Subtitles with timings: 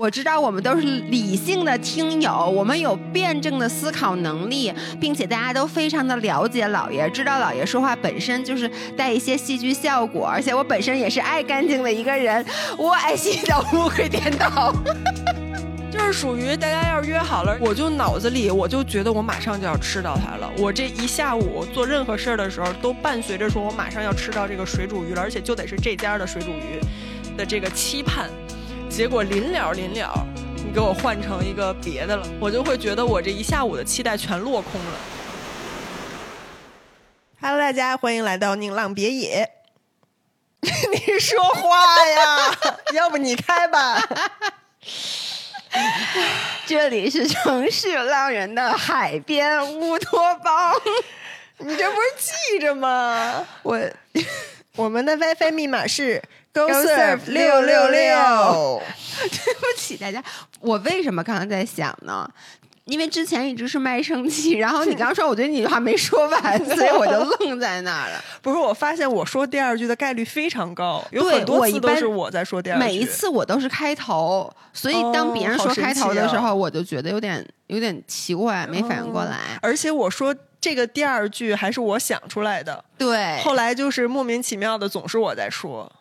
[0.00, 8.66] 我知道我们都是理性的听友，我们有辩证的思考能力，并且大家都非常的了解老爷，知道老爷说话本身就是
[8.96, 12.42] 带一些戏剧效果，而且我本身也是爱干净的一个人，
[12.78, 14.74] 我爱洗澡，不会颠倒。
[15.92, 20.50] 就是属于大家要是约好了，我就脑子里我就觉得我马上就要吃到它了。
[20.56, 26.80] 我这一下午做任何事儿的时候，都伴随着说我马上要吃到这个水煮鱼了，而且就得是这家的水煮鱼
[27.36, 28.30] 的这个期盼。
[28.90, 30.26] 结果临了临了，
[30.56, 34.98] 你给我换成一个别的了，我就会觉得我这一下午的期待全落空了。
[37.40, 39.48] Hello，大家欢迎来到宁浪别野。
[40.60, 42.54] 你说话呀，
[42.92, 44.02] 要不你开吧。
[46.66, 50.74] 这里是城市浪人的海边乌托邦，
[51.58, 53.46] 你这不是记着吗？
[53.62, 53.80] 我
[54.74, 56.20] 我们的 WiFi 密码是。
[56.52, 58.82] Go Surf 六六六，
[59.30, 60.22] 对不起大家，
[60.60, 62.28] 我为什么刚刚在想呢？
[62.86, 68.20] 因为之前一直是卖生气，然后你刚说我觉得你话没说完，所以我就愣在那儿了。
[68.42, 79.38] 不是，我发现我说第二句的概率非常高，有很多次都是我在说第二句，每一次我都是开头，所以当别人说开头的时候，我就觉得有点有点奇怪，没反应过来。
[79.62, 85.92] 而且我说这个第二句还是我想出来的，对，后来就是莫名其妙的总是我在说。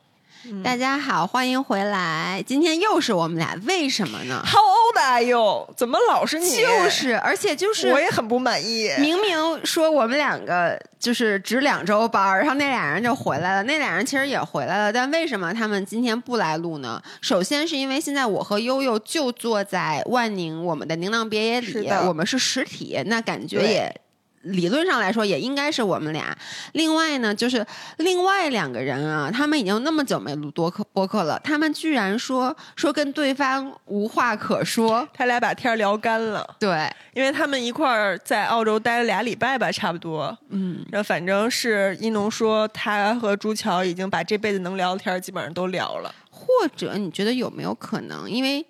[0.64, 2.42] 大家好，欢迎回来。
[2.48, 5.74] 今天又是我们俩，为什么呢？How old are you？
[5.76, 6.50] 怎么老是你？
[6.50, 8.90] 就是，而且就是，我也很不满意。
[9.00, 17.02] 明明说我们两个就是值两周班，然后那俩人就回来了，那俩人其实也回来了，但为什么他们今天不来录呢？
[17.20, 24.02] 首先是因为现在我和悠悠就坐在万宁我们的宁浪别野里，我们是实体，那感觉也。
[24.44, 26.38] 理论上来说，也应该是我们俩。
[26.74, 27.66] 另外呢，就是
[27.98, 36.56] 另外两个人啊，他们已经那么久没录多客播客了，他们居然说说跟对方无话可说，他俩把天聊干了。
[36.60, 40.38] 对，因为他们一块儿在澳洲待了俩礼拜吧，差不多。
[40.50, 46.14] 嗯，然后反正是一农说，他和朱桥已经把这辈子能聊的天基本上都聊了。
[46.32, 48.66] 或者你觉得有没有可能，因为？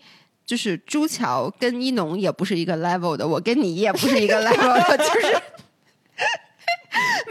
[0.50, 5.40] 就是朱桥跟一农也不是一个 level 的，我跟你也不是一个 level 的， 就是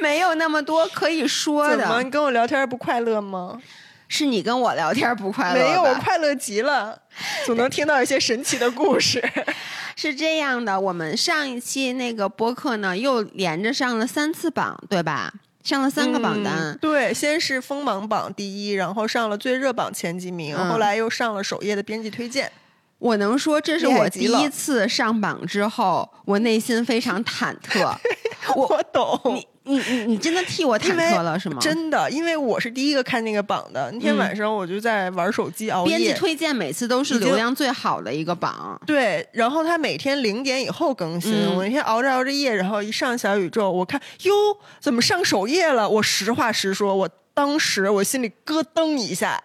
[0.00, 1.78] 没有那么多可以说的。
[1.78, 2.00] 怎么？
[2.00, 3.60] 你跟我聊天不快乐吗？
[4.06, 5.60] 是你跟我聊天不快乐？
[5.60, 6.96] 没有，我快乐极了，
[7.44, 9.20] 总能听到一些神奇的故事。
[9.96, 15.32] 是这样的，我们上一期那个播客呢，又连着上了三次榜，对吧？
[15.64, 16.78] 上了三个榜单。
[16.80, 22.52] 对，先是锋芒榜第一，然后上了最热榜前几名，后来又上了首页的编辑推荐。
[22.98, 27.94] 我能说，这是我第一次上榜之后，我内心非常忐忑。
[28.56, 31.58] 我懂，你你你你真的替我忐忑了是吗？
[31.60, 33.90] 真的，因为我是第一个看那个榜的。
[33.92, 35.98] 那天晚上我就在玩手机熬夜。
[35.98, 38.80] 编辑推荐每次都是流量最好的一个榜。
[38.86, 41.32] 对，然后他每天零点以后更新。
[41.54, 44.32] 我那天熬着熬着夜，然后一上小宇宙，我看哟，
[44.80, 45.88] 怎么上首页了？
[45.88, 49.40] 我实话实说，我当时我心里咯噔一下。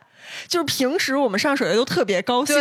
[0.47, 2.55] 就是平时我们上水的都特别高兴，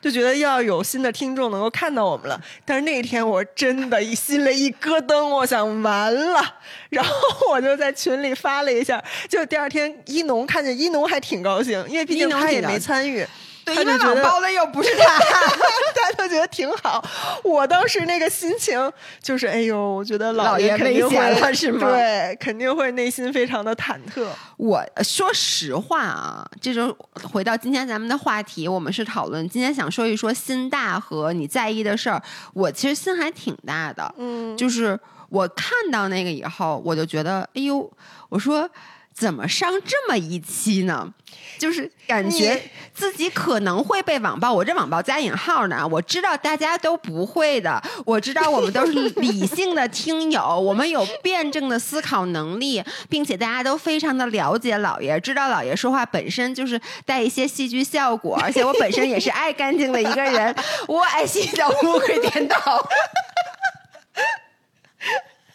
[0.00, 2.40] 就觉得要有新的听众能够看到我们了。
[2.64, 6.42] 但是那天我真的一心里一咯噔，我想完了，
[6.90, 7.12] 然后
[7.50, 9.02] 我就在群里发了一下。
[9.28, 13.26] 就第二天一农看见一农还挺高兴，因为毕竟他也没参与。
[13.74, 15.18] 因为网包的又不是他，
[16.16, 17.04] 他就觉得挺好。
[17.42, 18.92] 我当时那个心情
[19.22, 21.88] 就是，哎呦，我觉得老爷肯定会是吗？
[21.88, 24.26] 对，肯定会内心非常的忐忑。
[24.56, 26.94] 我说实话啊，这种
[27.30, 32.22] 回到今天咱们的话题，我们是讨论今天想说一说心大和你在意的事儿。
[32.54, 34.98] 我其实心还挺大的，嗯，就是
[35.28, 37.90] 我看到那个以后，我就觉得，哎呦，
[38.28, 38.68] 我说。
[39.14, 41.12] 怎么上这么一期呢？
[41.58, 42.60] 就是感觉
[42.94, 45.86] 自己可能会被网暴，我这网暴加引号呢。
[45.90, 60.54] 我知道大家都不会的，我知道我们都是理 性的听友，我们有辩证的思考能力，并且大家都非常的了解老爷，知道老爷说话本身就是带一些戏剧效果，而且我本身也是爱干净的一个人，
[60.86, 62.56] 我爱洗澡不会颠倒。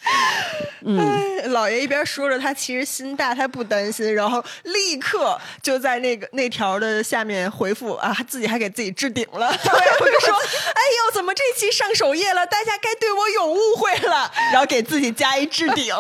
[0.86, 9.50] 嗯，老爷一边说着他其实心大，他不担心，然后立刻就在那个那条的下面回复啊，自己还给自己置顶了。
[9.64, 10.36] 对，我就说，
[10.76, 12.46] 哎呦，怎么这期上首页了？
[12.46, 15.96] 大家该对我有误会了，然后给自己加一置顶。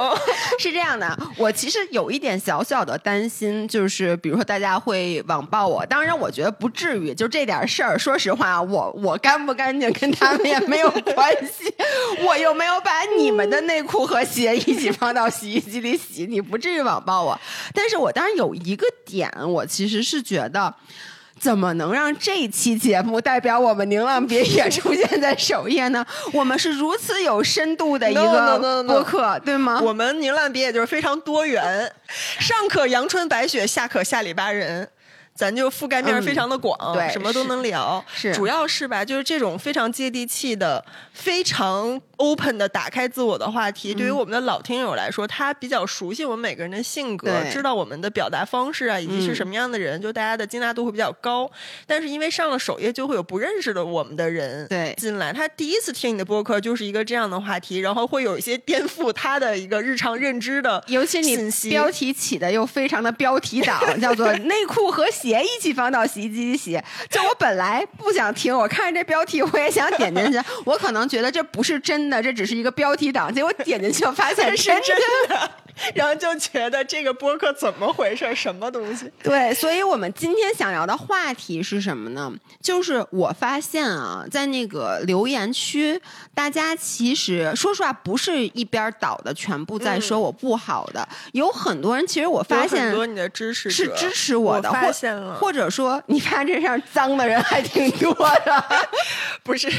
[0.59, 11.73] 是这样的，我其实有一点小小的担心，就是比如说大家会网暴我，当然我觉得不至于，就这点事儿，说实话，我我干不干净跟他们也没有关系，
[12.25, 17.40] 我又没有把你们的内裤 和鞋一起放到洗衣机里洗，你不至于网暴我。
[17.74, 20.74] 但是我当然有一个点，我其实是觉得。
[21.40, 26.06] 怎么能让这期节目代表我们宁浪别野出现在首页呢？
[26.31, 28.84] 我们是如此有深度的一个 no, no.
[28.84, 29.81] 播客，对吗？
[29.84, 31.92] 我们宁浪别野就是非常多元，
[32.40, 34.88] 上可阳春白雪，下可下里巴人。
[35.35, 38.03] 咱就覆盖面非常的广，嗯对什么都能聊。
[38.13, 38.33] 是。
[38.33, 51.50] 主要是吧，就是这种非常接地气的、非常 open 的打开自我的话题，对于我们的老听友来说，他比较熟悉我们每个人的性格，知道我们的表达方式啊，以及是什么样的人，就大家的接纳度会比较高。
[51.88, 54.94] 但是因为上了首页，就会有不认识的我们的人对。
[54.97, 66.79] 进来，他第一次听你的播客就是一个这样的话题，然后会有一些颠覆他的一个日常认知的尤其你标题起的又非常的标题党，叫做 内裤和鞋一起放到洗衣机里洗。
[67.09, 73.33] 就我本来不想听，我看着这标题我也想点进去，我可能觉得这不是真的，这只是一个标题党。
[73.33, 74.97] 结果点进去，我发现 是真真
[75.29, 75.51] 的，
[75.93, 79.11] 然后就觉得这个播客怎么回事，什么东西？
[79.21, 82.31] 对，所以我们今天想聊的话题是什么呢？
[82.61, 85.99] 就是我发现啊，在那个留言区，
[86.33, 98.63] 大家其实说实话不是一边倒的，全部在说我不好的，有很多人其实我发现很多你的支持是支持我的，我发或现了，或者说你发这上脏的人还挺多的。
[99.43, 99.69] 不是，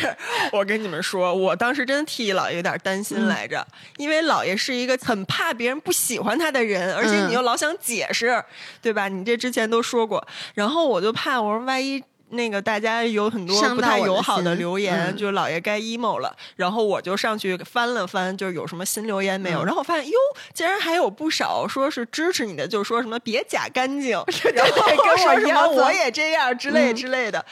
[0.52, 8.43] 我跟你们说，我当时真替老爷有点担嗯心来着，因为姥爷是一个很怕别人不喜欢他的人，而且嗯你又老想解释，
[8.81, 9.09] 对吧？
[9.09, 12.03] 你这之前都说过，然后我就怕，我说万一。
[12.35, 16.35] 那个大家有很多不太友好的留言，嗯就老爷该 emo 了。
[16.57, 19.63] 然后我就上去翻了翻，就是有什么新留言没有。
[19.63, 20.19] 嗯然后我发现哟，
[20.53, 24.13] 竟然还有不少说是支持你的，就说什么别假干净，
[24.55, 27.45] 然后跟我说什么一样我也这样之类嗯之类的。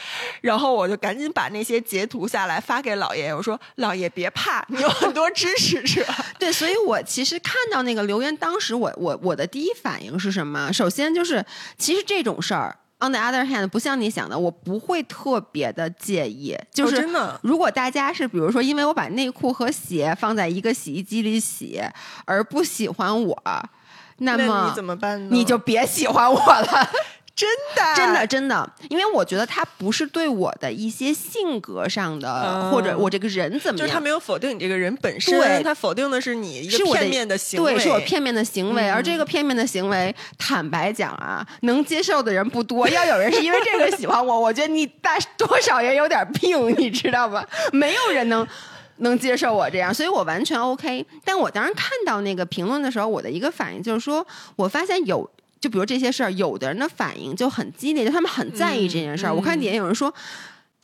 [0.43, 6.05] 然后我就赶紧把那些截图下来发给老爷，我说老爷别怕，你有很多支持者。
[6.39, 10.71] 对，所以我其实看到那个留言，当时我我我的第一反应是什么？
[10.73, 11.45] 首先就是，
[11.79, 12.77] 其实这种事儿。
[13.03, 16.57] On the other hand，不像你想的，我不会特别的介意。
[16.73, 21.83] 就是、哦真的如果大家是比如说，因为我把内裤和鞋放在一个洗衣机里洗，
[22.25, 23.43] 而不喜欢我，
[24.19, 25.29] 那那么你怎么办呢？
[25.33, 26.89] 你就别喜欢我了。
[27.35, 42.87] 真的真的真的，因为我觉得他不是对我的一些性格上的，嗯或者我这个人怎么样，就是他没有否定你这个人本身，对他否定的是你一是我个片面的行为，对，是我片面的行为，嗯而这个片面的行为，坦白讲啊，能接受的人不多。
[42.89, 47.47] 要有人是因为这个喜欢我，我觉得你大多少也有点病，你知道吧？
[47.73, 48.47] 没有人能。
[48.99, 51.05] 能接受我这样，所以我完全 OK。
[51.25, 54.25] 但我当时看到那个评论的时候，我的一个反应就是说，
[54.55, 55.29] 我发现有，
[55.63, 59.31] 就比如这些事儿，有的人的反应就很激烈，就他们很在意这件事儿。
[59.33, 60.13] 嗯我看底下有人说。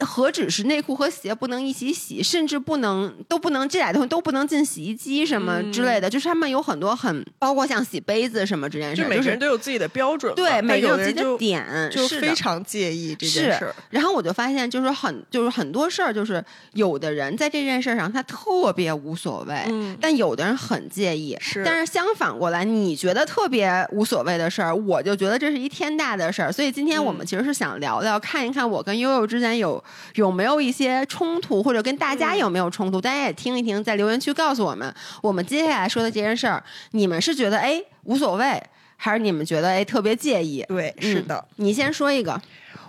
[0.07, 16.45] 何止是内裤和鞋不能一起洗，甚至不能都不能这俩东西都不能进洗衣机什么之类的，就是他们有很多很包括像洗杯子什么这件事儿，就每个人都有自己的标准，对每个人有自己的点，就是非常介意这件事儿。，然后我就发现，就是很就是很多事儿，就是
[16.75, 21.37] 有的人在这件事儿上他特别无所谓，嗯但有的人很介意。
[21.41, 26.53] 是但是相反过来，你觉得特别无所谓的事儿，我就觉得这是一天大的事儿。
[26.53, 29.83] 所以今天我们嗯其实是想聊聊，看一看我跟悠悠之间有
[30.15, 36.63] 有没有一些冲突，或者跟大家嗯有没有冲突，大家也听一听，在留言区告诉我们，我们接下来说的这件事儿，
[36.93, 38.63] 你们是觉得哎无所谓，
[38.97, 40.65] 还是你们觉得哎特别介意？
[40.69, 41.45] 对，是的。
[41.57, 42.41] 你先说一个，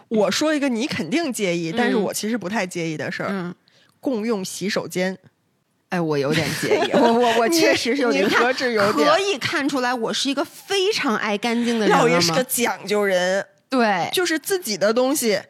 [0.07, 3.55] 我说一个你肯定介意，但是嗯我其实不太介意的事儿，嗯。
[4.01, 5.17] 共用洗手间。
[5.89, 12.43] 哎，我有点介意， 我我我确实是有点，何止有点可以看出来我是一个非常爱干净的人了老爷是个？
[12.43, 15.41] 讲究人，对，就是自己的东西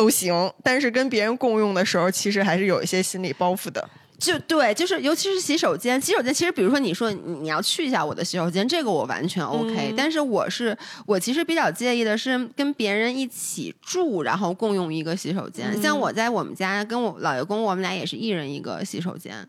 [0.00, 3.86] 都行，但是跟别人共用的时候，其实还是有一些心理包袱的。
[4.18, 10.76] 就对，就是尤其是洗手间，洗手间其实比如说你说你你要去一下我的洗手间，这个我完全 OK，、嗯但是我是
[11.06, 15.70] 我其实比较介意的是跟别人一起住，然后共用一个洗手间。
[15.70, 19.46] 嗯像我在我们家跟我老爷公，我们俩也是一人一个洗手间。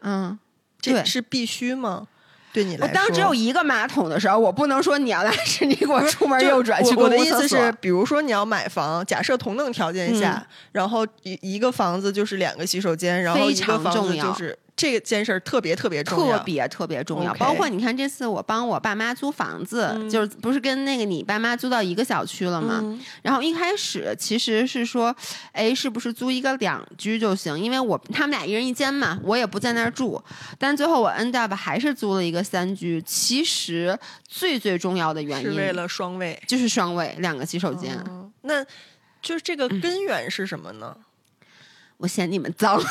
[0.00, 0.38] 嗯，
[0.80, 2.06] 这是必须吗？
[2.52, 16.38] 对你来说，我当只有一个马桶的时候，我不能说你要拉屎，你给我出门右转去我我的意思是，比如说你要买房，假设同等条件下，然后一一个房子就是两个洗手间，然后一个房子就是这件事儿特别特别重要。
[16.38, 17.34] 特别特别重要。
[17.34, 22.78] 包括你看，这次我帮我爸妈租房子，就是不是跟那个你爸妈租到一个小区了吗？
[22.82, 25.14] 嗯然后一开始其实是说，
[25.52, 27.60] 哎，是不是租一个两居就行？
[27.60, 30.22] 因为我他们俩一人一间嘛，我也不在那儿住。
[30.58, 33.02] 但最后我 end up 还是租了一个三居。
[33.02, 37.94] 其实最最重要的原因是为了双位就是双位两个洗手间。
[38.08, 38.64] 嗯那
[39.20, 40.96] 就是这个根源是什么呢？
[42.00, 42.82] 我嫌你们脏。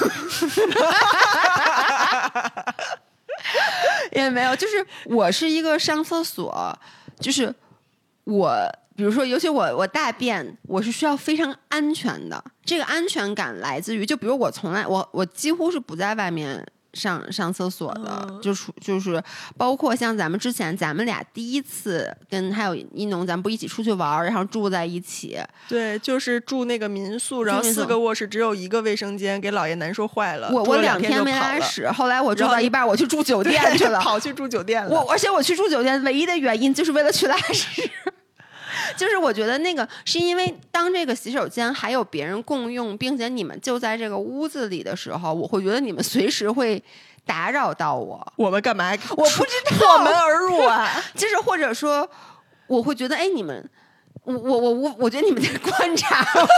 [4.12, 6.78] 也没有，就是我是一个上厕所，
[7.20, 7.54] 就是
[8.24, 8.52] 我
[8.96, 12.44] 比如说，尤其我我大便，我是需要非常安全的。
[12.64, 19.22] 这个安全感来自于，就比如我从来我我几乎是不在外面上上厕所的，嗯就是就是
[19.58, 30.50] 包括像咱们之前咱们俩第一次跟还有一农，咱们不一起出去玩儿，然后住在一起，对，就是住那个民宿，然后四个卧室只有一个卫生间，给姥爷难受坏了。
[30.52, 34.00] 我我两天没拉屎，后来我住到一半，我去住酒店去了。
[34.10, 34.90] 跑去住酒店了。
[34.90, 37.90] 我而且我去住酒店唯一的原因就是为了去拉屎。
[38.98, 46.84] 就是我觉得那个是因为当这个洗手间还有别人共用，并且你们就在这个屋子里的时候，我会觉得你们随时会
[47.26, 48.34] 打扰到我。
[48.36, 48.92] 我们干嘛？
[49.12, 50.90] 我不知道破门而入啊！
[51.16, 52.10] 就是或者说，
[52.68, 53.70] 我会觉得，哎，你们，
[54.24, 56.48] 我我我我，我觉得你们在观察我。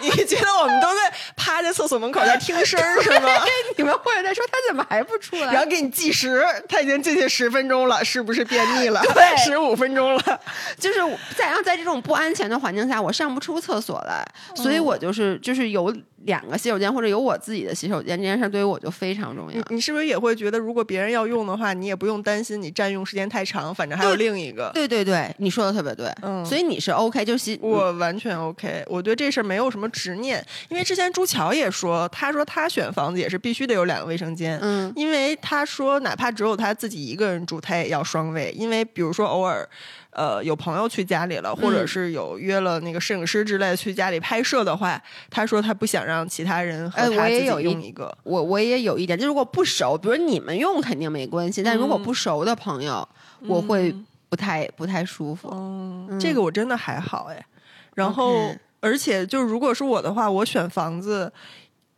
[0.00, 1.12] 你觉得我们都在
[1.48, 3.28] 趴在厕所门口在听声儿是吗？
[3.76, 5.52] 你们或者在说他怎么还不出来？
[5.54, 9.00] 然后给你计时，他已经进去十分钟了，是不是便秘了？
[9.14, 10.40] 对十五分钟了。
[10.78, 11.00] 就是
[11.34, 14.22] 在然后在这种不安全的环境下，我上不出厕所来，
[14.54, 19.76] 所以我就是就是有两个洗手间或者有我自己的洗手间这件事对于我就非常重要你。
[19.76, 24.70] 你是不是也会觉得，如果别人要用的话，你也不用担心你占用时间太长，反正还有另一个。
[24.74, 39.68] 对对对，你说的特别对，嗯所以你是 OK，就洗我完全 OK，我对这事儿没有什么执念，因为之前朱乔也说，他说他选房子也是必须得有两个卫生间，嗯因为他说哪怕只有他自己一个人住，他也要双卫，因为比如说偶尔。
[40.10, 48.12] 呃，有朋友去家里了，或者嗯是有约了那个摄影师之类去家里拍摄的话，他说他不想让其他人和哎他自己用一个。
[48.24, 53.06] 我我也有一点，就如果不熟，比如你们用肯定没关系，但如果不熟的朋友，
[53.46, 53.94] 我会
[54.28, 55.50] 不太不太舒服。
[55.52, 57.46] 嗯，这个我真的还好哎。
[57.94, 61.32] 然后而且就如果是我的话，我选房子，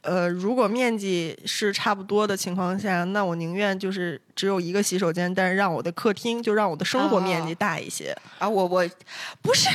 [0.02, 8.16] 呃，如果面积是差不多的情况下，那我宁愿就是只有一个洗手间，但是让我的客厅就让我的生活面积哦大一些。
[8.38, 8.88] 啊，我我
[9.42, 9.68] 不是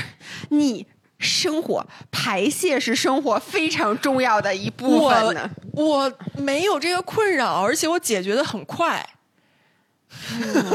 [0.49, 0.85] 你
[1.19, 5.49] 生活排泄是生活非常重要的一部分呢。
[5.73, 9.07] 我没有这个困扰，而且我解决的很快。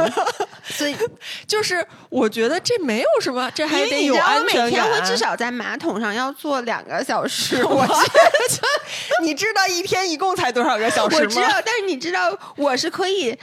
[0.64, 0.96] 所以
[1.46, 5.00] 就是我觉得这没有什么，这还得有安全每天会。
[5.00, 7.62] 至少在马桶上要坐两个小时。
[7.66, 11.22] 我觉得你知道一天一共才多少个小时吗？
[11.22, 13.36] 我知道，但是你知道，我是可以，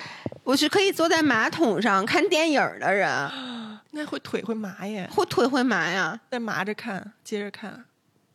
[0.44, 3.10] 我是可以坐在马桶上看电影的人，
[3.92, 7.86] 那会腿会麻耶，会腿会麻呀，再麻着看，接着看。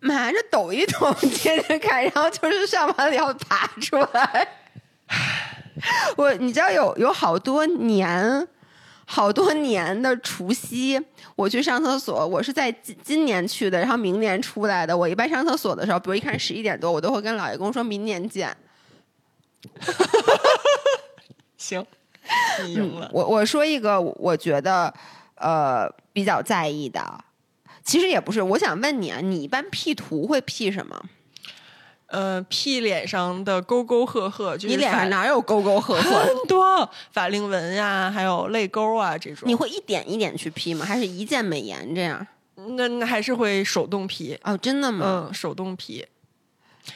[0.04, 4.48] 麻着抖一抖，接着看，然后就是上完了要爬出来。
[6.16, 8.46] 我你知道有有好多年，
[9.06, 11.00] 好多年的除夕，
[11.34, 14.96] 我去上厕所，我是在今今年去的，然后明年出来的。
[14.96, 18.54] 我一般上厕所的时候，比如一看十一点多，我都会跟老爷公说明年见。
[21.56, 21.84] 行，
[22.64, 23.08] 你赢了。
[23.12, 24.92] 我我说一个，我觉得
[25.36, 27.24] 呃比较在意的，
[27.84, 28.42] 其实也不是。
[28.42, 31.02] 我想问你啊，你一般 P 图会 P 什么？
[32.12, 36.02] 呃，P 脸上的沟沟壑壑，就是你脸上哪有沟沟壑壑？
[36.02, 39.48] 很多法令纹呀，还有泪沟啊这种。
[39.48, 40.84] 你会一点一点去 P 吗？
[40.84, 42.26] 还是一键美颜这样？
[42.76, 45.26] 那那还是会手动 P，哦，真的吗？
[45.28, 46.06] 嗯，手动 P。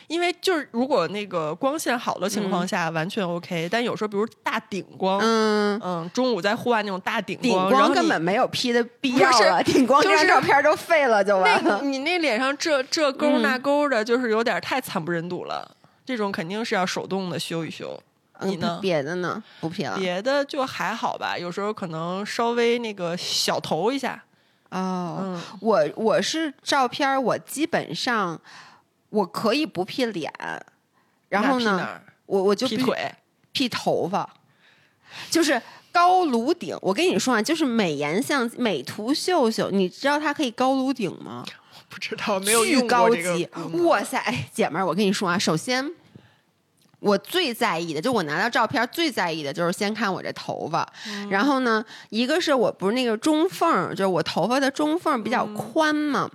[0.08, 11.82] 因为就是如果那个光线好的情况下，完全 OK，但有时候比如大顶光，嗯，嗯，中午在户外那种大顶顶光，然后光根本没有 P 的必要不是了，顶光照片都废了就完那了。
[11.82, 15.76] 你那脸上这这沟嗯那沟的，就是有点太惨不忍睹了。
[16.04, 18.00] 这种肯定是要手动的修一修。
[18.42, 18.78] 你嗯呢？
[18.82, 19.42] 别的呢？
[19.60, 19.96] 不 P 了。
[19.96, 24.22] 别的就还好吧，有时候可能稍微那个小头一下。
[24.70, 28.38] 哦，嗯，我我是照片，我基本上
[29.10, 30.32] 我可以不 P 脸，
[31.28, 33.12] 然后呢，我我就 P 腿
[33.52, 34.28] ，P 头发，
[35.30, 35.60] 就是
[35.92, 36.76] 高颅顶。
[36.82, 41.44] 我跟你说啊，就是美颜相机美图秀秀，你知道它可以高颅顶吗？
[41.88, 43.48] 不知道没有巨用高过这个级。
[43.84, 44.18] 哇塞！
[44.18, 45.92] 哎，姐们儿，我跟你说啊，首先。
[47.06, 51.28] 我最在意的，就我拿到照片最在意的就是先看我这头发，嗯。
[51.30, 55.54] 然后呢，一个是我不是那个中缝，就是我头发的中缝比较嗯。
[55.54, 56.28] 宽嘛，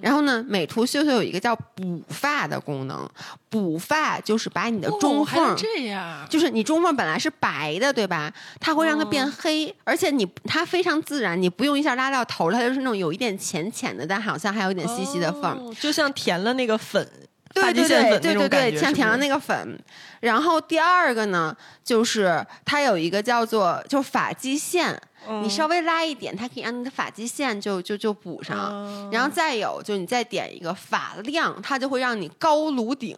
[0.00, 3.08] 然后呢，美图秀秀有一个叫补发的功能，
[3.48, 8.32] 补发就是把你的中缝这样，就是你中缝本来是白的，对吧？
[8.60, 15.42] 它会让它哦变黑，而且你它非常自然，你不用一下拉到头，它就是那种有一点浅浅的，但好像还有一点细细的缝。
[15.44, 17.25] 哦就像填了那个粉，发
[17.62, 19.78] 对对对对对对，像填了那个粉。
[20.20, 28.58] 然后第二个呢，就是它有一个叫做就发际线，嗯你稍微拉一点，它可以让你的发际线就就就补上。
[28.58, 33.16] 哦然后再有，就你再点一个发量，它就会让你高颅顶。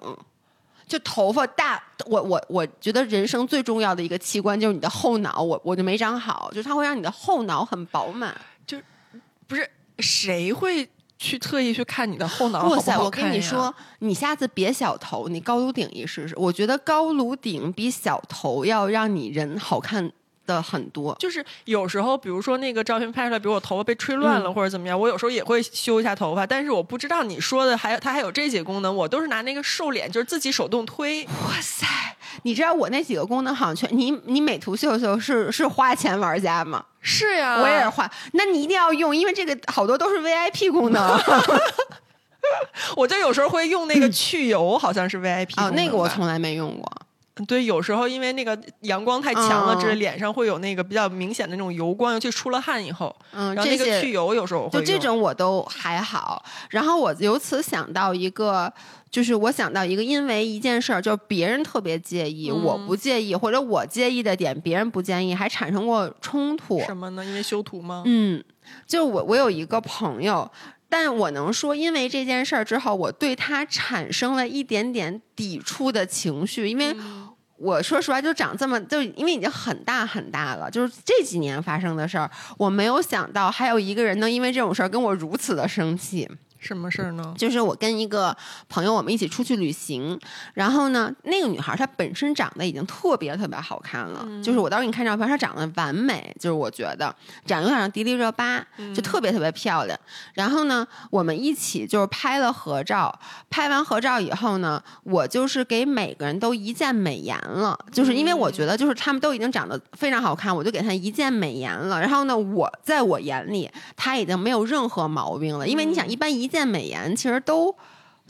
[0.87, 8.35] 就头发大，我我我觉得人生最重要的一个器官就是你的后脑，我我就没长好，就是它会让你的后脑很饱满。
[8.67, 8.79] 就
[9.47, 10.89] 不是谁会
[11.19, 12.97] 去特意去看你的后脑好不哇塞！
[12.97, 16.35] 我好看呀跟你说，你下次别小头，你高颅顶一试试。
[16.39, 20.13] 我觉得高颅顶比小头要让你人好看
[20.49, 21.15] 的很多。
[21.21, 31.25] 就是有时候，比如说那个照片拍出来，比如我头发被吹乱了、嗯或者怎么样，我有时候也会修一下头发，但是我不知道你说的还有它还有这些功能，我都是拿那个瘦脸，就是自己手动推。
[31.27, 31.87] 哇塞！
[32.43, 36.85] 你知道我那几个功能好像全你你美图秀秀是是花钱玩家吗？
[37.01, 41.21] 是呀，我也是花，那你一定要用，因为这个好多都是 VIP 功能。
[42.97, 46.91] 我就有时候会用那个 去油，好像是 VIP 哦，那个我从来没用过。
[47.47, 53.15] 对，有时候因为那个阳光太强了，嗯这脸上会有那个比较明显的那种油光，尤其出了汗以后。
[53.33, 56.45] 嗯，然后那个去油有时候会就这种我都还好。
[56.71, 58.73] 然后我由此想到一个，
[59.11, 66.81] 就是我想到一个，因为一件事儿，就是别人特别介意，嗯我不介意，或者我介意的点别人不介意，还产生过冲突。
[66.81, 67.25] 什么呢？
[67.25, 68.03] 因为修图吗？
[68.07, 68.43] 嗯，
[68.87, 70.51] 就我我有一个朋友。
[70.91, 77.28] 但我能说，因为这件事儿之后，我对他产生了一点点抵触的情绪，因为嗯
[77.59, 86.29] 我说实话，就长这么，就因为已经很大很大了，就是这几年发生的事儿，我没有想到还有一个人能因为这种事儿跟我如此的生气。
[86.59, 87.35] 什么事儿呢？
[87.39, 88.37] 就是我跟一个
[88.69, 90.19] 朋友，我们一起出去旅行，
[90.55, 97.15] 然后呢，那个女孩她本身长得已经特别特别好看了，就是我到时候给你看照片，她长得完美，就是我觉得
[97.47, 99.99] 长得有点像迪丽热巴，就特别特别漂亮。
[100.35, 103.17] 然后呢，我们一起就是拍了合照，
[103.49, 112.01] 拍完合照以后呢，我就是给每个人都一键美颜了，就是因为我觉得就是他们都已经长得非常好看，我就给她一键美颜了。
[112.01, 117.77] 然后呢，我在我眼里她已经没有任何毛病了，因为你想，一般一键美颜其实都。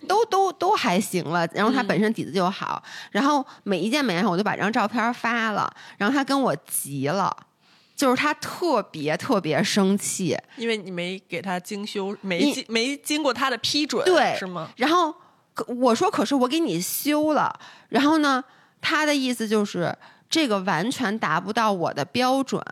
[0.06, 7.36] 都都都还行了，然后他本身底子就好，然后每一件美颜我就把这张照片发了，然后他跟我急了，
[7.96, 14.70] 就是他特别特别生气，因为你没给他精修，没经没经过他的批准，对是吗？
[14.76, 15.12] 然后
[15.66, 18.44] 我说可是我给你修了，然后呢，
[18.80, 19.92] 他的意思就是
[20.30, 22.62] 这个完全达不到我的标准。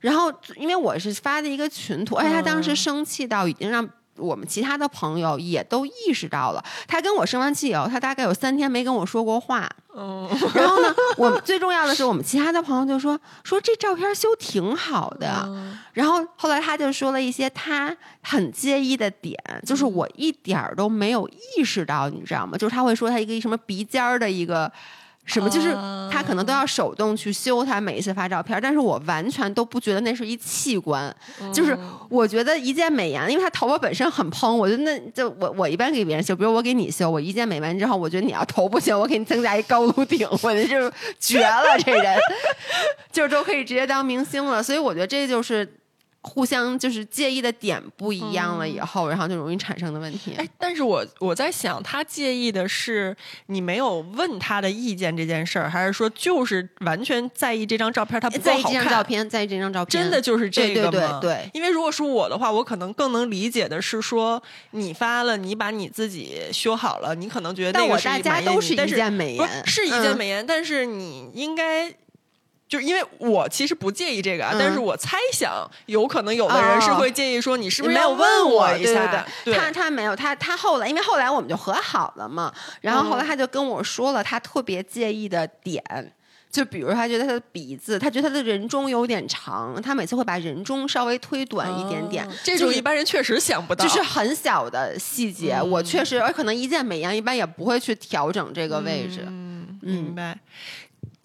[0.00, 3.88] 然后因为我是发的一个群图，而且他当时生气到已经让。
[4.16, 9.68] 我们其他的朋友也都意识到了，他跟我生完气以后，他大概有三天没跟我说过话。
[9.96, 15.42] 嗯，然后呢，我们 最重要的是，我们其他的朋友就说说这照片修挺好的。
[15.46, 22.58] 嗯然后后来他就说了一些他很介意的点，就是我一点儿都没有意识到，你知道吗？
[22.58, 24.72] 就是他会说他一个什么鼻尖儿的一个。
[25.24, 25.72] 什么就是
[26.12, 31.14] 他可能都要手动去修他每一次发照片，但是我完全都不觉得那是一器官，
[31.52, 31.76] 就是
[32.08, 42.18] 我觉得一键美颜，因为他头发本身很蓬，我觉得那就我我一般给别人修，比如我给你修，我一键美完之后，我觉得你要头不行，我给你增加一高颅顶，我这就是绝了，这人
[43.10, 45.66] 就是都可以直接当明星了，所以我觉得这就是
[46.26, 50.32] 互相就是介意的点不一样了以后，然后就容易产生的问题。
[50.38, 53.14] 哎，但是我我在想，他介意的是
[53.46, 58.90] 你没有问他的意见这件事儿，还是说就是完全在意这张照片他不够在意这张好看？
[58.90, 61.18] 照片，在意这张照片，真的就是这个对对吗？
[61.20, 71.94] 对对因为如果是我的话，我可能更能理解的是说，你发了，你把你自己修好了，你可能觉得那个大家都是一你但是键美颜，不是是一键嗯美颜，但是你应该。
[72.66, 79.06] 就是因为我其实不介意这个啊，嗯但是我猜想有可能有的人是哦会介意说你是不是没有要问我一下？
[79.44, 85.82] 对对他他没有，他他后来，因为后来我们就和好了嘛，然后后来他就跟我说了他特别介意的点。
[86.50, 95.56] 就比如他觉得他的鼻子，他觉得他的人中有点长，他每次会把人中稍微推短一点点，哦这就是种一般人确实想不到，就是很小的细节。
[95.56, 99.24] 嗯我确实，而可能一键美颜一般也不会去调整这个位置。
[99.26, 100.38] 嗯，嗯明白。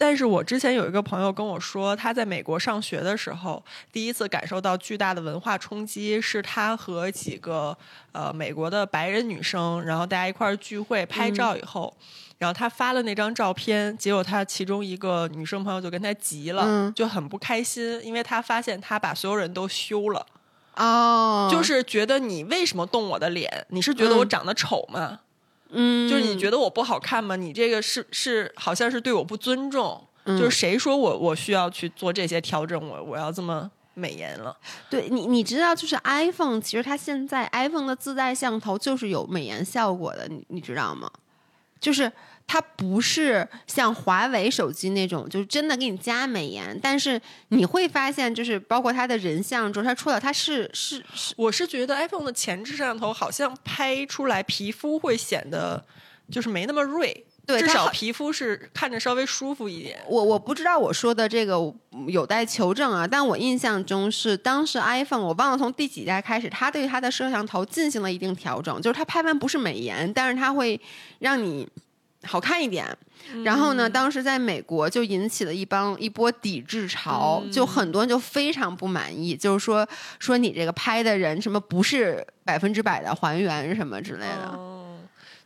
[0.00, 7.76] 但是我之前有一个朋友跟我说，他在美国上学的时候，第一次感受到巨大的文化冲击，是他和几个
[8.12, 11.94] 呃美国的白人女生，然后大家一块儿聚会拍照以后，
[12.38, 20.24] 然后他发了那张照片，结果他其中一个女生朋友就跟他急了，嗯就很不开心，因为他发现他把所有人都休了，
[20.76, 23.66] 哦，就是觉得你为什么动我的脸？
[23.68, 25.00] 你是觉得我嗯长得丑吗？
[25.10, 25.18] 嗯，
[26.08, 27.36] 就是你觉得我不好看吗？
[27.36, 30.02] 你这个是是好像是对我不尊重。
[30.24, 34.54] 嗯就是谁说我我需要去做这些调整，我我要这么美颜了？
[34.90, 41.10] 对你，你知道，就是 iPhone，其实它现在 iPhone 的自带像头就是有美颜效果的，你你知道吗？
[41.80, 42.10] 就是
[42.46, 55.84] 它不是像华为手机那种，就是真的给你加美颜，但是你会发现，就是包括它的人像中，它出来它是是是，我是觉得 iPhone 的前置摄像头好像拍出来皮肤会显得
[56.30, 57.24] 就是没那么锐，
[57.58, 59.98] 对，至少皮肤是看着稍微舒服一点。
[60.06, 61.56] 我我不知道我说的这个
[62.06, 70.80] 有待求证啊，但我印象中是当时 iPhone 我忘了从第几代开始，它对它的摄像头进行了一定调整，就是它拍完不是美颜，但是它会
[71.18, 71.68] 让你
[72.24, 72.86] 好看一点。
[73.44, 79.86] 然后呢，当时在美国就引起了一帮一波抵制潮，就很多人就非常不满意，就是说
[80.18, 84.79] 说你这个拍的人什么不是百分之百的还原什么之类的。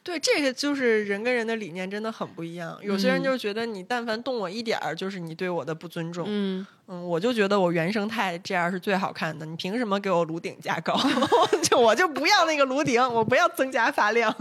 [0.05, 2.79] 哦，对，这个就是人跟人的理念真的很不一样。
[2.83, 6.27] 有些人嗯就觉得你但凡动我一点儿，就是你对我的不尊重。
[6.29, 9.47] 嗯，嗯，我就觉得我原生态这样是最好看的。
[9.47, 10.95] 你凭什么给我颅顶加高？
[11.65, 14.35] 就我就不要那个颅顶，我不要增加发量。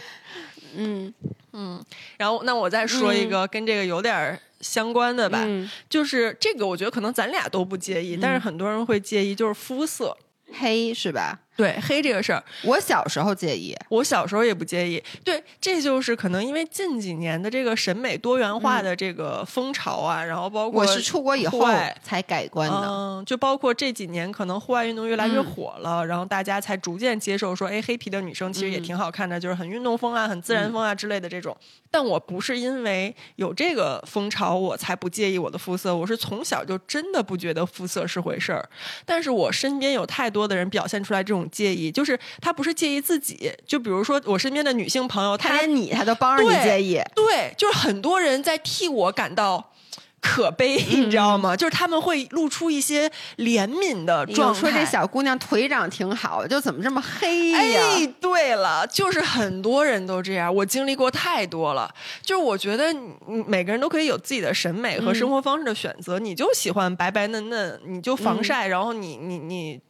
[0.76, 1.12] 嗯
[1.52, 1.82] 嗯
[2.18, 10.16] 然后，那我再说一个跟这个有点儿相关的吧，嗯，就是这个，我觉得可能咱俩都不介意，但是很多人会介意，就是肤色。
[10.54, 11.40] 黑是吧？
[11.62, 13.72] 对黑这个事儿，我小时候介意。
[13.88, 15.00] 我小时候也不介意。
[15.22, 21.64] 对，这就是可能因为近几年的这个审美多元化的这个风潮啊，然后包括我是出国以后
[22.02, 22.88] 才改观的。
[22.88, 31.56] 嗯，就包括这几年可能户外运动越来越火了，然后大家才逐渐接受说，哎，黑皮的女生其实也挺好看的，就是很运动风啊、很自然风啊之类的这种。
[31.92, 38.68] 但我不是因为有这个风潮我才不介意我的肤色，我是从小就真的不觉得肤色是回事儿。
[39.04, 49.70] 但是我身边有太多的人表现出来这种介意，就是他不是介意自己，就比如说我身边的女性朋友，她他连你他都帮着你介意，对，就是很多人在替我感到
[50.20, 51.54] 可悲，你知道吗？
[51.56, 54.60] 就是他们会露出一些怜悯的状态。
[54.60, 57.58] 说这小姑娘腿长挺好，就怎么这么黑呀？
[57.58, 61.92] 哎，对了，就是很多人都这样，我经历过太多了。
[62.22, 62.94] 就是我觉得
[63.46, 69.80] 每个人都可以有自己的审美和生活方式的选择，你就喜欢白白嫩嫩，你就防晒，然后你你你。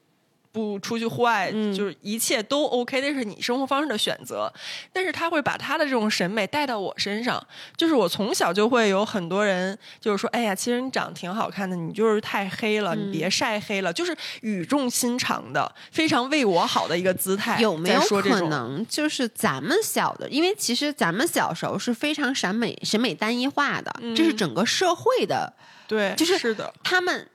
[0.52, 4.52] 不出去户外，嗯就是一切都 OK，那是你生活方式的选择。
[4.92, 7.44] 但是他会把他的这种审美带到我身上，
[7.76, 17.58] 就是我从小就会有很多人就是说，哎呀，其实你长得挺好看的，你就是太黑了，你别晒黑了，就是语重心长的，非常为我好的一个姿态。
[17.60, 25.50] 有没有可能就是咱们小的，因为其实咱们小时候是非常审美审美单一化的，这是整个社会的，
[25.88, 27.26] 对，就是是的，他们。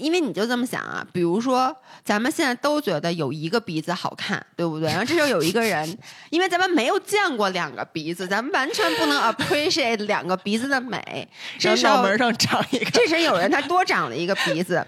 [0.00, 4.88] 因为你就这么想啊，比如说咱们现在都觉得有一个鼻子好看，对不对？
[4.88, 5.98] 然后这时候有一个人，
[6.30, 11.28] 因为咱们没有见过两个鼻子，咱们完全不能 appreciate 两个鼻子的美。
[11.58, 14.84] 这时候脑门上长一个，这时有人他多长了一个鼻子，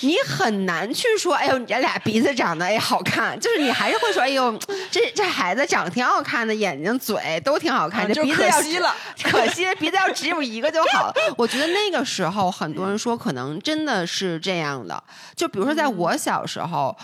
[0.00, 4.58] 你很难去说，哎呦，你这俩鼻子长得哎好看，就是你还是会说，哎呦，
[4.90, 11.14] 这这孩子长得挺好看的，眼睛嘴都挺好看，这鼻子要惜了，可惜鼻子要只有一个就好了。
[11.36, 15.02] 我觉得那个时候很多人说，可能真的是这样的，
[15.34, 16.96] 就比如说在我小时候，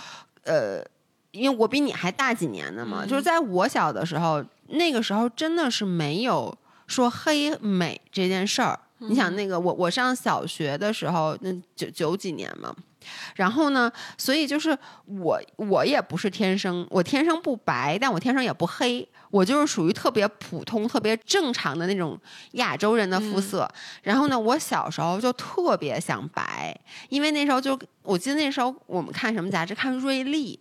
[0.45, 0.85] 呃。
[1.35, 6.55] 因为我比你还大几年呢嘛，就是在我小的时候，那个时候真的是没有
[6.87, 8.79] 说黑美这件事儿。
[8.99, 12.77] 你想那个我我上小学的时候，那九九几年嘛，
[13.37, 22.19] 然后呢，所以就是我我也不是天生，我天生不白，但我天生也不黑，我就是属于特别普通、特别正常的那种
[22.53, 23.69] 亚洲人的肤色。
[24.03, 30.59] 然后呢，我小时候就特别想白，因为那时候就我记得那时候我们看什么杂志，看瑞丽，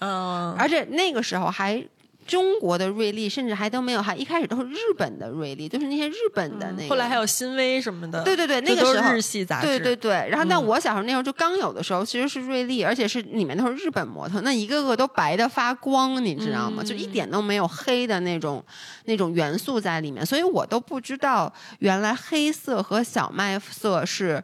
[0.00, 1.84] 嗯，而且那个时候还。
[2.26, 6.88] 中国的瑞丽甚至还都没有，还一开始都是日本的瑞丽，就是那些日本的那个。
[6.88, 16.82] 后来还有新威什么的，对对对，那个时候是日系杂志，对对对，然后但嗯我小时候那时候就刚有的时候，其实是瑞丽，而且是里面都是日本模特，那一个个都白的发光，你知道吗？
[16.82, 18.64] 就一点都没有黑的那种
[19.04, 24.42] 那种元素在里面，所以我都不知道原来黑色和小麦色是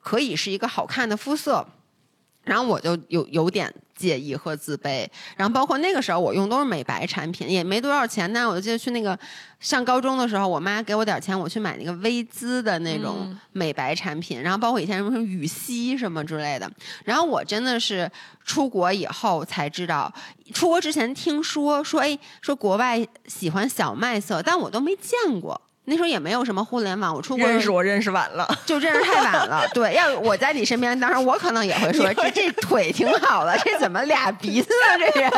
[0.00, 1.66] 可以是一个好看的肤色。
[2.44, 8.48] 然后我就有有点介意和自卑，然后包括那个时候我用都是美白产品，也没多少钱呢。
[8.48, 9.18] 我就记得去那个
[9.60, 16.70] 上高中的时候，我妈给我点钱，我去买那个薇姿的那种美白产品，然后包括以前什么羽西什么之类的。
[17.04, 18.10] 然后我真的是
[18.44, 20.12] 出国以后才知道，
[20.52, 25.60] 出国之前听说说哎说国外喜欢小麦色，但我都没见过。
[25.86, 29.68] 那时候也没有什么互联网，我出国认识我认识晚了，就认识太晚了。
[29.74, 35.06] 对，要我在你身边，当然我可能也会说，这这腿挺好的，这怎么俩鼻子呢？
[35.12, 35.30] 这人。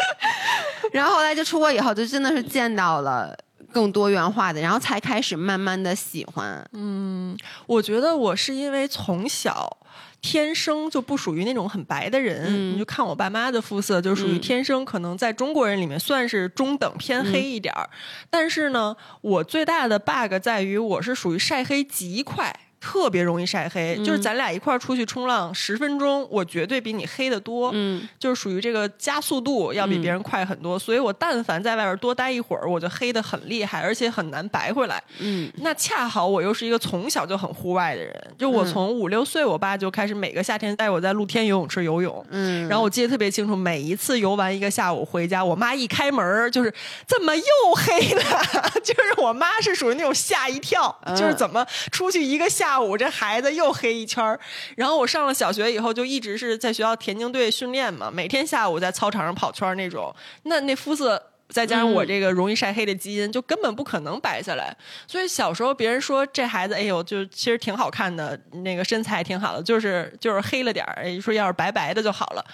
[0.92, 3.36] 然后后来就出国以后，就真的是见到了
[3.72, 6.64] 更多元化的，然后才开始慢慢的喜欢。
[6.72, 7.36] 嗯
[7.66, 9.76] 我觉得我是因为从小。
[10.20, 17.88] 天生就不属于那种很白的人，嗯你就看我爸妈的肤色，就属于嗯天生可能在中国人里面算是中等偏黑一点儿。
[18.28, 22.54] 但是呢，我最大的 bug 在于我是属于晒黑极快。
[22.86, 27.72] 特别容易晒黑，就是嗯咱俩一块儿出去冲浪十分钟，我绝对比你黑的多。
[27.74, 35.02] 嗯就是属于这个加速度要比别人快很多，所以我但凡在外边多待一会儿，我就黑的很厉害，而且很难白回来。
[35.18, 42.24] 嗯那恰好我又是一个从小就很户外的人，就我嗯从五六岁，我爸就开始每个夏天带我在露天游泳池游泳。
[42.30, 46.72] 嗯，然后我记得特别清楚，每一次游完一个下午回家，我妈一开门就是
[47.06, 47.42] 怎么又
[47.74, 48.22] 黑了？
[48.84, 54.38] 就是我妈是属于那种吓一跳，嗯就是怎么出去一个下午，这孩子又黑一圈儿。
[54.76, 60.14] 然后我上了小学以后，就一直是在学校田径队训练嘛，每天下午在操场上跑圈儿那种。
[60.44, 61.30] 那那肤色。
[61.48, 64.76] 再加上我这个容易晒黑的基因，就根本不可能白下来。
[65.06, 72.44] 所以小时候别人说这孩子，哎呦，就其实挺好看的，那个身材挺好的，就是就是黑了点儿，哎说要是白白的就好了。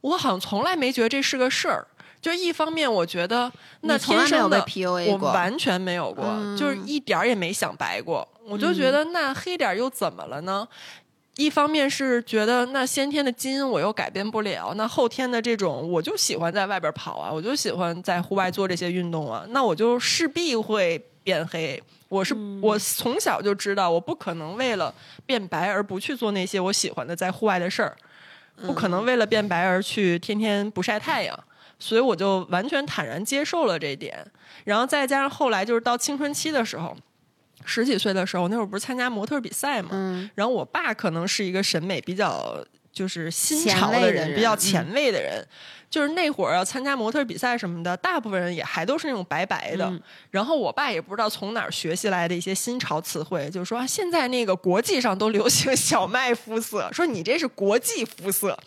[0.00, 1.86] 我好像从来没觉得这是个事儿。
[2.20, 3.50] 就一方面，我觉得
[3.82, 4.64] 那天生的
[5.08, 8.26] 我完全没有过，嗯就是一点儿也没想白过。
[8.46, 10.66] 我就觉得那黑点儿又怎么了呢？
[11.36, 21.82] 一方面是觉得那先天的基因我又改变不了，那后天的这种我就喜欢在外边跑啊，我就喜欢在户外做这些运动啊，那我就势必会变黑。
[22.08, 27.96] 我是、我从小就知道，我不可能为了变白而不去做那些我喜欢的在户外的事儿，
[28.66, 31.38] 不可能为了变白而去天天不晒太阳。
[31.78, 34.24] 所以我就完全坦然接受了这一点，
[34.64, 36.96] 然后再加上后来就是到青春期的时候，
[37.64, 42.56] 十几岁的时候，那会儿不是参加模特比赛嘛，嗯然后我爸可能是一个审美比较
[42.92, 45.46] 就是新前潮人，的人比较前卫的人。
[45.92, 49.84] 就是那会儿要参加模特比赛什么的，大部分人也还都是那种白白的。
[49.84, 58.58] 嗯然后我爸也不知道从哪儿学习来的一些新潮词汇，就是说、啊、现在那个国际上都流行小麦肤色，说你这是国际肤色。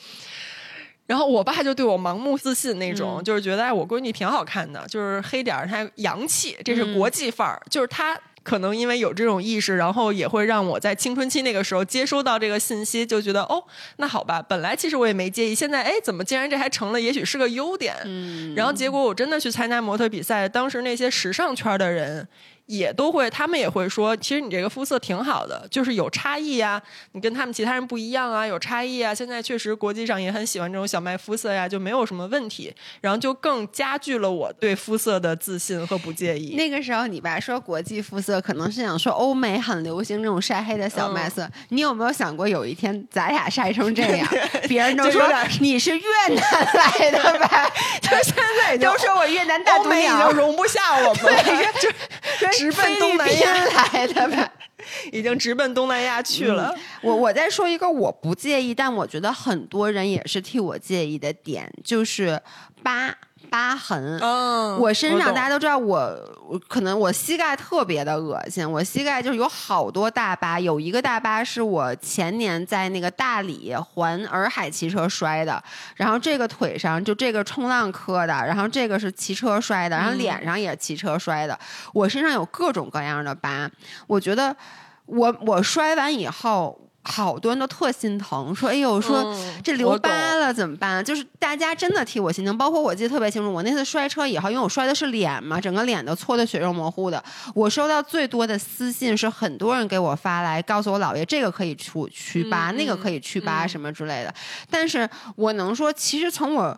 [1.07, 8.15] 然后我爸就对我盲目自信那种，嗯就是觉得哎，我闺女挺好看的，就是黑点儿，她洋气，这是国际范儿，就是他。
[8.45, 13.63] 可能因为有这种意识，然后也会让我在青春期那个时候接收到这个信息，就觉得哦，
[13.97, 17.95] 那好吧，本来其实我也没介意，现在哎，怎么竟然这还成了，也许是个优点。
[18.05, 22.27] 嗯，然后结果我真的去参加模特比赛，当时那些时尚圈的人
[22.65, 29.13] 也都会，他们也会说，其实你这个肤色挺好的，就是有差异呀、你跟他们其他人不一样啊，有差异啊。
[29.13, 32.73] 现在确实国际上也很喜欢这种小麦肤色呀，就没有什么问题。
[33.01, 36.55] 然后就更加剧了我对肤色的自信和不介意。
[36.55, 41.43] 那个时候你爸说国际肤色，可能是想说欧美很流行这种晒黑的小麦色。
[41.43, 44.27] 嗯你有没有想过有一天咱俩晒成这样，
[44.67, 45.21] 别人都说
[45.59, 47.69] 你是越南来的吧？
[48.01, 51.43] 就现在都说我越南大欧美已经，容不下我们了，
[51.81, 51.89] 就
[52.39, 54.51] 说直奔东南亚，来的吧？
[55.11, 56.75] 已经直奔东南亚去了。
[57.01, 62.41] 我我再说一个我不介意，但我觉得很多人也是替我介意的点，就是
[62.83, 64.19] 疤疤痕。
[64.19, 65.97] 嗯，我身上大家都知道我，
[66.49, 75.63] 我可能我膝盖特别的恶心，我膝盖就是有好多大疤，有一个大疤是我前年在那个大理环洱海骑车摔的，
[75.95, 81.57] 然后这个腿上就这个冲浪磕的，然后这个是骑车摔的，然后脸上也是骑车摔的，
[81.93, 83.69] 我身上有各种各样的疤，
[84.07, 84.55] 我觉得
[85.05, 86.79] 我我摔完以后。
[87.07, 97.23] 好多人都特心疼，说：“哎呦，说嗯这留疤了怎么办？”就是大家真的替我心疼，包括我记得特别清楚，我那次摔车以后，因为我摔的是脸嘛，整个脸都搓的血肉模糊的。
[97.53, 104.33] 我收到最多的私信是很多人给我发来，告诉我姥爷这个可以除祛疤，嗯那个可以祛疤嗯什么之类的。
[104.69, 106.75] 但是我能说，其实从我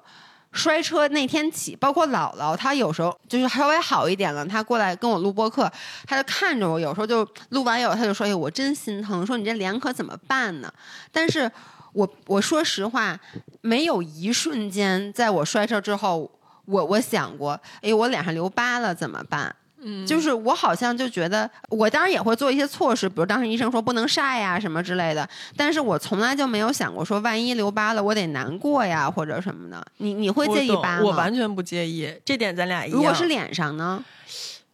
[0.52, 5.72] 摔车那天起，包括姥姥，她有时候就是稍微好一点了，她过来跟我录播客，
[6.06, 10.72] 她就看着我，有时候就录完以后，她就说：“哎，我真心疼，说你这脸可怎么办呢？”
[11.12, 11.52] 但是
[11.94, 13.20] 我我说实话，
[13.62, 16.32] 没有一瞬间在我摔车之后，
[16.66, 19.56] 我我想过，哎，我脸上留疤了怎么办？
[19.82, 29.86] 嗯，就是我好像就觉得，我当然也会做一些措施，比如当时医生说不能晒呀什么之类的，但是我从来就没有想过说万一留疤了我得难过呀或者什么的。
[29.98, 31.02] 你你会介意疤吗？
[31.04, 32.98] 我完全不介意，这点咱俩一样。
[32.98, 34.04] 如果是脸上呢？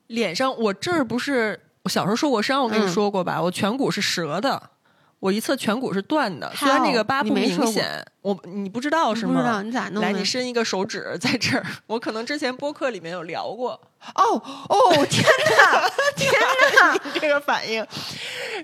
[0.08, 3.42] 脸上，我这儿不是我小时候受过伤，我跟嗯你说过吧？
[3.42, 4.70] 我颧骨是折的，
[5.24, 9.62] 我一侧颧骨是断的，虽然那个疤不明显，我你不知道是不知道吗？
[9.62, 10.04] 你咋弄？
[10.04, 13.80] 来，你伸一个手指在这儿，我可能之前播客里面有聊过。
[14.16, 16.30] 哦哦，天哪， 天
[16.82, 16.94] 哪！
[17.06, 17.88] 你这个反应，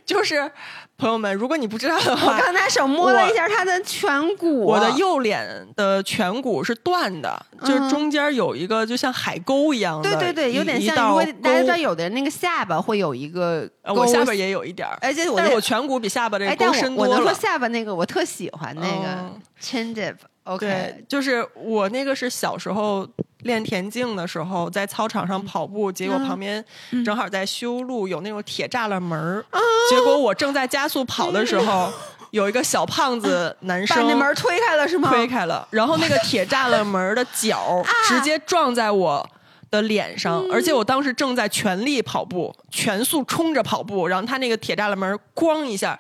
[0.06, 0.52] 就是
[1.00, 11.08] 朋友们，如果你不知道的话 我，刚才手摸了一下他的颧骨，我的右脸的颧骨是断的，就是嗯中间有一个就像海沟一样的，对对对，有点像。
[11.08, 17.12] 如果大家知道，有的人那个下巴会有一个呃，我下巴也有一点儿，而且我但是我颧骨比下巴这哎，个但我沟深多了。
[17.12, 20.16] 我能说下巴那个我特喜欢那个嗯 chin dip。
[20.44, 23.08] OK，对，就是我那个是小时候
[23.44, 26.28] 练田径的时候，在操场上跑步，结果嗯。
[26.28, 26.64] 旁边
[27.06, 29.44] 正好在修路，有那种铁栅栏门
[29.90, 31.92] 结果我正在加速跑的时候，
[32.32, 35.10] 有一个小胖子男生把那门推开了是吗？
[35.10, 39.28] 推开了，然后那个 铁栅栏门的角直接撞在我
[39.72, 45.98] 的脸上，而且我当时正在全力跑步，全速冲着跑步，然后他那个铁栅栏门咣一下，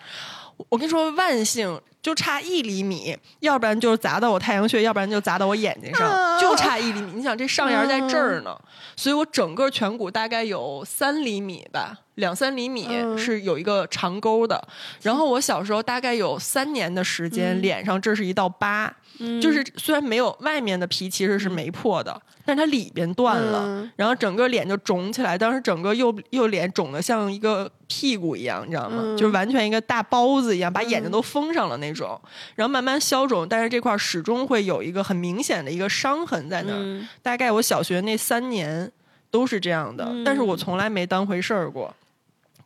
[0.69, 1.79] 我跟你说万幸。
[2.01, 7.11] 就差一厘米，要不然就是砸到我太阳穴，要不然就砸到我眼睛上，啊就差一厘米。
[7.15, 8.57] 你想这上沿在这儿呢，
[8.95, 14.65] 所以我整个颧骨大概有三厘米吧，两三厘米嗯是有一个长沟的。
[15.01, 18.95] 然后我小时候大概有三年的时间，脸上这是一道疤，
[19.41, 23.91] 就是虽然没有外面的皮其实是没破的，但是它里边断了，嗯。
[23.95, 28.99] 然后整个脸就肿起来，当时整个右右脸肿得像一个屁股一样，你知道吗？
[29.01, 29.17] 嗯。
[29.17, 32.19] 就是完全一个大包子一样，把眼睛都封上了那种，
[32.55, 36.79] 然后慢慢消肿，但是这块儿始终会有一个很明显的一个伤痕在那儿。
[36.79, 37.07] 嗯。
[37.21, 38.91] 大概我小学那三年
[39.31, 40.59] 都是这样的，嗯但是我。
[40.59, 41.95] 从来没当回事儿过，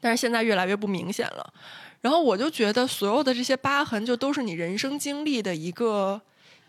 [0.01, 1.53] 但是现在越来越不明显了。
[2.01, 6.19] 然后我就觉得所有的这些疤痕，就都是你人生经历的一个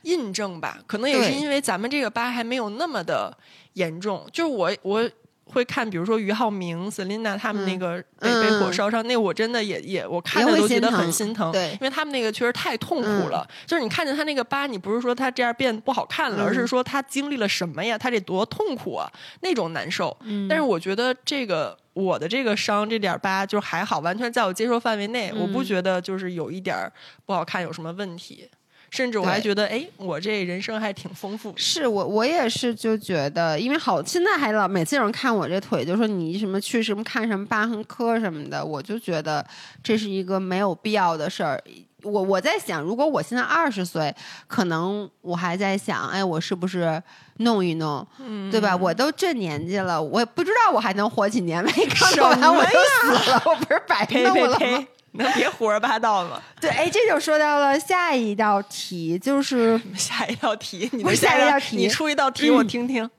[0.04, 0.78] 印证吧。
[0.86, 3.36] 可能也是因为咱们这个疤还没有那么的
[3.74, 4.26] 严重。
[4.32, 5.10] 就是我我
[5.46, 11.52] 会看，比如说俞灏明、Selina 他们那个被、嗯被火烧伤，那我真的也也我看都觉得很心疼。
[11.52, 13.46] 对因为他们那个确实太痛苦嗯了。
[13.66, 17.96] 就是你看见他那个疤，你不是说他这样变不好看了，嗯而是说他经历了什么呀？
[17.98, 19.06] 他得多痛苦啊，
[19.42, 20.16] 那种难受。
[20.22, 26.90] 嗯但是我觉得这个我的这个伤这点儿疤就还好，完全在我接受范围内，我不嗯觉得就是有一点儿
[27.26, 28.48] 不好看有什么问题。
[28.94, 31.52] 甚至我还觉得，哎，我这人生还挺丰富。
[31.56, 39.44] 是我我也是就觉得，因为好现在还老每次有人看我这腿，就说你什么去什么看什么疤痕科什么的，我就觉得
[39.82, 41.60] 这是一个没有必要的事儿。
[42.04, 44.14] 我我在想，如果我现在二十岁，
[44.46, 47.02] 可能我还在想，哎，我是不是
[47.38, 48.76] 弄一弄，嗯对吧？
[48.76, 51.72] 我都这年纪了，我也不知道我还能活几年没？
[51.72, 54.86] 刚什弄完我么就死了，我不是白弄了吗？
[55.14, 56.40] 能别胡说八道吗？
[56.60, 63.10] 对，哎，这就说到了下一道题，就是 下一道题，你不是的下一道题你出一道题我听听。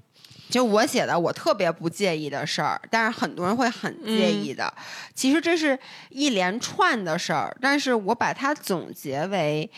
[0.48, 4.72] 就我写的，我特别不介意的事儿，但是很多人会很介意的。
[5.14, 5.78] 其实这是
[6.10, 9.70] 一连串的事儿，但是我把它总结为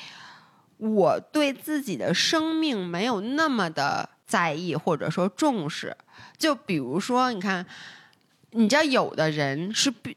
[0.78, 5.96] 我对自己的生命没有那么的在意或者说重视。
[6.38, 7.66] 就比如说，你看，
[8.52, 10.16] 你知道有的人是必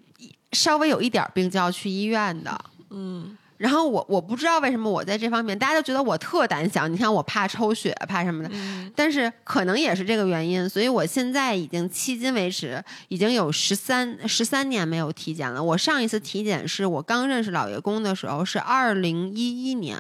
[0.53, 6.89] 稍微有一点病就要去医院的，嗯，然后我我不知道为什么我在这方面，大家都觉得我特胆小。
[6.89, 15.63] 你看我怕抽血，怕什么的，嗯但是可能也是这个原因，所以我现在已经迄今为止已经有十三十三年没有体检了。
[15.63, 19.99] 我上一次体检是我刚认识老爷公的时候，是二零一一年，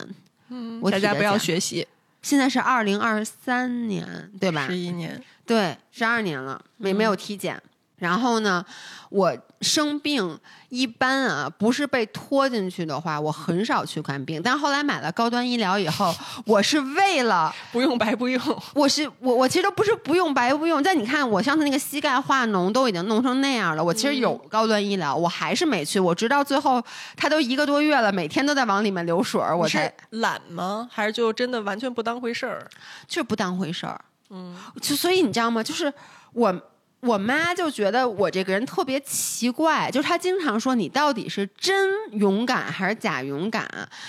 [0.48, 1.86] 嗯我大家不要学习，
[2.22, 4.66] 现在是二零二三年，对吧？
[4.66, 5.22] 十一年。
[5.46, 7.60] 对，十二年了，没嗯没有体检。
[7.96, 8.64] 然后呢，
[9.10, 10.38] 我生病
[10.70, 14.40] 一般啊，不是被拖进去的话，我很少去看病。
[14.42, 16.14] 但后来买了高端医疗以后，
[16.46, 18.40] 我是为了， 不用白不用。
[18.74, 20.82] 我是我我其实都不是不用白不用。
[20.82, 26.00] 但你看，我上次那个膝盖化脓都已经弄成那样了，我其实有高端医疗，我还是没去。
[26.00, 26.82] 我直到最后，
[27.16, 30.88] 他都一个多月了，每天都在往里面流水儿，我才是懒吗？
[30.90, 32.66] 还是就真的完全不当回事儿？
[33.06, 34.00] 就是不当回事儿。
[34.30, 35.62] 嗯，就所以你知道吗？
[35.62, 35.92] 就是
[36.32, 36.52] 我
[37.00, 43.66] 我妈就觉得我这个人特别奇怪，就是她经常说你到底是真勇敢还是假勇敢？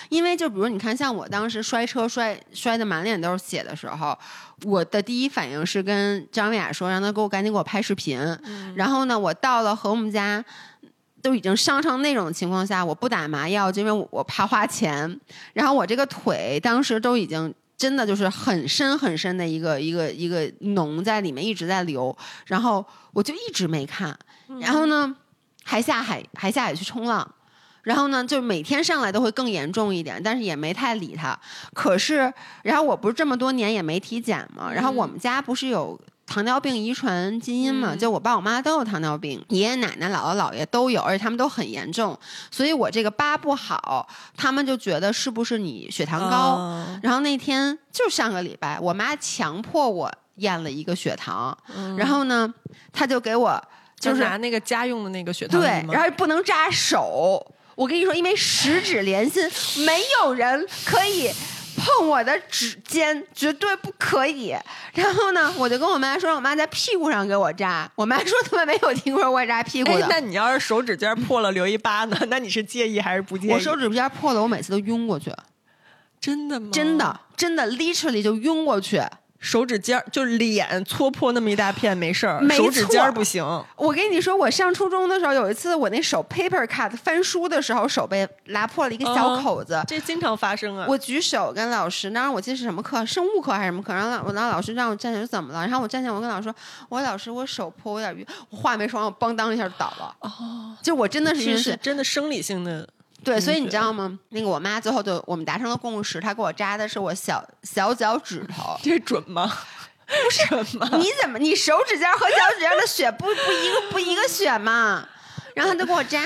[0.09, 4.17] 因为就比如你看，像我当时摔车摔摔的满脸都是血的时候，
[4.63, 8.19] 我的第一反应是跟张维亚说，让她给我赶紧给我拍视频。
[8.75, 10.43] 然后呢，我到了和我们家。
[11.23, 15.19] 都已经伤成那种情况下，我不打麻药，就因为我我怕花钱。
[15.53, 22.15] 然后我这个腿当时都已经真的就是很深很深的一个一个一个脓在里面一直在流，
[22.45, 24.15] 然后我就一直没看，
[24.59, 25.15] 然后呢
[25.63, 27.27] 还下海还下海去冲浪。
[27.83, 31.35] 然后呢，就每天上来都会更严重一点，但是也没太理他。
[31.73, 35.99] 可是，然后我不是这么多年也没体检嘛，然后我们家不是有
[36.31, 42.17] 糖尿病遗传基因嘛，嗯就我爸我妈都有糖尿病，爷爷奶奶、姥姥姥爷都有，而且他们都很严重，
[42.49, 46.37] 所以我这个疤不好，他们就觉得是不是你血糖高？
[46.37, 51.57] 哦然后那天就上个礼拜，我妈强迫我验了一个血糖，
[51.97, 52.53] 然后呢，
[52.93, 53.61] 她就给我
[53.99, 57.45] 就就是拿那个家用的那个血糖对仪，然后不能扎手。
[57.75, 59.43] 我跟你说，因为十指连心，
[59.85, 61.29] 没有人可以
[61.81, 64.55] 碰我的指尖，绝对不可以。
[64.93, 67.89] 然后呢，我就跟我妈说，让我妈在屁股上给我扎。
[67.95, 70.05] 我妈说他们没有听说过扎屁股的，。
[70.05, 72.17] 哎那你要是手指尖破了留一疤呢？
[72.29, 73.51] 那你是介意还是不介意？
[73.51, 75.33] 我手指尖破了，我每次都晕过去，
[76.19, 76.69] 真的吗？
[76.71, 79.01] 真的，真的，literally 就晕过去。
[79.41, 83.43] 手指尖儿就脸搓破那么一大片没事儿，手指尖儿不行。
[83.75, 89.83] 我跟你说，我上初中的时候有一次，我那手 paper cut 翻书的时候，手被拉破了一个小口子。
[89.87, 90.85] 这经常发生啊！
[90.87, 95.61] 我举手跟老师，当时我记得是什么课，生物课还是什么课，然后老我让老师让我站起来，说怎么了？
[95.61, 96.55] 然后我站起来，我跟老师说，
[96.89, 100.15] 我说老师，我手破，我有点晕，我话没说完，我邦当一下就倒了。
[100.19, 102.87] 哦，就我真的是晕是血是真的生理性的，
[103.23, 104.17] 对，所以你知道吗？
[104.29, 108.75] 那个我妈最后就我们达成了共识，她给我扎的是我小小脚趾头。
[108.81, 109.51] 这准吗？
[110.07, 110.89] 不是准吗？
[110.97, 115.07] 你怎么你手指尖和脚趾尖的血不不一个不一个血吗？
[115.53, 116.19] 然后她就给我扎，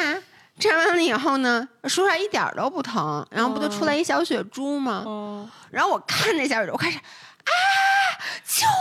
[0.57, 5.03] 扎完了以后呢，说出来一点儿都不疼，然后不就出来一小血珠吗？
[5.05, 7.51] 哦，然后我看那小血珠，我开始啊，
[8.47, 8.71] 救命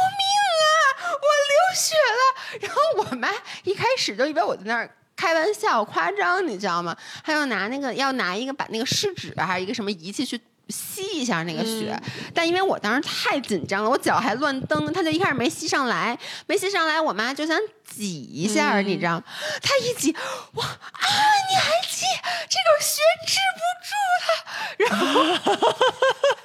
[0.62, 2.22] 啊，我流血了。
[2.60, 3.28] 然后我妈
[3.64, 4.88] 一开始就以为我在那儿。
[5.16, 6.96] 开玩笑、夸张，你知道吗？
[7.22, 11.94] 还要拿那个，要拿一个把那个试纸还是一个什么仪器去吸一下那个血，
[12.34, 19.22] 但因为我当时太紧张了，我脚还乱蹬，他就一开始没吸上来，没吸上来，我妈就想挤一下，你知道，
[19.62, 20.10] 她一挤，
[20.54, 21.06] 哇啊，
[21.50, 22.06] 你还挤，
[22.48, 23.94] 这个血止不住
[24.24, 24.34] 了，
[24.78, 26.36] 然后，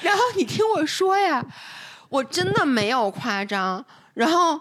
[0.02, 1.44] 然后你听我说呀，
[2.08, 3.84] 我真的没有夸张，
[4.14, 4.60] 然后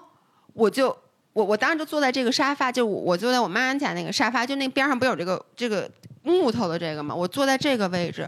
[0.53, 0.97] 我就。
[1.33, 5.89] 我我当时就坐在这个沙发，就我我坐在我妈家那个沙发，就那边上不有这个这个
[6.23, 8.27] 木头的这个嘛，我坐在这个位置，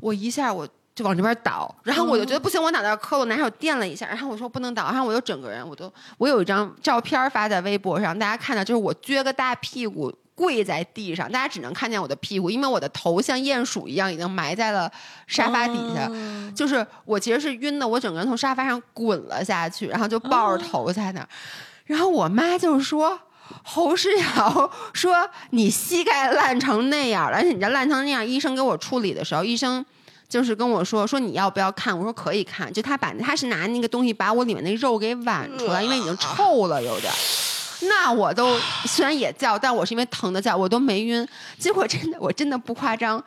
[0.00, 14.90] 我一下我就往这边倒，然后我就觉得不行，我脑袋磕了，我拿手垫了一下，然后我说不能倒，然后我就整个人我都我有一张照片发在微博上，大家看到就是我撅个大屁股跪在地上，大家只能看见我的屁股，因为我的头像鼹鼠一样已经埋在了
[15.26, 16.10] 沙发底下，
[16.54, 21.28] 就是我其实是晕的，我整个人从沙发上滚了下去，然后就抱着头在那儿。
[21.86, 23.18] 然后我妈就说
[23.64, 29.84] ：“侯诗瑶说你膝盖烂成那样了，而且你这烂成那样，医生给我处理的时候，医生
[30.28, 31.96] 就是跟我说说你要不要看？
[31.96, 32.72] 我说可以看。
[32.72, 37.12] 就他把他是拿那个东西把我里面那肉给剜出来，因为已经臭了有点。
[37.82, 41.26] 那我都虽然也叫，但我是因为疼的叫，我都没晕。
[41.58, 43.22] 结果真的，我真的不夸张，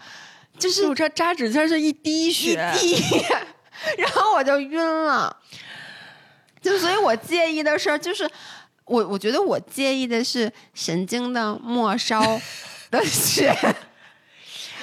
[0.58, 3.02] 就是就这扎指尖是一滴一血，滴，
[3.98, 5.34] 然后我就晕了。
[6.62, 8.30] 就所以，我介意的事儿就是，
[8.86, 12.22] 我我觉得我介意的是神经的末梢
[12.92, 13.56] 的血。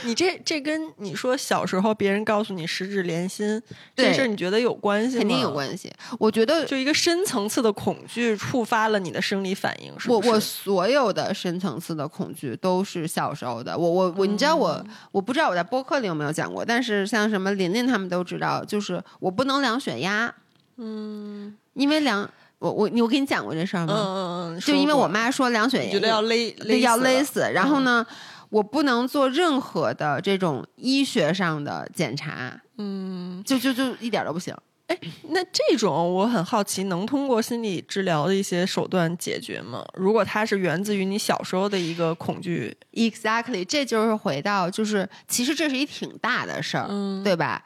[0.04, 3.60] 你这这跟你说小时候别人告诉你十指连心
[3.96, 5.20] 这事儿，你觉得有关系吗？
[5.20, 5.90] 肯定有关系。
[6.18, 10.28] 我觉得就一个深层次的恐惧触发了你的生理反应，是不是？
[10.28, 13.76] 我我所有的深层次的恐惧都是小时候的。
[13.76, 20.32] 我我我，你知道我、嗯我不知道我在播客里有没有讲过，但是像什么琳琳他们都知道，就是我不能量血压，
[20.76, 23.94] 嗯，因为量我我你我跟你讲过这事儿嗯吗？
[23.94, 28.04] 嗯嗯嗯，就因为我妈说量血压觉得要勒勒要勒死，然后呢，
[28.48, 34.54] 我不能做任何的这种医学上的检查，嗯，就就就一点都不行。
[34.86, 34.96] 哎
[35.30, 39.84] 那这种我很好奇，能通过心理治疗的一些手段解决吗？
[39.94, 47.60] 如果它是源自于你小时候的一个恐惧，Exactly，这就是回到就是，其实这是一挺大的事儿，嗯对吧？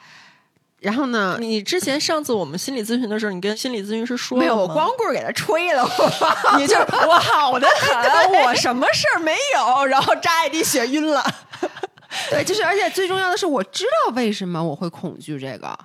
[0.81, 6.57] 然后呢，你之前上次我们心理咨询的时候，你跟心理咨询师说没有，我光棍给他吹了，我。
[6.59, 11.25] 你就是我好的很，我什么事儿没有，然后扎一滴血晕了。
[12.31, 15.79] 对，就是而且最重要的是，我知道为什么我会恐惧这个，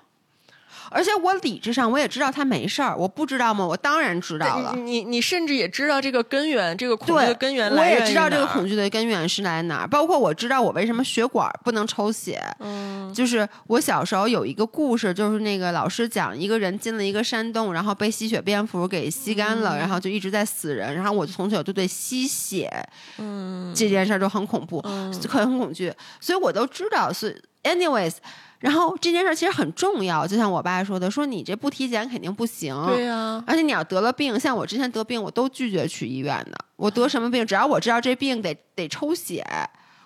[0.96, 3.68] 而且我理智上我也知道他没事儿，我不知道吗？
[3.68, 4.82] 我当然知道了你。
[4.82, 12.42] 你你甚至也知道这个根源，这个恐惧，的根源我来源也知道这个恐惧的根源是来哪儿，包括我知道我为什么血管不能抽血。
[12.62, 22.72] 嗯就是我小时候有一个故事，就是那个老师讲一个人进了一个山洞，然后被吸血蝙蝠给吸干嗯了，然后就一直在死人，然后我从小就对吸血，
[23.18, 24.82] 嗯，这件事儿就很恐怖，
[25.28, 27.12] 很恐惧，所以我都知道。
[27.12, 28.14] 所以，anyways。
[28.60, 32.76] 然后这件事儿其实很重要，就像我爸说的，说你这不体检肯定不行。
[32.88, 36.58] 对呀、而且你要得了病，像我之前得病，我都拒绝去医院的。
[36.76, 39.46] 我得什么病，只要我知道这病得得抽血，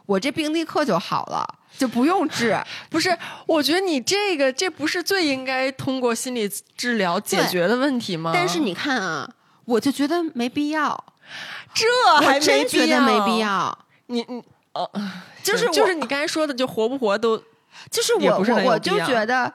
[0.05, 1.47] 我这病立刻就好了，
[1.77, 2.59] 就不用治。
[2.89, 8.31] 不是，我觉得你这个这不是最应该通过心理治疗解决的问题吗？
[8.33, 9.29] 但是你看啊，
[9.65, 11.03] 我就觉得没必要，
[11.73, 11.85] 这
[12.25, 13.77] 还没真觉得没必要。
[14.07, 14.43] 你你
[14.73, 14.89] 哦，
[15.43, 17.41] 就是就是你刚才说的，就活不活都
[17.89, 19.53] 就是我是我我就觉得。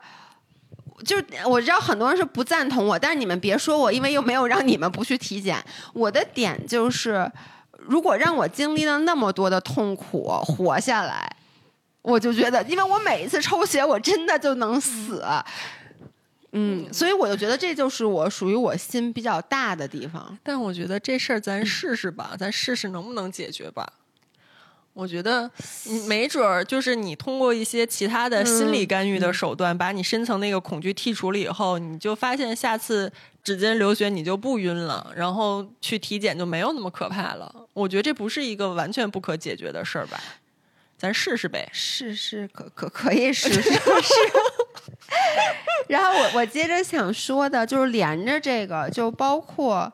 [1.05, 5.63] 就我知道很多人是不赞同我，但是你们别说我，因为又没有让你们不去体检。
[5.93, 7.31] 我的点就是，
[7.77, 11.37] 如果让我经历了那么多的痛苦活下来，
[12.01, 15.23] 我就觉得，因为我每一次抽血，我真的就能死。
[16.53, 20.39] 嗯，所以我就觉得这就是我属于我心比较大的地方。
[20.43, 23.87] 但我觉得这事儿咱试试吧，咱试试能不能解决吧。
[24.95, 25.51] 我觉得
[26.07, 37.53] 没准儿就是你通过一些其他的心理干预的手段，把你深层那个恐惧剔除了以后，你就发现下次指尖流血你就不晕了，然后去体检就没有那么可怕了。
[37.73, 40.21] 我觉得这不是一个完全不可解决的事儿吧？
[40.97, 43.81] 咱试试呗，试试可可可以试试试。
[45.89, 49.93] 然后我我接着想说的就是连着这个，就包括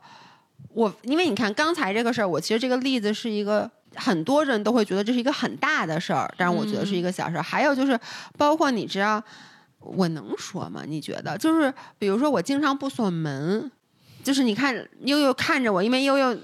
[0.75, 3.71] 我，因为你看刚才这个事儿，我其实这个例子是一个。
[3.97, 7.43] 很多人都会觉得这是一个很大的事儿，但是我觉得是一个小事儿。
[7.43, 7.99] 还有就是，
[8.39, 9.23] 包括你知道，
[9.81, 10.83] 我能说吗？
[10.87, 11.37] 你觉得？
[11.37, 13.71] 就是比如说，我经常不锁门，
[14.23, 16.37] 就是你看悠悠看着我，因为悠悠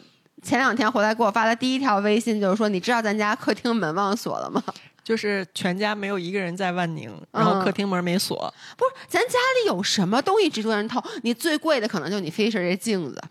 [0.42, 4.62] 前两天回来给我发的第一条微信就是说，你知道咱家客厅门忘锁了吗？
[5.04, 8.52] 就是全家没有一个人在万宁，然后客厅门没锁。
[8.76, 11.00] 不是，咱家里有什么东西值得人偷？
[11.22, 13.22] 你最贵的可能就你 Fisher 这镜子，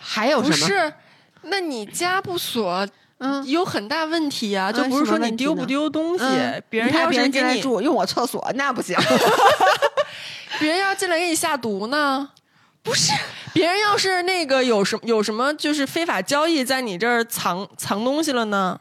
[0.00, 0.56] 还有什么？
[0.56, 0.92] 不是，
[1.42, 2.88] 那你家不锁？
[3.18, 6.24] 嗯，有很大问题啊，就不是说你丢不丢东西，
[6.68, 8.96] 别人要是进来住用我厕所 那不行，
[10.58, 12.30] 别人要进来给你下毒呢？
[12.82, 13.12] 不是，
[13.54, 18.78] 别人要是那个有什有什么就是非法交易在你这儿藏藏东西了呢？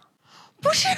[0.61, 0.89] 不是，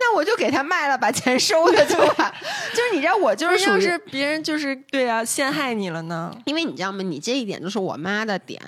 [0.00, 2.14] 那我就给他卖了，把钱收了就完。
[2.72, 6.34] 就是你知道我就是要是别人就是对啊陷害你了呢？
[6.46, 7.02] 因为你知道吗？
[7.02, 8.62] 你这一点就是我妈的点，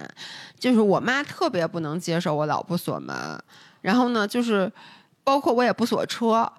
[0.59, 3.41] 就是我妈特别不能接受我老婆锁门。
[3.81, 4.71] 然后呢，就是
[5.25, 6.53] 包括我也不锁车，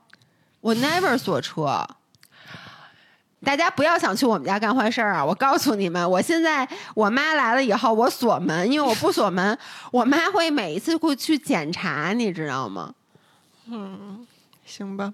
[0.60, 1.88] 我 never 锁车。
[3.44, 5.26] 大家不要想去我们家干坏事儿啊！
[5.26, 9.58] 我告诉你们，我现在我妈来了以后，我锁门，因为我不锁门，
[9.92, 12.94] 我妈会每一次会去检查，你知道吗？
[13.66, 14.28] 嗯，
[14.64, 15.12] 行吧。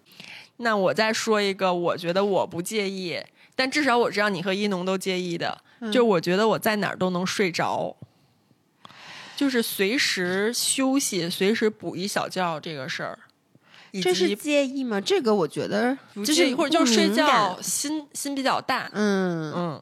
[0.57, 3.17] 那我再说一个，我觉得我不介意，
[3.55, 7.95] 但至少我知道你和一农都介意的，就我觉得我在哪儿都能睡着。
[9.37, 13.19] 就是随时休息，随时补一小觉这个事儿，
[14.01, 14.99] 这是介意吗？
[14.99, 19.81] 这个我觉得就是或者就是睡觉心心比较大，嗯嗯，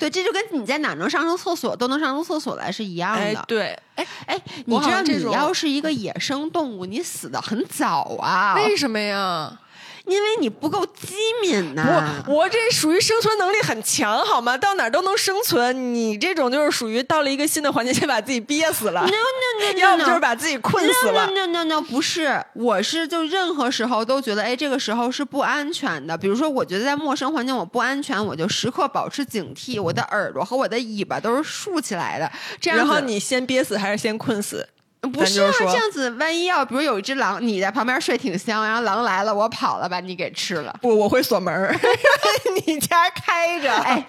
[0.00, 3.44] 对，这就跟你在哪能上上厕所都能上出厕所来是一样的。
[3.46, 8.56] 对，哎哎，你知道你要是一个野生动物，你死的很早啊？
[8.56, 9.60] 为什么呀？
[10.08, 12.24] 因为你不够机敏呐！
[12.26, 14.56] 我我这属于生存能力很强，好吗？
[14.56, 15.94] 到哪儿都能生存。
[15.94, 19.02] 你这种就是属于到了一个新的环境，先把自己憋死了。
[19.02, 21.26] No no no，要不就是把自己困死了。
[21.28, 26.16] No no no，不是，我是就任何时候都觉得，哎，这个时候是不安全的。
[26.16, 32.30] 比如说，我觉得在陌生环境我不安全，我就时刻保持警惕，我的耳朵和我的尾巴都是竖起来的。
[32.60, 34.66] 这样，然后你先憋死还是先困死？
[35.00, 40.76] 不是啊，这样子，万一要比如有一只狼，你在旁边睡挺香，然后狼来了，我跑了，把你给吃了。
[40.82, 41.78] 不，我会锁门
[42.66, 43.72] 你家开着。
[43.72, 44.04] 哎，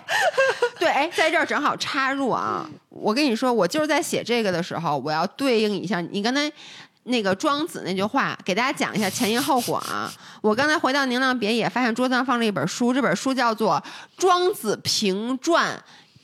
[0.79, 6.51] 对，哎，在这儿正好插入啊，我跟你说，我就是在写这个的时候，我要对应一下你刚才
[7.03, 10.11] 那个庄子那句话，给大家讲一下前因后果啊。
[10.41, 13.75] 我刚才回到宁浪别野，发现桌子上放着一本书，这本书叫做
[14.17, 15.75] 《庄子评传》。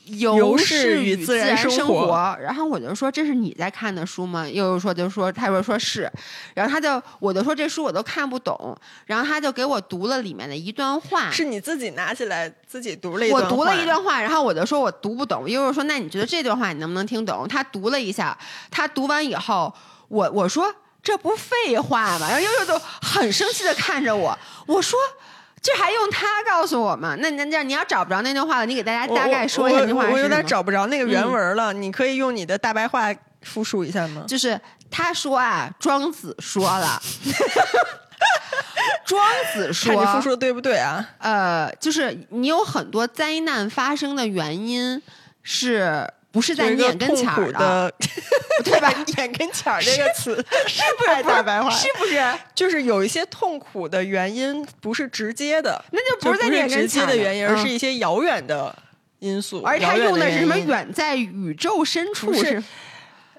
[0.06, 4.48] 游是与自然生活，然后我就说这是你在看的书吗？
[4.48, 6.10] 悠悠说就说他说说是，
[6.54, 8.76] 然后他就我就说这书我都看不懂，
[9.06, 17.46] 然后他就给我读了里面的一段话，是你自己拿起来自己读了一段，我读了一段话，然后我就说我读不懂，悠悠说那你觉得这段话你能不能听懂？
[17.48, 18.36] 他读了一下，
[18.70, 19.74] 他读完以后，
[20.08, 22.28] 我我说这不废话吗？
[22.30, 24.98] 然后悠悠就很生气的看着我，我说。
[25.66, 27.16] 这还用他告诉我吗？
[27.18, 33.12] 那那这样，你要找不着那段话了，你给大家大概说一下那话我有点找不着那个原文了，你可以用你的大白话
[33.42, 34.22] 复述一下吗？
[34.28, 37.02] 就是他说啊，庄子说了，
[39.04, 39.20] 庄
[39.52, 41.04] 子说，看你复述的对不对啊？
[41.18, 45.02] 呃，就是你有很多灾难发生的原因
[45.42, 46.08] 是。
[46.36, 47.90] 不是在眼跟前儿的，
[48.62, 48.92] 对吧？
[49.16, 50.36] 眼跟前儿这个词
[50.68, 51.70] 是不是 大白话？
[51.70, 52.22] 是不是？
[52.54, 58.76] 就是有一些痛苦的原因不是直接的，那就不是在眼跟前的原因，而是一些遥远的
[59.20, 59.62] 因素。
[59.62, 60.58] 而他用的是什么？
[60.58, 62.62] 远在宇宙深处是？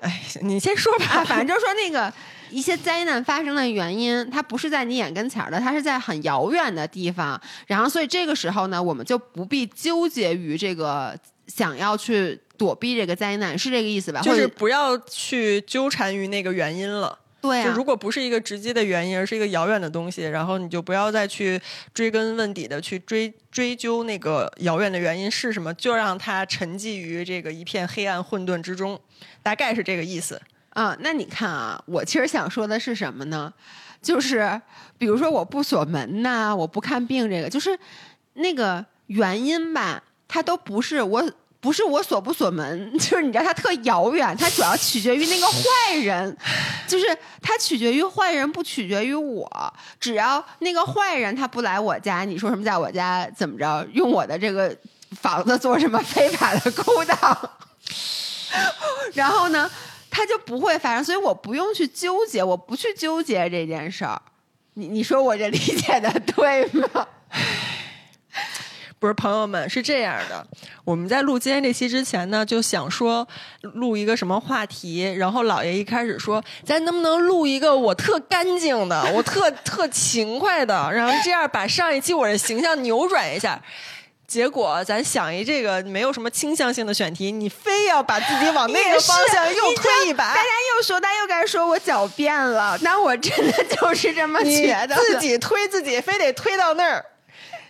[0.02, 1.24] 哎，你先说吧。
[1.24, 2.12] 反正就是说那个
[2.50, 7.40] 一些灾难发生的原因，它不是在你眼跟前儿的，它是在很遥远的地方。
[7.68, 11.16] 然后，所以这个时候呢，我们就不必纠结于这个
[11.48, 12.40] 想要去。
[12.58, 14.20] 躲避这个灾难是这个意思吧？
[14.20, 17.16] 就是不要去纠缠于那个原因了。
[17.40, 21.62] 对啊，如果不是一个直接的原因，而是一个遥远的东西，然后你就不要再去
[21.94, 29.00] 追根问底的去追追究那个遥远的原因是什么，就让它沉寂于这个一片黑暗混沌之中，
[29.44, 30.42] 大概是这个意思。
[30.70, 33.54] 啊，那你看啊，我其实想说的是什么呢？
[34.02, 34.60] 就是
[34.98, 37.78] 比如说我不锁门呐，我不看病，这个就是
[38.34, 41.32] 那个原因吧，它都不是我。
[41.60, 46.38] 不是我锁不锁门， 就是你知道它特遥远，它主要取决于那个坏人，
[46.88, 47.06] 就是
[47.42, 49.74] 它取决于坏人，不取决于我。
[50.00, 54.74] 只要那个坏人他不来我家，你说什么在我家怎么着，用我的这个
[55.20, 57.50] 房子做什么非法的勾当，
[59.16, 59.70] 然后呢，
[60.12, 64.22] 他就不会发生，所以我不用去纠结，我不去纠结这件事儿。
[64.76, 67.08] 你你说我这理解的对吗？
[69.00, 70.46] 不是朋友们，是这样的，
[70.84, 73.28] 我们在录今天这期之前呢，就想说
[73.62, 83.62] 录一个什么话题，然后姥爷一开始说，咱能不能录一个我特干净的，我特特勤快的，然后这样把上一期我的形象扭转一下。
[84.28, 97.06] 结果咱想一这个没有什么倾向性的选题，你非要把自己往那个方向又推一把，大家又说，大家又该说我狡辩了，那我真的就是这么觉得，自己推自己，非得推到那儿，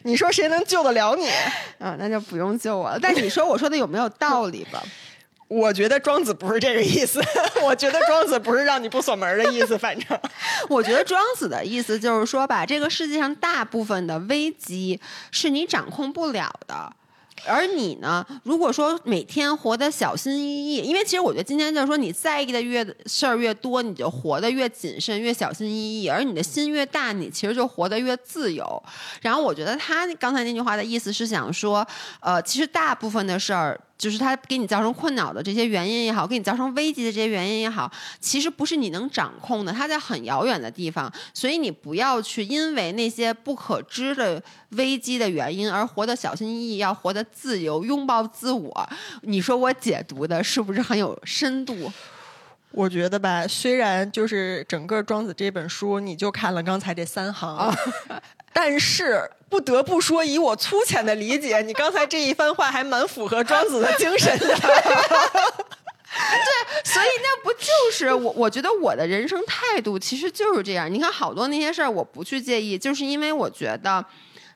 [0.04, 1.30] 你说谁能救得了你？
[1.80, 3.00] 啊，那就不用救我了。
[3.00, 4.82] 但你说我说的有没有道理吧？
[5.50, 7.22] 我觉得庄子不是这个意思，
[7.64, 10.20] 我觉得庄子不是让你不锁门的意思，反正。
[10.68, 15.00] 我觉得庄子的意思就是说吧，这个世界上大部分的危机
[15.32, 16.92] 是你掌控不了的。
[17.46, 18.26] 而你呢？
[18.44, 26.10] 如果说每天活得小心翼翼，因为其实我觉得今天就是说，你在意的越事儿越多，你就活得越谨慎、越小心翼翼。
[26.10, 28.84] 而你的心越大，你其实就活得越自由。
[29.22, 31.88] 然后我觉得他刚才那句话的意思是想说，
[32.20, 33.80] 呃，其实大部分的事儿。
[33.98, 48.90] 就是它给你造成困扰的这些原因也好，给你造成危机的这些原因也好，其实不是你能掌控的，它在很遥远的地方，所以你不要去因为那些不可知的危机的原因而活得小心翼翼，要活得自由，拥抱自我。
[49.22, 51.92] 你说我解读的是不是很有深度？
[52.72, 57.74] 我觉得吧，虽然就是整个《庄子》这本书，你就看了刚才这三行，
[58.60, 64.48] 但是不得不说，以我粗浅的理解，你刚才这一番话还蛮符合庄子的精神的。
[64.48, 64.56] 对
[66.84, 68.32] 所以那不就是我？
[68.36, 70.92] 我觉得我的人生态度其实就是这样。
[70.92, 74.04] 你看，好多那些事儿我不去介意，就是因为我觉得，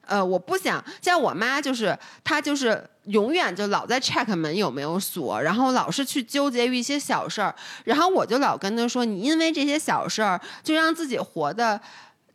[0.08, 11.80] 呃，我不想像我妈，就是她就是永远就老在 check 门有没有锁，然后老是去纠结于一些小事儿，然后我就老跟她说，你因为这些小事儿就让自己活的。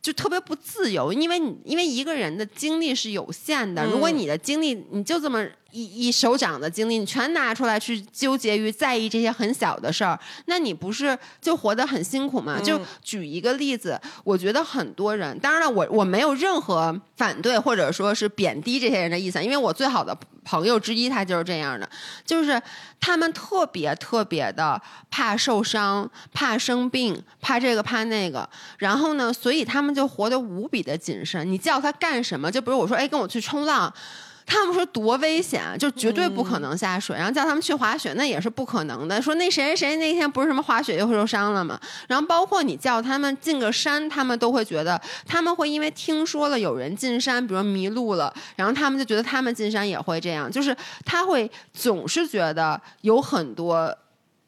[0.07, 5.45] 就特别不自由，因为你因为一个人的精力是有限的，如果你的精力你就这么
[5.77, 12.59] 一一手掌的精力，你全拿出来去纠结于在意这些很小的事儿，那你不是就活得很辛苦吗？
[12.59, 21.87] 就举一个例子，我觉得很多人，当然了，我我没有任何反对或者说是贬低这些人的意思，因为我最好的朋友之一他就是这样的，
[22.25, 22.59] 就是
[22.99, 28.49] 他们特别特别的怕受伤、怕生病、怕这个怕那个，
[28.79, 31.49] 然后呢，所以他们就活得无比的谨慎。
[31.51, 32.51] 你叫他干什么？
[32.51, 33.93] 就比如我说，哎，跟我去冲浪。
[34.49, 37.13] 他们说多危险，就绝对不可能下水。
[37.17, 39.21] 然后叫他们去滑雪，那也是不可能的。
[39.21, 41.77] 说那谁谁谁那天不是什么滑雪又受伤了吗？
[42.07, 50.49] 然后包括你叫他们进个山，他们都会觉得他们会因为听说了有人进山，比如迷路了，然后他们就觉得他们进山也会这样。
[50.49, 50.73] 就是
[51.05, 53.93] 他会总是觉得有很多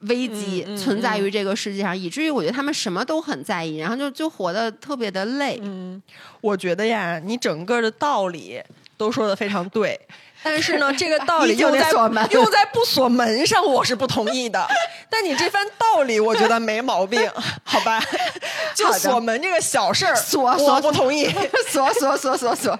[0.04, 5.60] 危机存在于这个世界上，以至于我觉得他们什么都很在意，然后就就活得特别的累。
[5.62, 6.02] 嗯，
[6.40, 8.62] 我觉得呀，你整个的道理。
[9.00, 9.98] 都说的非常对，
[10.44, 11.90] 但是呢， 这个道理用在
[12.32, 14.68] 用在不锁门上，我是不同意的。
[15.10, 17.32] 但你这番道理，我觉得没毛病，
[17.64, 18.00] 好吧？
[18.76, 21.30] 就锁门这个小事儿，锁我不同意，
[21.70, 22.78] 锁锁锁锁锁。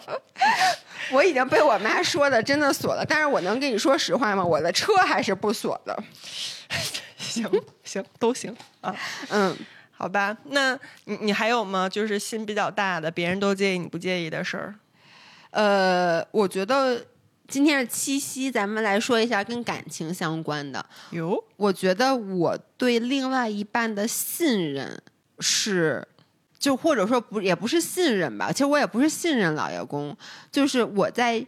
[1.12, 4.44] 我已经被我妈说的真的锁了，但是我能跟你说实话吗？
[4.44, 5.98] 我的车还是不锁的。
[7.18, 7.50] 行
[7.84, 8.94] 行都行啊，
[9.30, 9.58] 嗯，
[9.98, 10.36] 好吧。
[10.50, 11.88] 那你你还有吗？
[11.90, 14.76] 就是心比较大的，别人都介意你不介意的事儿。
[15.52, 17.06] 呃，我觉得
[17.48, 20.86] 今天是七夕，咱们来说一下跟感情相关的。
[21.12, 25.02] 有，我觉得我对另外一半的信任
[25.40, 26.08] 是，
[26.58, 30.16] 就或者说不也不是信任吧，其实我也不是信任老爷公，
[30.52, 31.46] 就是我在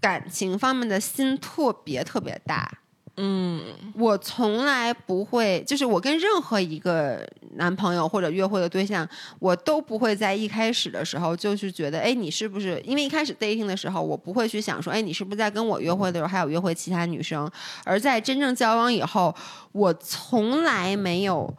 [0.00, 2.78] 感情方面的心特别特别大。
[3.16, 3.62] 嗯，
[3.94, 9.06] 我从来不会，就是我跟任何一个男朋友或者约会的对象，
[9.38, 12.80] 我都不会在一开始的时候就是觉得，哎，你是不是？
[12.86, 17.50] 因为一开始 dating 的时候，我不会去想说，哎，你是不是在跟我约会的时候还有约会其他女生？
[17.84, 19.34] 而在真正交往以后，
[19.72, 21.54] 我从来没有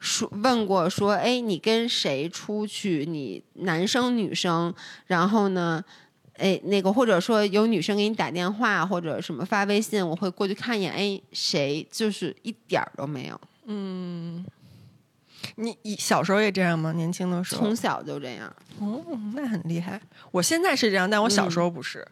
[0.00, 3.06] 说问过说，哎，你跟谁出去？
[3.06, 4.74] 你男生女生？
[5.06, 5.84] 然后呢？
[6.38, 10.92] 哎，那个或者说有女生给你打电话或者什么发微信，我会过去看一眼。
[10.92, 11.86] 哎，谁？
[11.90, 13.40] 就是一点儿都没有。
[13.66, 14.44] 嗯，
[15.56, 16.92] 你你小时候也这样吗？
[16.92, 17.62] 年轻的时候？
[17.62, 18.54] 从小就这样。
[18.78, 19.02] 哦，
[19.34, 20.00] 那很厉害。
[20.30, 22.06] 我现在是这样，但我小时候不是。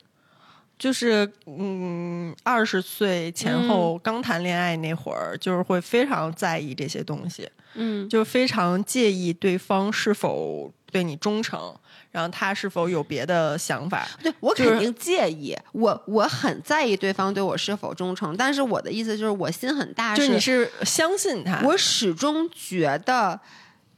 [0.76, 11.72] 就是嗯，二十岁前后刚谈恋爱那会儿，就是会非常在意这些东西，嗯，就非常介意对方是否对你忠诚，
[12.14, 14.06] 然后他是否有别的想法。
[14.22, 23.40] 对我肯定介意，我我很在意对方对我是否忠诚，但是我的意思就是我心很大，就是你是相信他，我始终觉得。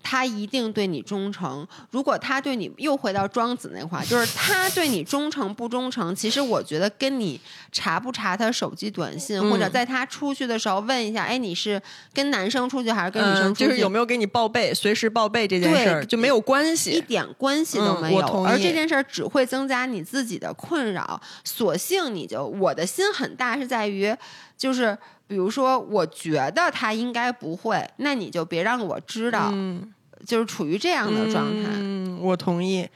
[0.09, 1.67] 他一定对你忠诚。
[1.91, 7.41] 如果他对你又回到庄子那话，就是 他对你忠诚不忠诚，其实我觉得跟你
[7.73, 11.83] 查不查他手机短信，嗯或者在他出去的时候问一下，哎，你是
[12.15, 13.65] 跟男生出去还是跟女生嗯，出去？
[13.65, 17.01] 就是有没有给你报备，随时报备这件事儿就没有关系一。
[17.01, 21.21] 点关系都没有，而这件事儿只会增加你自己的困扰。
[21.43, 24.15] 索性你就我的心很大，是在于
[24.57, 24.97] 就是
[25.27, 29.93] 比如说，我觉得他应该不会，那你就别让我知道，嗯，
[30.27, 31.71] 就是处于这样的状态。
[31.73, 32.87] 嗯，我同意。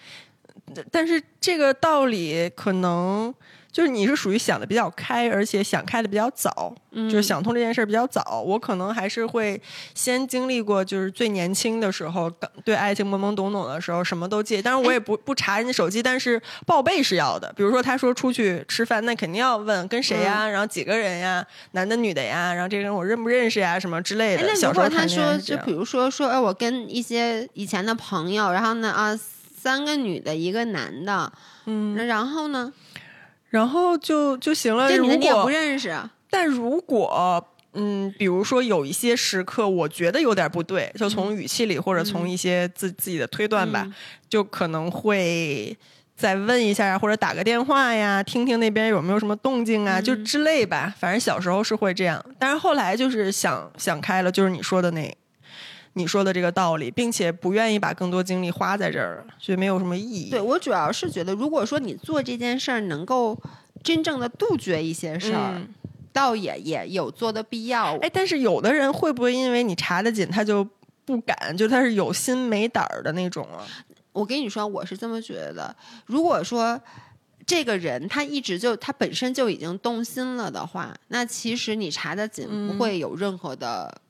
[0.91, 3.35] 但是这个道理可能
[3.73, 8.43] 就是你是属于想的比较开，而且想开的比较早，嗯就是想通这件事儿比较早。
[8.45, 9.61] 我可能还是会
[9.95, 12.31] 先经历过，就是最年轻的时候，
[12.65, 14.61] 对爱情懵懵懂懂的时候，什么都介。
[14.61, 17.53] 当然我也不 不查人家手机，但是报备是要的。
[17.57, 24.49] 比如说他说出去吃饭，那肯定要问跟谁呀，嗯然后几个人呀，男的女的呀，然后这个人我认不认识呀，什么之类哎，的。
[24.49, 29.19] 那小时候谈如果他说，就比如说说，哎，我跟一些以前的朋友，然后呢啊，
[29.57, 31.33] 三个女的，一个男的，
[31.67, 32.73] 嗯，那然后呢，
[33.51, 34.89] 然后就就行了。
[34.89, 37.45] 如这女的你也不果认识，啊但如果
[37.75, 43.95] 嗯，比如说有一些时刻，我觉得有点不对，就从语气里或者从一些自、自己的推断吧，嗯
[44.29, 45.77] 就可能会
[46.17, 50.93] 再问一下呀，或者打个电话呀，听听那边有没有什么动静啊，就嗯之类吧。
[50.99, 55.17] 反正小时候是会这样，但是后来就是想想开了，就是你说的那。
[55.95, 60.31] 你说的这个道理，并且不愿意把更多精力花在这儿所以没有什么意义。
[60.31, 63.37] 对我主要是觉得，如果说你做这件事儿能够
[63.83, 65.75] 真正的杜绝一些事儿，嗯
[66.13, 67.97] 倒也也有做的必要。
[67.99, 70.67] 哎，但是有的人会不会因为你查的紧，他就
[71.05, 73.65] 不敢，就他是有心没胆儿的那种啊？
[74.13, 75.75] 我跟你说，我是这么觉得。
[76.07, 76.81] 如果说
[77.47, 84.01] 这个人他一直就他本身就已经动心了的话，那其实你查的紧不会有任何的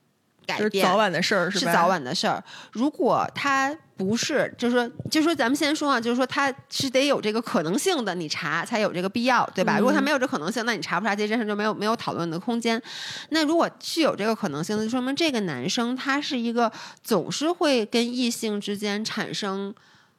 [0.59, 0.71] 改变。
[0.71, 1.51] 就是早晚的事儿，吧？
[1.51, 2.43] 是早晚的事儿。
[2.71, 9.77] 如果他不是，就是说，就是说，咱们先说啊，就是说，他是得有这个可能性的，你查才有这个必要，对吧？
[9.77, 12.81] 嗯如果他没有这可能性，那你查不查这件事就没有没有讨论的空间。
[13.29, 16.71] 那如果是有这个可能性的，就说明这个男生他是一个
[17.03, 19.73] 总是会跟异性之间产生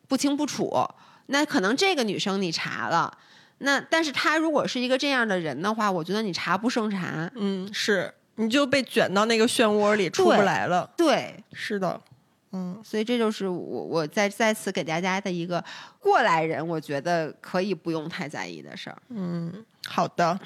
[0.08, 0.88] 不清不楚。
[1.26, 3.16] 那可能这个女生你查了。
[3.58, 7.30] 那但是他如果是一个这样的人的话，我觉得你查不胜查。
[7.36, 10.90] 嗯，是，你就被卷到那个漩涡里出不来了。
[10.96, 12.00] 对，是的，
[12.52, 15.62] 嗯，所以这就是我我再再次给大家的一个
[16.00, 18.96] 过来人，我觉得可以不用太在意的事儿。
[19.10, 20.38] 嗯好的，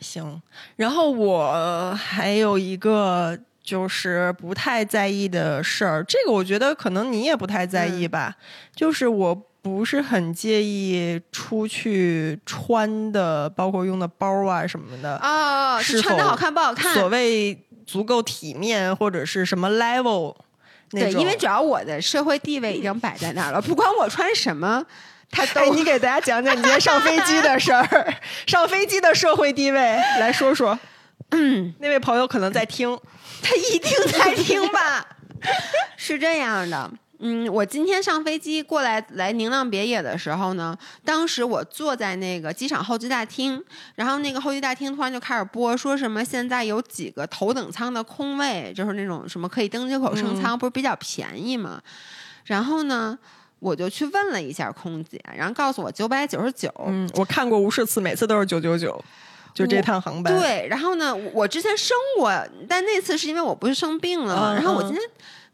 [0.00, 0.40] 行。
[0.76, 8.36] 然后我还有一个就是不太在意的事儿，这个我觉得可能你也不太在意吧，
[8.74, 9.44] 就是我。
[9.68, 16.94] 不是很介意出去穿的，包括用的包啊什么的，哦，是穿的好看不好看？
[16.94, 20.34] 所谓足够体面或者是什么 level
[20.92, 24.84] 那对，因为主要我的社会地位已经摆在那儿了， 不管我穿什么，
[25.30, 28.14] 他都、哎，你给大家讲讲你今天上飞机的事儿，
[28.48, 29.78] 上飞机的社会地位，
[30.18, 30.78] 来说说。
[31.30, 32.98] 嗯，那位朋友可能在听，
[33.42, 35.06] 他一定在听吧？
[35.98, 36.90] 是这样的。
[37.20, 43.62] 嗯，我今天上飞机过来来宁浪别野的时候呢，当时我坐在那个机场候机大厅，
[43.96, 51.82] 然后那个候机大厅突然就开始播，说什么现在有几个头等舱的空位，就是那种什么可以登机口升舱，不是比较便宜嘛？
[52.44, 53.18] 然后呢，
[53.58, 56.72] 我就去问了一下空姐，然后告诉我九百九十九。
[56.86, 59.04] 嗯，我看过无数次，每次都是九九九，
[59.52, 62.32] 就这趟航班。，对，然后呢，我之前生过，
[62.68, 64.54] 但那次是因为我不是生病了嘛。
[64.54, 65.02] 然后我今天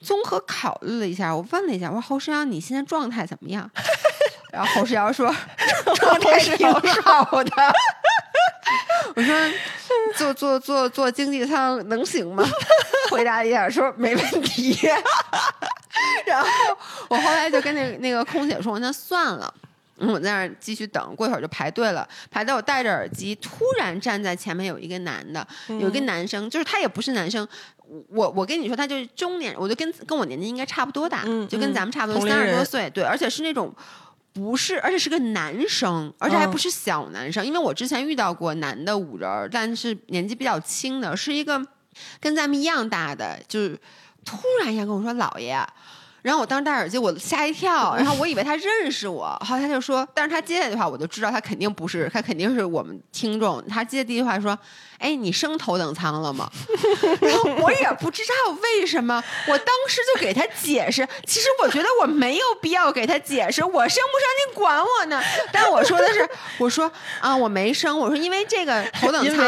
[0.05, 3.69] 综合考虑了一下，我问了一下，我说侯世阳，你现在状态怎么样？
[4.53, 5.35] 然后侯世阳说
[5.97, 6.71] 状态挺
[7.03, 7.53] 好的。
[9.17, 9.35] 我说
[10.17, 12.45] 坐坐坐坐经济舱能行吗？
[13.11, 14.77] 回答一下说没问题。
[16.27, 16.49] 然后
[17.09, 19.53] 我后来就跟那那个空姐说，那算了。
[19.99, 22.09] 嗯，我在那儿继续等，过一会儿就排队了。
[22.31, 27.47] 排队，我戴着耳机，突然站在前面有一个男的，有一个男生，就是他也不是男生，
[28.09, 33.75] 我我跟你说，他就是中年，我就跟跟我年纪应该差不多大，嗯就跟咱们差不多，三十多岁，对，而且是那种。
[34.37, 41.65] 不是，而且是个男生，而且还嗯不是小男生，因为我之前遇到过男的五人儿，但是年纪比较轻的，是一个
[42.19, 43.79] 跟咱们一样大的，就是
[44.25, 45.57] 突然一下跟我说：“姥爷。”
[46.25, 53.62] 然后我当时戴耳机，我吓一跳， 然后我以为他认识我，后来他就说，但是他接下来的话我就知道他肯定不是，他肯定是我们听众。
[53.68, 54.59] 他接第一句话说
[54.99, 56.51] ：“哎，你升头等舱了吗？”
[57.20, 61.07] 然后我也不知道为什么，我当时就给他解释。
[61.27, 65.20] 其实我觉得我没有必要给他解释，我升不升你管我呢？
[65.53, 69.47] 但我说的是，我说啊，我没升，我说因为这个 头等舱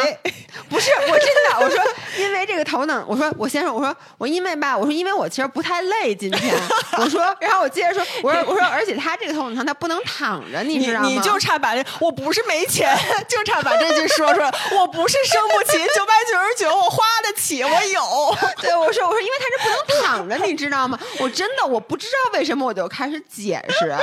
[0.68, 1.82] 不是我真的，我说
[2.18, 6.54] 因为这个头等，我说我先生，我说我因为吧，我说因为我其实不太累今天。
[6.98, 11.08] 我说，然后我接着说， 我说，我说，而且他这个头等舱他不能躺着，你知道吗？
[11.08, 12.96] 你就差把这，我不是没钱，
[13.28, 14.52] 就差把这句说出来。
[14.72, 18.36] 我不是生不起，九百九十九我花得起，我有。
[18.60, 20.98] 对，我说，我说，因为他是不能躺着，你知道吗？
[21.20, 23.94] 我真的我不知道为什么，我就开始解释。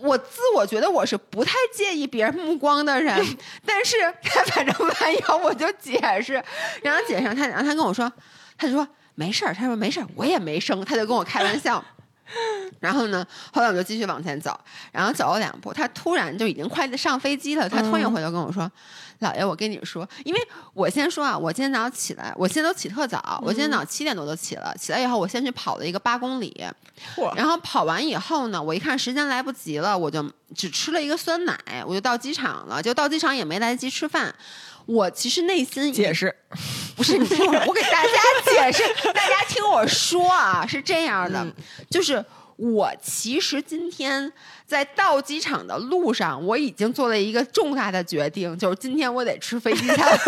[0.00, 3.24] 我自我觉得我是不太介意别人目光的人，
[3.66, 6.42] 但是他反正弯腰我就解释，
[6.82, 8.10] 然后解释他，然后他跟我说，
[8.56, 8.86] 他就说
[9.20, 11.84] 没事儿，他说没事儿，我也没生，他就跟我开玩笑。
[12.80, 13.26] 然后呢？
[13.52, 14.58] 后来我就继续往前走，
[14.92, 17.68] 然后走了两步，他突然就已经快上飞机了。
[17.68, 18.70] 他突然回头跟我说
[19.20, 20.40] ：“姥爷，我跟你说，因为
[20.72, 24.72] 我先说啊，我今天早上起来，我现在都起特早，我今天早上七点多就起了。
[24.78, 26.64] 起来以后，我先去跑了一个八公里，
[27.34, 32.80] 然后跑完以后呢，我一看时间来不及了，我就只吃了一个酸奶，我就到机场了。
[32.80, 34.32] 就到机场也没来得及吃饭。
[34.86, 36.34] 我其实内心解释，
[36.96, 38.08] 不是你听我，我给大家
[38.44, 41.46] 解释，大家听我说啊，是这样的，
[41.90, 42.24] 就是
[42.56, 44.32] 我其实今天
[44.66, 49.98] 在到机场的路上，我已经做了一个重大的决定，就是今天我得吃飞机餐。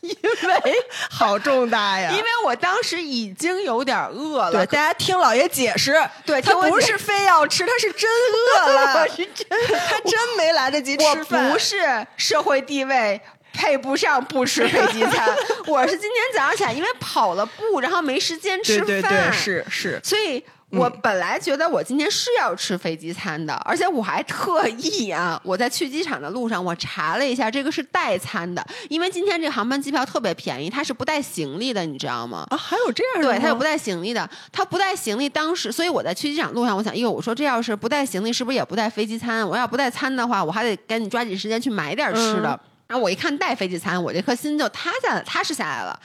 [0.08, 0.74] 因为
[1.10, 2.10] 好重大呀！
[2.10, 4.52] 因为我当时已经有点饿了。
[4.52, 5.94] 对，大家听老爷解释。
[6.24, 9.08] 对，他不是非要吃，他是真饿了。
[9.08, 9.46] 是真，
[9.88, 11.46] 他真没来得及吃饭。
[11.46, 13.20] 我不是社会地位
[13.52, 15.28] 配不上不吃飞机餐。
[15.68, 18.86] 我是今天早上起来，因为跑了步，然后没时间吃饭。
[18.86, 20.00] 对对对，是是。
[20.02, 20.44] 所以。
[20.70, 32.46] 我本来觉得我今天是要吃飞机餐的，而且我还特意啊，我在去机场的路上我查了一下，这个是代餐的，因为今天这个航班机票特别便宜，它是不带行李的，你知道吗？
[32.50, 33.28] 啊，还有这样的？
[33.32, 35.28] 对，它有不带行李的，它不带行李。
[35.28, 39.46] 当时，所以我在去机场路上，我想，哟，我说这要是不带行李，是不是也不带飞机餐？
[39.46, 42.58] 我要不带餐的话，我还得赶紧抓紧时间去买点吃的。
[42.90, 45.96] 然后我一看带飞机餐，我这颗心就塌下来，踏实下来了。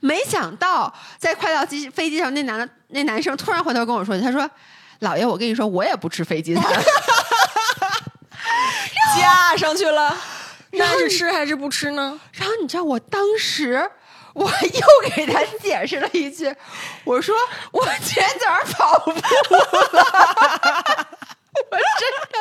[0.00, 4.50] 没想到，在快到机飞机上，那男的那男生突然回头跟我说：“他说，
[4.98, 6.64] 老爷，我跟你说，我也不吃飞机餐。
[9.16, 10.16] ”架上去了，
[10.72, 12.18] 那是吃还是不吃呢？
[12.32, 13.88] 然后你知道，我当时
[14.32, 16.52] 我又给他解释了一句，
[17.04, 17.36] 我说
[17.70, 19.12] ：“我今天早上跑步
[19.96, 21.06] 了。”
[21.70, 22.36] 我真的，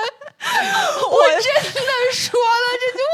[1.08, 3.14] 我真的说了这句话，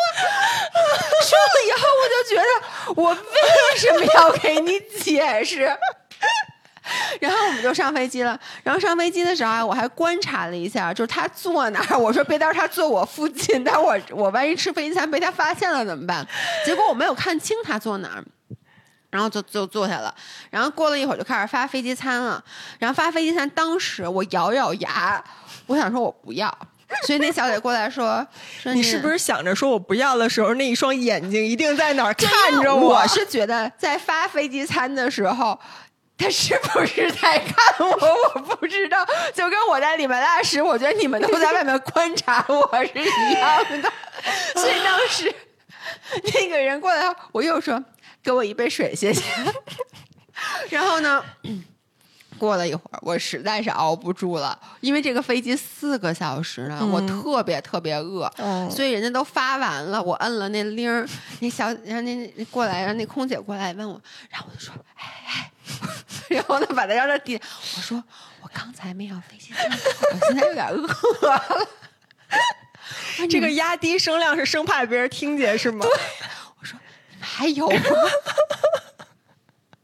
[1.22, 2.52] 说了以后我就觉得，
[2.96, 5.70] 我为什么要给你解释？
[7.22, 8.40] 然后我们就上飞机了。
[8.64, 11.98] 然后上飞机的时候啊，我还观察了一下，就是他坐哪儿。
[11.98, 16.26] 我说别到时候他坐我附近，待会儿我万一吃飞机餐被他发现了怎么办？
[16.66, 18.24] 结果我没有看清他坐哪儿，
[19.12, 20.16] 然后就就坐下了。
[20.50, 22.44] 然后过了一会儿就开始发飞机餐了。
[22.80, 25.24] 然后发飞机餐，当时我咬咬牙。
[25.70, 26.50] 我想说，我不要，
[27.06, 28.26] 所以那小姐过来说
[28.62, 35.60] ：“说你是不是想着说我不要的时候，那一双眼睛一定在哪儿看着我？”我是觉得在发飞机餐的时候，
[36.18, 38.34] 他是不是在看我？
[38.34, 43.94] 我不知道，就跟我在里面拉屎，我觉得你们都在外面观察我是一样的。
[44.56, 45.32] 所以当时
[46.34, 47.84] 那个人过来，我又说
[48.24, 49.24] ：“给我一杯水，谢谢。
[50.72, 51.24] ”然后呢？
[52.40, 58.32] 过了一会儿，我实在是熬不住了，因为这个飞机四个小时呢，我特别特别饿，
[58.72, 61.08] 所以人家都发完了，我摁了那铃儿，
[61.42, 65.52] 那小然后那过来，让那空姐过来问我，然后我就说，哎哎，
[66.36, 67.40] 然后呢把他让他点，
[67.76, 68.02] 我说
[68.42, 70.88] 我刚才没要飞机餐，我现在有点饿
[71.28, 71.68] 了，
[73.30, 75.86] 这个压低声量是生怕别人听见是吗？
[75.86, 75.92] 对，
[76.60, 76.80] 我说
[77.20, 77.80] 还有吗？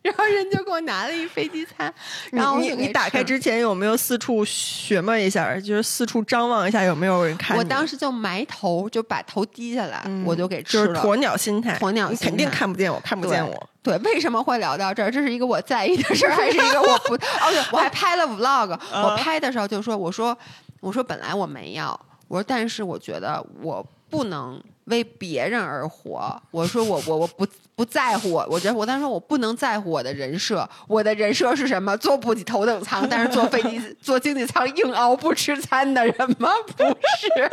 [0.06, 1.92] 然后人就给我拿了一飞机餐，
[2.32, 7.58] 然后你你打开之前有没有四处询问一下，就是四处张望一下有没有人看？
[7.58, 11.02] 我当时就埋头就把头低下来，我就给吃了。
[11.02, 13.70] 鸵鸟心态，鸵鸟心态，肯定看不见我，看不见我。
[13.82, 15.10] 对，为什么会聊到这儿？
[15.10, 17.16] 这是一个我在意的事儿，还是一个我不？
[17.42, 18.80] 哦，对，我还拍了 vlog。
[18.94, 20.38] 我拍的时候就说：“我说，
[20.82, 31.98] 我说本来我没要，我说但是我觉得我不能。”为别人而活，我说我我我不不在乎我，我觉得我当时说我不能在乎我的人设，我的人设是什么？
[31.98, 36.52] 坐不起头等舱，但是坐飞机坐经济舱硬熬不吃餐的人吗？
[36.78, 37.52] 不是，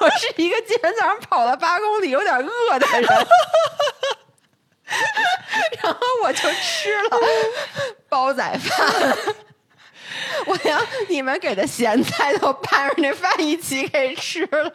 [0.00, 3.02] 我是一个今天早上跑了八公里有点饿的人，
[5.82, 7.18] 然后我就吃了
[8.08, 9.16] 煲仔饭。
[10.46, 10.78] 我连
[11.08, 14.72] 你们给的咸菜都拌着那饭一起给吃了。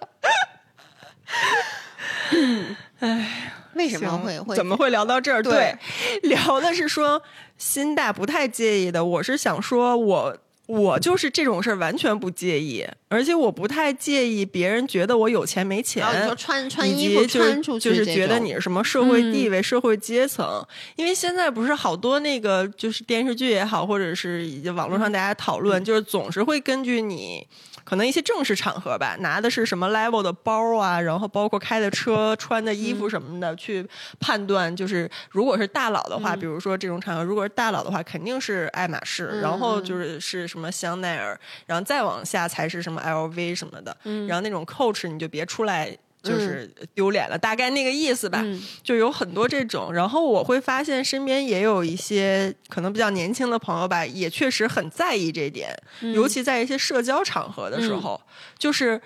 [2.99, 5.41] 哎，为什么会会怎么会聊到这儿？
[5.41, 5.75] 对，
[6.23, 7.21] 聊的是说
[7.57, 9.03] 心大不太介意的。
[9.03, 16.05] 我是想说，我我就是这种事儿完全不介意，而且我不太介意别人觉得我有钱没钱。
[16.21, 20.63] 你说穿穿衣服穿出去就是觉得你是什么社会地位、社会阶层。
[20.95, 27.47] 因为现在不是好多那个就是电视剧也好，或者是以及网络上大家讨论，就是总是会根据你。
[27.89, 33.83] 可能一些正式场合吧，拿的是什么 level 的包啊，然后包括开的车、穿的衣服什么的，去
[34.19, 34.73] 判断。
[34.75, 43.97] 就是如果是大佬的话，比如说这种场合，如果是大佬的话，肯定是爱马仕，然后就是是什么香奈儿，然后再往下才是什么 LV 什么的。
[44.27, 45.97] 然后那种 Coach 你就别出来。
[46.21, 48.41] 就是丢脸了，大概那个意思吧。
[48.43, 55.75] 嗯就有很多这种，然后我会发现身边也有一些可能比较年轻的朋友吧，也确实很在意这点，
[56.13, 58.19] 尤其在一些社交场合的时候，
[58.57, 59.01] 就是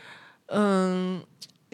[0.48, 1.24] 嗯。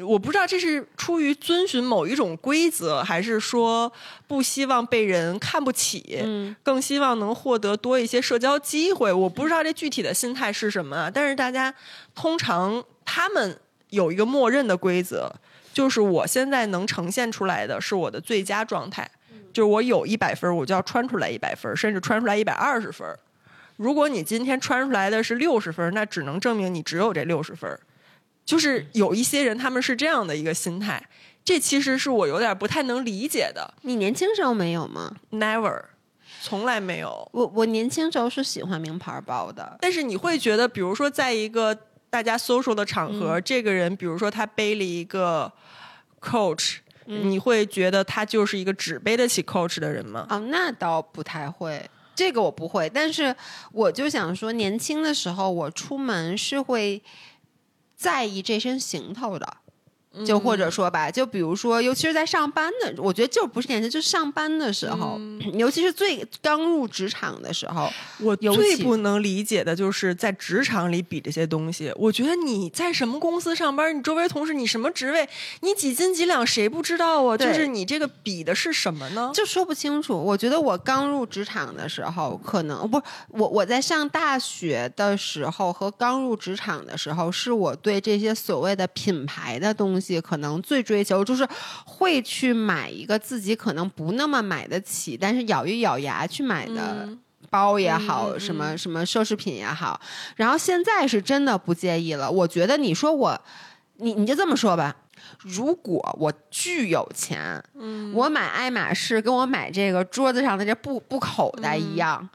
[0.02, 3.92] 我不知道这是出于遵循某一种规则，还是说
[4.28, 9.12] 不希望被人看不起，嗯更希望能获得多一些社交机会。
[9.12, 11.76] 我不知道这具体的心态是什么啊，但是大家
[12.16, 13.60] 通常他们
[13.90, 15.32] 有一个默认的规则，
[15.74, 19.10] 就是我现在能呈现出来的是我的最佳状态，
[19.54, 23.08] 就是我有一百分，我就要穿出来一百分，甚至穿出来一百二十分。
[23.78, 27.80] 如果你今天穿出来的是六十分，那只能证明你只有这六十分。
[28.46, 31.08] 就是有一些人他们是这样的一个心态，
[31.46, 33.76] 这其实是我有点不太能理解的。
[33.84, 35.84] 你年轻时候没有吗？Never，
[36.42, 37.30] 从来没有。
[37.32, 41.78] 我我年轻时候是喜欢名牌包的，但是你会觉得，比如说在一个
[42.10, 45.52] 大家 social 的场嗯合，这个人，比如说他背了一个
[46.20, 50.26] Coach，、你嗯会觉得他就是一个只背得起 Coach 的人吗？
[50.30, 52.90] 哦，那倒不太会，这个我不会。
[52.90, 53.36] 但是
[53.72, 57.02] 我就想说，年轻的时候我出门是会
[57.96, 59.58] 在意这身行头的。
[60.26, 65.20] 就或者说吧，就比如说，尤其是在上班的，我觉得就不是年轻，就是上班的时候，
[65.54, 67.88] 尤其是最刚入职场的时候，
[68.20, 71.94] 我最不能理解的就是在职场里比这些东西。
[71.96, 75.30] 我觉得你在什么公司上班，你周围同事你什么职位，
[75.62, 77.38] 你几斤几两谁不知道啊？
[77.38, 79.32] 就是你这个比的是什么呢？
[79.34, 80.18] 就说不清楚。
[80.18, 83.00] 我觉得我刚入职场的时候，可能不，
[83.30, 91.48] 我我在上大学的时候和刚入职场的时候，是我对这些所谓的品牌的东西可能最追求，就是
[91.86, 97.06] 会去买一个自己可能不那么买得起，但是咬一咬牙去买的。
[97.08, 97.20] 嗯
[97.52, 100.00] 包也好，什么什么奢侈品也好，
[100.36, 102.30] 然后现在是真的不介意了。
[102.30, 103.42] 我觉得你说我，
[103.96, 104.96] 你你就这么说吧，
[105.40, 112.30] 如果我巨有钱，嗯我买爱马仕跟我买这个桌子上的这布布口袋一样，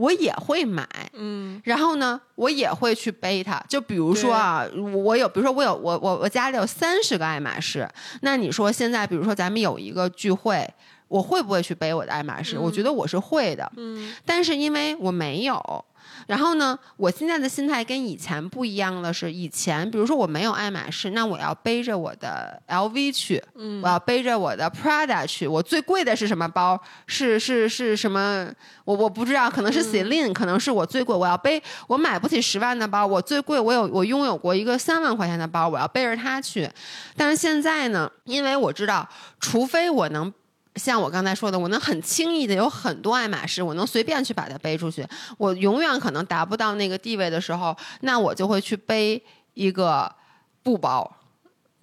[0.00, 0.86] 我也会买。
[1.12, 3.62] 嗯然后呢，我也会去背它。
[3.68, 4.66] 就比如说啊，
[5.04, 7.88] 我有，比如说我有我我我家里有三十个爱马仕，
[8.22, 10.68] 那你说现在，比如说咱们有一个聚会。
[11.10, 12.56] 我会不会去背我的爱马仕？
[12.56, 15.84] 我觉得我是会的，嗯但是因为我没有，
[16.30, 25.48] 然后呢，我现在的心态跟以前不一样了是，以前比如说我没有爱马仕，那我要背着我的 LV 去，嗯我要背着我的 Prada 去。
[25.48, 26.80] 我最贵的是什么包？
[27.08, 28.46] 是是是什么？
[28.84, 31.16] 我我不知道，可能是 Celine，、可能是我最贵。
[31.16, 36.70] 我要背，我买不起十万的包，我最贵，我有我拥有过一个三万块钱的包，我要背着它去。
[37.16, 39.08] 但是现在呢，因为我知道，
[39.40, 40.32] 除非我能。
[40.76, 45.06] 像我刚才说的，我能很轻易的有很多爱马仕，我能随便去把它背出去。
[45.36, 49.22] 我永远可能达不到那个地位的时候，那我就会去背
[49.54, 50.14] 一个
[50.62, 51.16] 布包。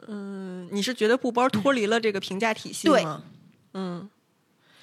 [0.08, 3.22] 嗯，你是觉得布包脱离了这个评价体系对吗？
[3.74, 4.10] 嗯，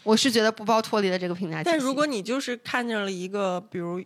[0.03, 1.71] 我是觉得布包脱离了这个评价体系。
[1.71, 4.03] 但如果你就是看见了一个，比如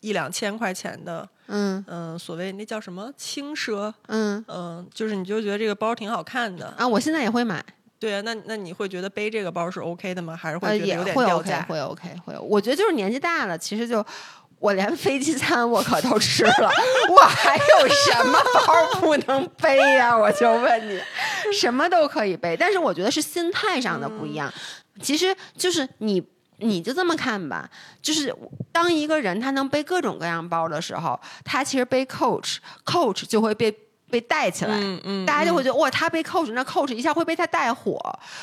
[0.00, 7.64] 一两千块钱的，嗯嗯、所谓那叫什么轻奢，嗯嗯、就是你就觉得这个包挺好看的，啊，我现在也会买，
[7.98, 10.36] 对啊，那那你会觉得背这个包是 OK 的吗？
[10.36, 11.66] 还是会觉得有点会 OK 掉价？
[11.68, 12.38] 会 OK 会。
[12.38, 14.04] 我觉得就是年纪大了，其实就。
[14.58, 16.72] 我连飞机餐我可都吃了，
[17.10, 20.98] 我还有什么包不能背呀、我就问你，
[21.52, 24.50] 什么都可以背，但是我觉得是心态上的不一样。
[25.02, 26.26] 其实就是你，
[26.56, 27.68] 你就这么看吧，
[28.00, 28.34] 就是
[28.72, 33.70] 当一个人他能背各种各样包的时候，他其实背 Coach，Coach 就会被
[34.10, 34.76] 被带起来。
[34.78, 37.98] 嗯嗯，大家就会觉得哇，他被 Coach，那 Coach 一下会被他带火，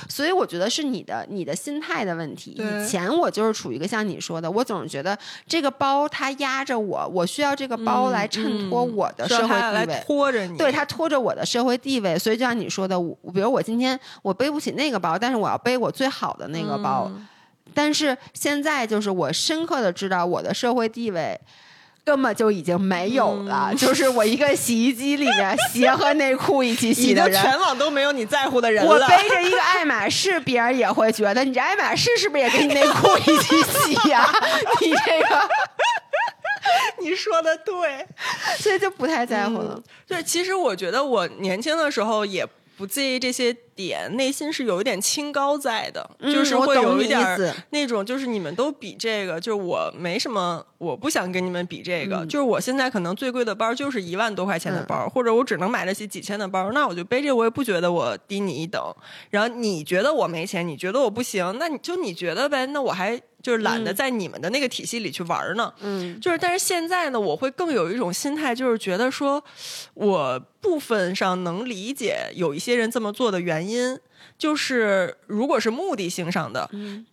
[0.10, 2.52] 所以我觉得是你的你的心态的问题。
[2.52, 10.04] 以前我就是处于一个像你说的，我总是觉得这个包它压着我，我需要这个包来衬托我的社会地位。
[10.06, 17.06] 拖着你，对，他拖着我的社会地位，所以就像你说的，我比如我今天我背不起那个包，但是我要背我最好的那个包。
[17.10, 17.28] 嗯
[17.76, 21.40] 但是现在就是我深刻的知道我的社会地位
[22.06, 27.42] 根本就已经没有了，就是我一个洗衣机里面鞋和内裤一起洗的人。
[27.42, 29.00] 全网都没有你在乎的人我。
[29.08, 34.30] 背着一个爱马仕，别人也会觉得你这爱马仕是不是也跟你内裤一起洗呀、
[34.82, 35.50] 你这个，
[37.00, 38.06] 你说的对，
[38.58, 39.82] 所以就不太在乎了。
[40.06, 42.46] 对，其实我觉得我年轻的时候也
[42.76, 58.82] 不介意这些点，内心是有一点清高在的，嗯就是会有一点那种，就是你们都比这个，就是我没什么，我不想跟你们比这个，就是我现在可能最贵的包就是一万多块钱的包，或者我只能买得起几千的包，那我就背这个，我也不觉得我低你一等。
[59.30, 65.74] 然后你觉得我没钱，你觉得我不行，那你就你觉得呗，那我还就是懒得在你们的那个体系里去玩呢。
[65.82, 69.44] 嗯就是，但是现在呢，我会更有一种心态，就是觉得说，
[69.96, 74.00] 我部分上能理解有一些人这么做的原因，
[74.38, 77.06] 就是如果是目的性上的，嗯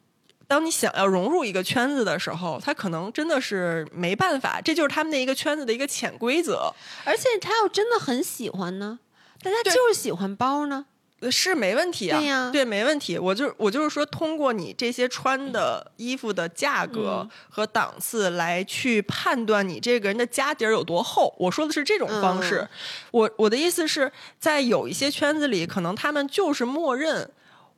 [0.46, 6.74] 当你想要融入一个圈子的时候，他可能真的是没办法，这就是他们那一个圈子的一个潜规则，
[7.04, 8.98] 而且他要真的很喜欢呢，
[9.42, 10.86] 大家就是喜欢包呢。
[11.20, 13.18] 呃是没问题啊，对呀对，没问题。
[13.18, 21.34] 我就我就是说，通过你这些穿的衣服的价格嗯和档次来去判断你这个人的家底儿有多厚。
[21.38, 22.60] 我说的是这种方式。
[22.60, 22.68] 嗯
[23.12, 27.30] 我我的意思是在有一些圈子里，可能他们就是默认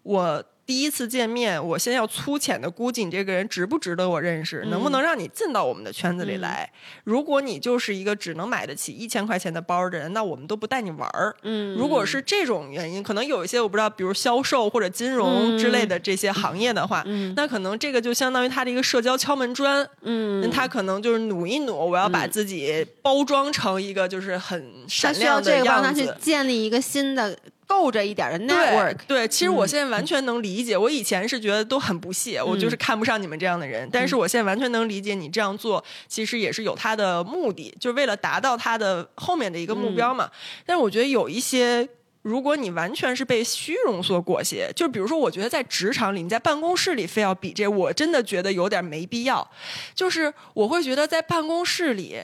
[0.03, 0.45] 我。
[0.65, 6.71] 第一次见面，我先要粗浅的估计你这个人值不值得我认识，能不能让你进到我们的圈子里来。
[7.05, 11.35] 如果你就是一个只能买得起一千块钱的包的人，那我们都不带你玩儿。
[11.43, 17.05] 嗯如果是这种原因，可能有一些我不知道，比如销售或者金融之类的这些行业的话，
[17.35, 19.87] 那可能这个就相当于他的一个社交敲门砖。
[20.03, 26.07] 嗯，他可能就是努一努，我要把自己包装成一个就是很他需要闪亮的这个帮他样子。
[26.07, 27.37] 去建立一个新的
[27.73, 28.97] 够着一点的对 network。
[29.07, 30.77] 对，其实嗯我现在完全能理解。
[30.77, 33.89] 我以前是觉得都很不屑，我就是看不上你们这样的人。
[33.91, 40.31] 但嗯是我现在完全能理解你这样做，其实也是有他的目的，就是为了达到他的后面的一个目标嘛。
[40.67, 41.89] 但是我觉得有一些。
[42.23, 49.45] 如果你完全是被虚荣所裹挟，就比如说，我觉得在职场里，你在办公室里非要比这，我真的觉得有点没必要。
[49.93, 52.21] 就是我会觉得在办公室里，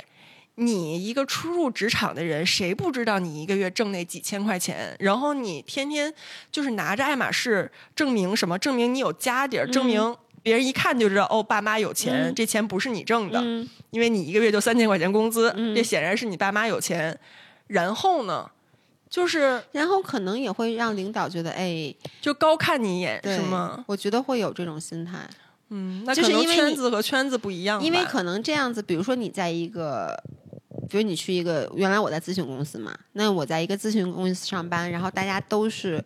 [0.61, 4.96] 你一个初入职场的人，谁不知道你一个月挣那几千块钱？
[4.98, 6.12] 然后你天天
[6.50, 8.59] 就是拿着爱马仕证明什么？
[8.59, 17.16] 证明你有家底儿，证明别人一看就知道哦，爸妈有钱，嗯这钱不是你挣的，嗯因为你一个月就三千块钱工资，嗯这显然是你爸妈有钱。
[17.68, 18.50] 然后呢，
[19.09, 23.84] 就是然后可能也会让领导觉得，哎，就高看你一眼，是吗？？
[23.86, 25.20] 我觉得会有这种心态，
[25.68, 30.20] 嗯，那就是可能因为圈子和圈子不一样吧，因为可能这样子，比如说你在一个。
[30.89, 36.05] 比如你去一个，原来我在咨询公司嘛，那我在一个咨询公司上班，然后大家都是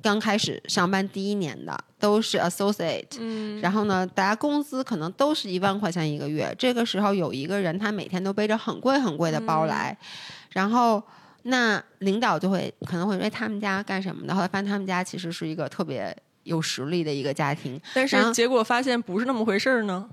[0.00, 6.54] 刚开始上班第一年的，都是 associate，嗯然后呢，大家工资可能都是一万块钱一个月。
[6.58, 9.96] 这个时候有一个人，他每天都背着很贵很贵的包来，
[10.50, 11.02] 然后
[11.44, 20.08] 那领导就会可能会说哎他们家干什么的，后来发现他们家其实是一个特别有实力的一个家庭，但是结果发现不是那么回事儿呢。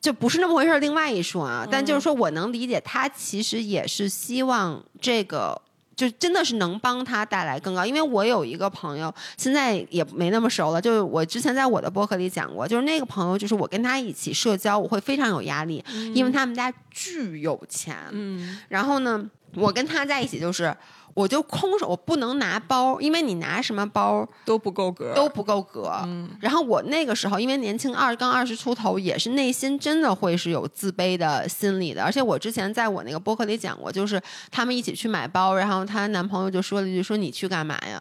[0.00, 0.78] 就不是那么回事儿。
[0.78, 5.60] 另外一说啊，但嗯就是说我能理解，他其实也是希望这个。
[5.98, 10.80] 就真的是能帮他带来更高，因为我有一个朋友，现在也没那么熟了。
[10.80, 15.84] 就是我之前在我的博客里讲过，就是那个朋友，就是我跟他一起社交，我会非常有压力，
[16.14, 17.96] 因为他们家巨有钱。
[18.12, 20.72] 嗯然后呢，我跟他在一起就是，
[21.18, 25.92] 我就空手，我不能拿包，因为你拿什么包都不够格，都不够格。
[26.38, 32.04] 然后我那个时候因为年轻二刚二十出头，也是内心真的会是有自卑的心理的。
[32.04, 38.00] 而且我之前在我那个博客里讲过，就是他们一起去买包，然后她男朋友就说了一句：“说你去干嘛呀？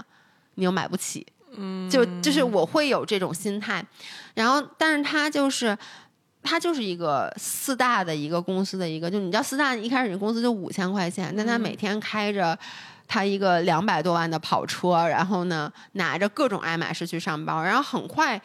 [0.53, 1.26] 你又买不起。”
[1.57, 3.84] 嗯，就就是我会有这种心态。
[4.36, 5.76] 然后，但是他就是。
[6.43, 12.57] 他就是一个四大的一个公司的一个，就你知道四大一开始你工资就五千块钱，但他每天开着
[13.08, 18.41] 他一个两百多万的跑车，然后呢拿着各种爱马仕去上班，然后很快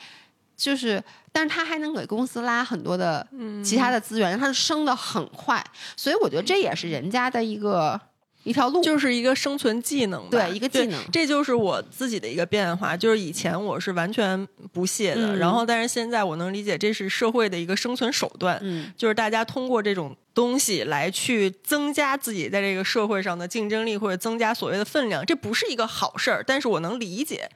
[0.56, 3.26] 就是，但是他还能给公司拉很多的
[3.64, 5.64] 其他的资源，他就升的很快，
[5.96, 8.00] 所以我觉得这也是人家的一个
[8.44, 12.96] 一条路，就是一个生存技能吧，对一个技能这就是我自己的一个变化。
[12.96, 27.48] 就是以前我是完全不屑的，嗯然后但是现在我能理解这是社会的一个生存手段，嗯就是大家通过这种东西来去增加自己在这个社会上的竞争力，或者增加所谓的分量，这不是一个好事儿，但是我能理解。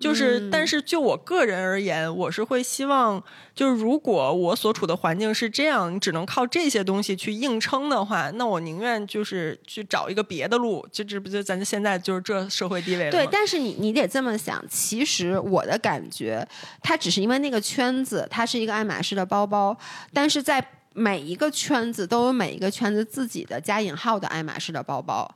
[0.00, 3.22] 就是，嗯但是就我个人而言，我是会希望，
[3.54, 10.86] 就是如果我所处的环境是这样，你只能靠这些东西去硬撑的话，那我宁愿就是去找一个别的路。
[10.92, 16.46] 就这不就咱现在就是这社会地位了对，但是你你得这么想，其实我的感觉，
[16.82, 19.76] 它只是因为那个圈子，它是一个爱马仕的包包，
[20.12, 25.34] 但是在每一个圈子都有每一个圈子自己的加引号的爱马仕的包包。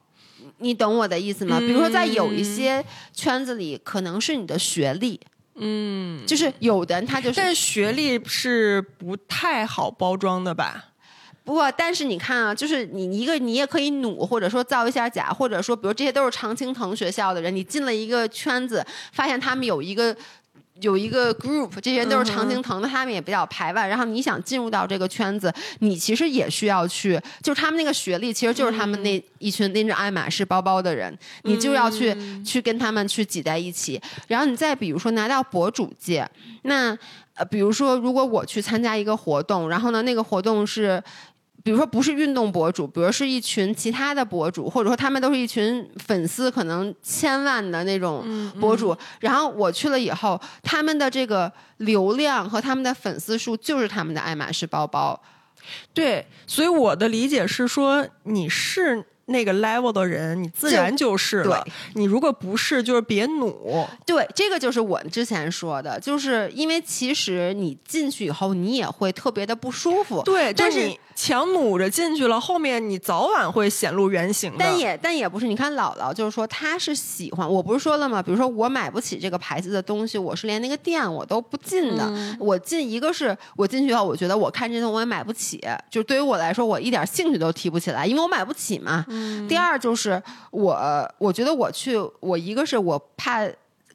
[0.63, 1.59] 你懂我的意思吗？
[1.59, 5.21] 比如说，在有一些圈子里，可能是你的学历，
[5.57, 10.87] 嗯，就是有的人他就是，但是学历是不太好包装的吧？
[11.45, 20.17] 不过，但是你看啊，就是你一个你也可以努，或者说造一下假，或者说，比如这些都是常青藤学校的人，你进了一个圈子，发现他们有一个。
[20.81, 23.87] 有一个 group，这些人都是常青藤的，他们也比较排外。
[23.87, 34.01] 然后你想进入到这个圈子，你其实也需要去，就是他们那个学历，其实就是他们那一群拎着爱马仕包包的人，你就要去去跟他们去挤在一起。
[34.27, 36.29] 然后你再比如说拿到博主界，
[36.63, 36.97] 那
[37.35, 41.03] 呃，比如说如果我去参加一个活动，然后呢，那个活动是。
[41.63, 48.97] 比如说不是运动博主，比如是一群其他的博主，或者说他们都是一群粉丝，可能千万的那种博主。
[49.21, 55.21] 然后我去了以后，他们的这个流量和他们的粉丝数就是他们的爱马仕包包。
[55.95, 59.05] 对，所以我的理解是说，你是。
[59.27, 61.65] 那个 level 的人，你自然就是了。
[61.95, 63.87] 你如果不是，就是别努。
[64.05, 70.21] 对，这个就是我之前说的，就是因为其实你进去以后，你也会特别的不舒服。
[70.25, 74.59] 对，但是你强努着进去了，后面你早晚会显露原形的。
[74.59, 78.23] 但也但也不是，你看姥姥就是说，她是喜欢，我不是说了吗？
[78.23, 82.37] 比如说我买不起这个牌子的东西，我是连那个店我都不进的。
[82.39, 89.05] 我进一个是我进去以后，我觉得我看这东西我也买不起，就对于我来说，我一点兴趣都提不起来，因为我买不起嘛。
[89.49, 93.47] 第二就是我，我觉得我去，我一个是我怕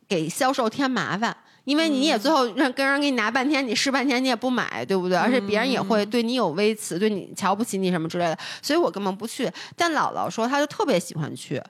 [0.07, 1.35] 给销售添麻烦，
[1.67, 5.17] 因为你也最后让跟人给你拿半天，你试半天你也不买，对不对？
[5.17, 9.51] 而且别人也会对你有微词，对你瞧不起你什么之类的，所以我根本不去。
[9.75, 11.61] 但姥姥说，她就特别喜欢去，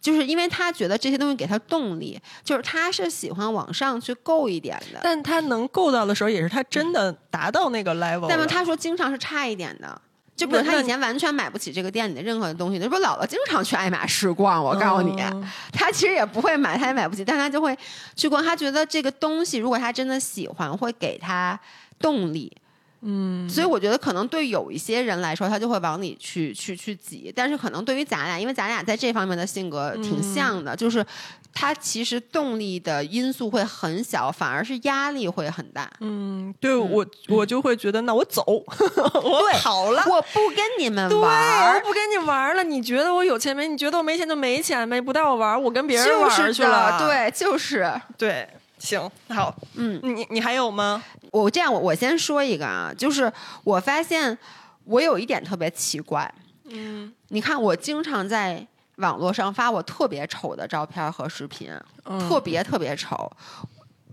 [0.00, 5.00] 就是因为她觉得这些东西给她动力，就是她是喜欢往上去够一点的。
[5.02, 8.28] 但她能够到的时候，也是她真的达到那个 level。
[8.28, 10.00] 但是她说，经常是差一点的。
[10.36, 14.62] 就比如他以前完全买不起这个店里的任何的东西，那不姥姥经常去爱马仕逛。
[14.62, 15.16] 我告诉你，
[15.72, 17.76] 他其实也不会买，他也买不起，但他就会
[18.16, 18.42] 去逛。
[18.42, 21.58] 他觉得这个东西，如果他真的喜欢，会给他
[21.98, 22.56] 动力。
[23.04, 27.32] 嗯，所以我觉得可能对有一些人来说，他就会往里去去去挤。
[27.34, 31.04] 但是可能对于咱俩，因为咱俩在这方面的性格挺像的，就是
[31.52, 35.90] 他其实动力的因素会很小，反而是压力会很大。
[36.00, 42.64] 嗯，对我我就会觉得，那我走， 我跑了，我不跟你们玩，我不跟你玩了。
[42.64, 43.68] 你觉得我有钱没？
[43.68, 45.00] 你觉得我没钱就没钱呗？
[45.00, 46.98] 不带我玩，我跟别人玩去了。
[46.98, 48.48] 对，就是对。
[48.84, 51.02] 行，好，嗯，你你还有吗？
[51.32, 53.32] 我这样，我我先说一个啊，就是
[53.64, 54.36] 我发现
[54.84, 56.32] 我有一点特别奇怪，
[56.64, 58.64] 嗯，你看我经常在
[58.96, 61.72] 网络上发我特别丑的照片和视频，
[62.28, 63.32] 特别特别丑，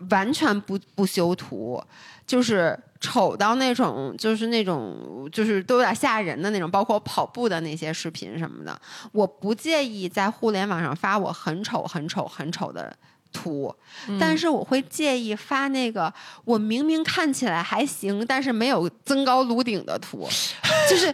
[0.10, 1.84] 完全不不修图，
[2.26, 8.80] 就是丑到那种，就是那种，就是都有点吓人的那种，包括跑步的那些视频什么的，
[9.11, 12.95] 我不介意在互联网上发我很丑、很丑、很丑的。
[13.31, 13.73] 图，
[14.19, 16.13] 但是我会介意发那个
[16.45, 20.27] 我明明看起来还行，但是没有增高颅顶的图，
[20.89, 21.13] 就是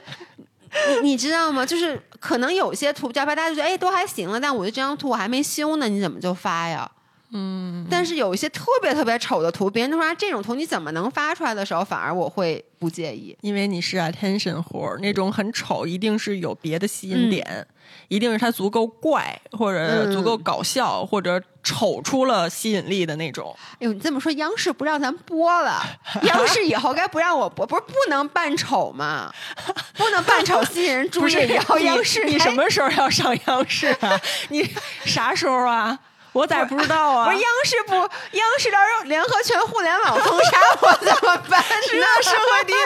[1.02, 1.65] 你你知道吗？
[1.65, 6.89] 就是可能有些图照片大家就觉得哎都还行了，但我觉得这张图我还没修呢，你怎么就发呀？
[7.32, 17.68] 嗯，但是有一些特别特别丑的图，别人都说这种图你怎么能发出来的时候，反而我会不介意，因为你是 attention 活那种很丑一定是有别的吸引点。
[18.10, 23.56] 一定是它足够怪，或者足够搞笑，或者丑出了吸引力的那种。
[23.74, 25.82] 哎呦，你这么说，央视不让咱播了？
[26.24, 27.66] 央视以后该不让我播？
[27.66, 29.34] 不是不能扮丑吗？
[29.95, 31.34] 不能扮丑吸引人注意。
[31.48, 34.20] 以后央视，你什么时候要上央视啊？
[34.49, 34.70] 你
[35.06, 35.98] 啥时候啊？
[36.38, 37.26] 我咋不知道啊？
[37.26, 37.93] 不是央视不？
[38.38, 41.64] 央视到时候联合全互联网封杀我怎么办？
[41.93, 42.80] 那社会地位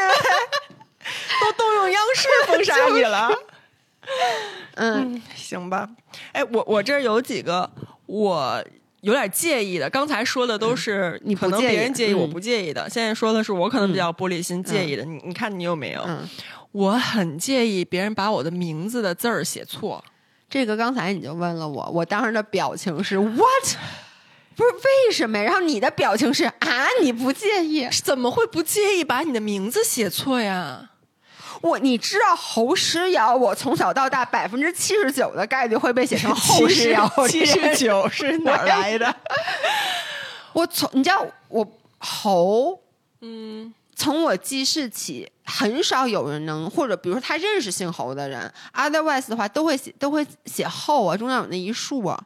[1.41, 3.29] 都动用央视封杀你了。
[4.75, 5.89] 嗯，行吧。
[6.31, 7.69] 哎，我我这儿有几个
[8.05, 8.63] 我
[9.01, 9.89] 有点介意的。
[9.89, 12.89] 刚才说的都是你可能别人介意，我不介意的。
[12.89, 15.03] 现在说的是我可能比较玻璃心，介意的。
[15.03, 16.07] 你你看你有没有？
[16.71, 20.01] 我很介意别人把我的名字的字儿写错。
[20.51, 23.77] 这个刚才你就问了我，我当时的表情是 what？
[24.53, 25.41] 不是为什么？
[25.41, 26.87] 然后你的表情是啊？
[27.01, 27.87] 你不介意？
[28.03, 30.89] 怎么会不介意把你的名字写错呀？
[31.61, 39.15] 我你知道侯诗瑶，我从小到大百分之七十九的概率会被写成后诗瑶，七十九是哪来的？
[40.51, 41.65] 我从你知道我
[41.97, 42.77] 侯，
[43.21, 52.19] 嗯，从我记事起，很少有人能或者比如说他认识姓侯的人，otherwise 的话都会写都会写后啊，中间有那一竖啊。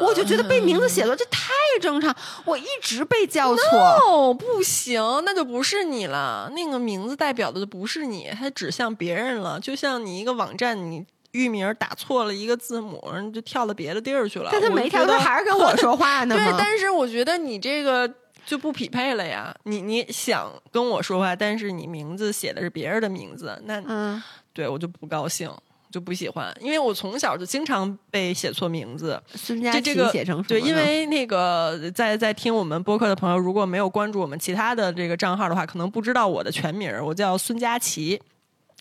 [0.00, 2.14] 我就觉得被名字写错这太正常，
[2.44, 3.64] 我一直被叫错。
[4.06, 6.50] ，no,，不行，那就不是你了。
[6.54, 9.60] 那个名字代表的就不是你，它指向别人了。
[9.60, 13.00] 就像你一个网站，你域名打错了一个字母，
[13.32, 14.50] 就跳到别的地儿去了。
[14.52, 18.08] 但他没跳，他还是跟我说话呢 对，但是我觉得你这个
[18.44, 19.54] 就不匹配了呀。
[19.64, 24.22] 你你想跟我说话，但是你名字写的是别人的名字，那嗯，
[24.52, 25.50] 对我就不高兴。
[25.90, 29.22] 就不喜欢，因为我从小就经常被写错名字。
[29.36, 38.20] 孙佳琪写成对，因为那个在在听我们播客的朋友，如果没有关注我们其他的这个账号的话，可能不知道我的全名，我叫孙佳琪，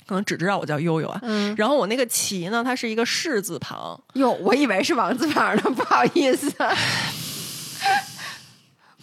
[0.07, 1.19] 可能只知道我叫悠悠啊。
[1.21, 4.01] 嗯，然后我那个琪呢，它是一个士字旁。
[4.13, 6.51] 哟，我以为是王字旁呢，不好意思。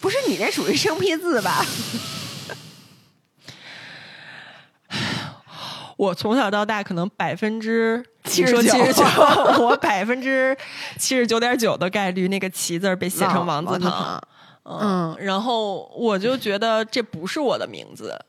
[0.01, 1.63] 不是你那属于生僻字吧？
[5.95, 8.73] 我从小到大可能百分之七十九，
[9.61, 10.57] 我百分之
[10.97, 14.19] 七十九点九的概率那个“齐”字被写成王字旁。
[14.63, 18.19] 嗯，然后我就觉得这不是我的名字。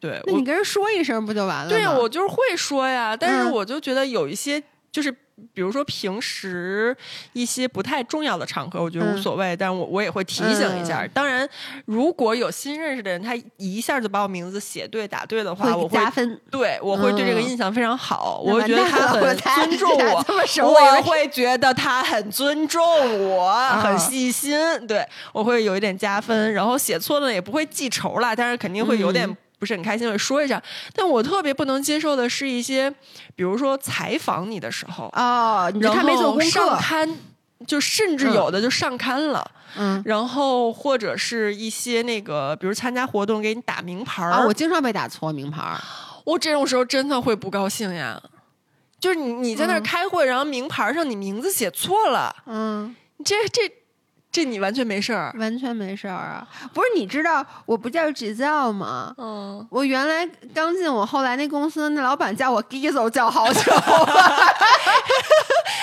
[0.00, 1.68] 对，那你跟人说一声不就完了？
[1.70, 4.60] 对呀，我就是会说呀，但是我就觉得有一些
[4.90, 5.14] 就是。
[5.52, 6.96] 比如说平时
[7.32, 11.06] 一些不太重要的场合，我觉得无所谓，但是我我也会提醒一下。
[11.12, 11.48] 当然，
[11.86, 16.40] 如果有新认识的人，他一下就把我名字写对打对的话，我会加分。
[16.50, 18.40] 对，我会对这个印象非常好。
[18.44, 20.24] 我会觉得他很尊重 我，
[20.96, 22.82] 我会觉得他很尊重
[23.28, 23.52] 我，
[23.82, 24.56] 很细心。
[24.86, 29.36] 对我会有一点加分，然后写错了也不会记仇啦，但是肯定会有点。
[29.64, 30.62] 不是很开心，的说一下。
[30.94, 32.90] 但我特别不能接受的是一些，
[33.34, 37.18] 比如说采访你的时候哦，他没做功课，上刊
[37.66, 45.80] 就甚至有的就上刊了，嗯，然后或者是一些那个，比如参加活动给你打名牌儿，我经常被打错名牌儿，
[46.24, 48.22] 我这种时候真的会不高兴呀。
[49.00, 53.72] 就是你你在那儿开会，然后名牌上你名字写错了，嗯，这这。
[54.34, 56.44] 这你完全没事儿，完全没事儿啊！
[56.74, 59.14] 不是你知道我不叫 Giselle 吗？
[59.16, 63.60] 嗯，我原来刚进我后来那公司，那老板叫我 Gizo 叫好久，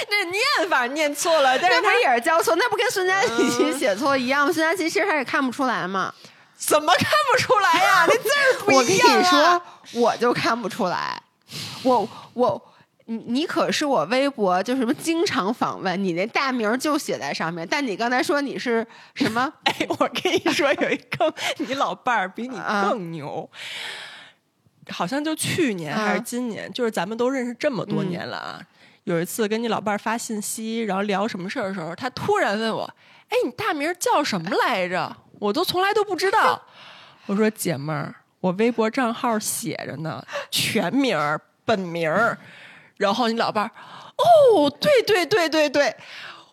[0.09, 4.51] 那念法念错了，但是他也是叫错，那不跟孙佳琪写错一样吗？
[4.51, 6.13] 孙佳琪其实他也看不出来嘛，
[6.57, 8.05] 怎么看不出来呀？
[8.05, 9.07] 那字儿不一样。
[9.07, 9.61] 我跟你说，
[9.93, 11.21] 我就看不出来，
[11.83, 12.61] 我我。
[13.05, 17.67] 你你可是我微博就什么经常访问，你那大名就写在上面。
[17.69, 19.51] 但你刚才说你是什么？
[19.65, 23.49] 哎，我跟你说，有一个你老伴儿比你更牛，
[24.89, 28.61] 好像就去年还是今年，就是咱们都认识这么多年了啊。
[29.05, 32.83] 有一次跟你老伴儿发信息，然后聊什么事儿的时候，他突然问我
[33.29, 36.61] ：“哎，你大名叫什么来着？”我都从来都不知道。
[37.25, 41.17] 我说：“姐们儿，我微博账号写着呢，全名、
[41.65, 42.37] 本名儿。”
[43.01, 43.71] 然后你老伴儿，
[44.17, 45.95] 哦，对对对对对，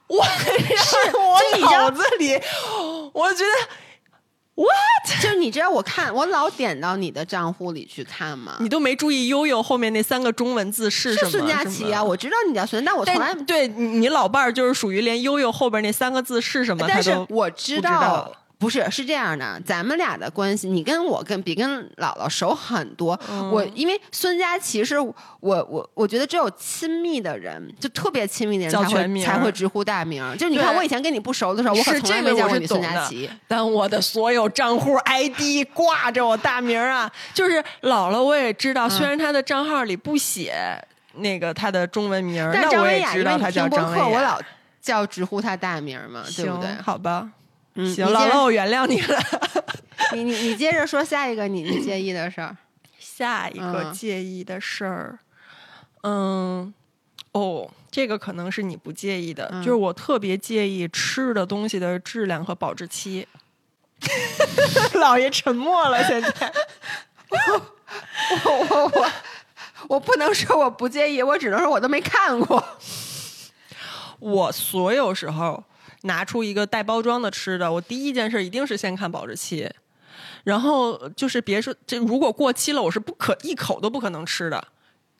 [0.06, 2.32] 我 是我脑子里，
[3.12, 3.68] 我觉得
[4.54, 5.22] ，what？
[5.22, 8.56] 就你知道我看我老点到你的账户里去看吗？
[8.60, 11.30] 你都没注意悠悠后面那三个中文字是什么？
[11.30, 18.32] 孙佳琪啊，我知道你叫孙，但我从来对你老伴儿就是属于连悠悠后边那三个字是什么，但是我知道。
[18.58, 23.18] 不是，是这样的，咱们俩的关系，你跟我跟比跟姥姥熟很多。
[23.52, 30.36] 我因为孙佳琪是我我我觉得只有亲密的人，就特别亲密的人才会才会直呼大名。
[30.36, 33.30] 就你看，我以前跟你不熟的时候，我可从来没叫过你孙佳琪。
[33.46, 40.52] 但我的所有账户 ID 挂着我大名啊，就是姥姥我也知道，虽然她的账号里不写
[41.14, 44.08] 那个她的中文名，但我也知道他叫张薇雅。
[44.08, 44.40] 我老
[44.82, 46.68] 叫直呼她大名嘛，对不对？
[46.82, 47.30] 好吧。
[47.86, 49.18] 行，姥姥，我原谅你了。
[50.14, 52.56] 你你你接着说下一个你你介意的事儿。
[52.98, 55.18] 下一个介意的事儿，
[56.02, 56.72] 嗯，
[57.32, 63.26] 哦，这个可能是你不介意的，就是我特别介意吃的东西的质量和保质期。
[64.94, 66.30] 老爷沉默了，现在。
[68.44, 69.10] 我我我
[69.88, 72.78] 我不能说我不介意，我只能说我都没看过。
[74.20, 75.64] 我所有时候。
[76.02, 79.68] 拿出一个带包装的吃的，我第一件事一定是先看保质期，
[80.44, 84.68] 然后就是别说这如果过期了，我是不可一口都不可能吃的。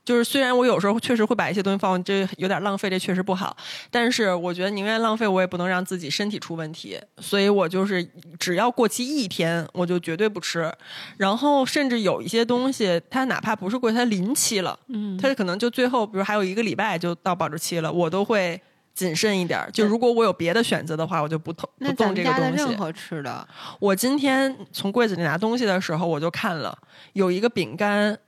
[0.05, 3.55] 就是虽然我有时候确实会把一些东西放，这有点浪费，这确实不好。
[3.91, 6.99] 但是我觉得宁愿浪费，我也不能让自己身体出问题。
[7.19, 8.03] 所以我就是
[8.39, 10.73] 只要过期一天，我就绝对不吃。
[11.19, 18.59] 然后甚至有一些东西，它哪怕不是过期，它临期了，嗯，它可能就最后比如还有一个礼拜就到保质期了，我都会。
[18.99, 22.57] 谨慎一点，就如果我有别的选择的话，我就不动不动这个东西。
[22.57, 23.47] 任何吃的，
[23.79, 26.77] 我今天从柜子里拿东西的时候，我就看了
[27.12, 28.19] 有一个饼干，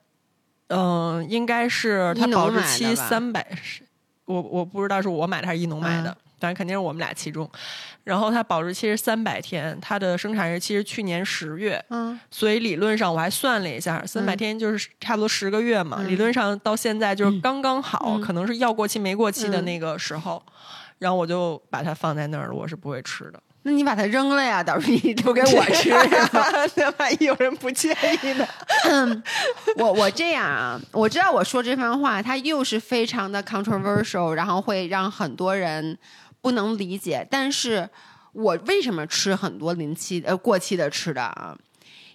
[0.69, 3.45] 嗯，应该是它保质期三百，
[4.27, 7.51] 我我不知道是我买的还是一农买的，反正肯定是我们俩其中。
[8.11, 15.99] 然后它保质期是三百天，它的生产日期是去年十月，嗯，所以理论上我还算了一下，三百天就是差不多十个月嘛。
[16.01, 20.43] 嗯理论上到现在就是刚刚好，嗯可能是要过期没过期的嗯那个时候。
[20.99, 23.41] 然后我就把它放在那儿了，我是不会吃的。
[23.63, 25.91] 那你把它扔了呀，到时候你留给我吃。
[26.75, 28.47] 那万一有人不介意呢？
[29.79, 35.97] 我我这样啊，我知道我说这番话，它又是非常的 controversial，然后会让很多人
[36.41, 37.27] 不能理解。
[37.31, 37.89] 但是
[38.33, 41.57] 我为什么吃很多临期呃过期的吃的啊？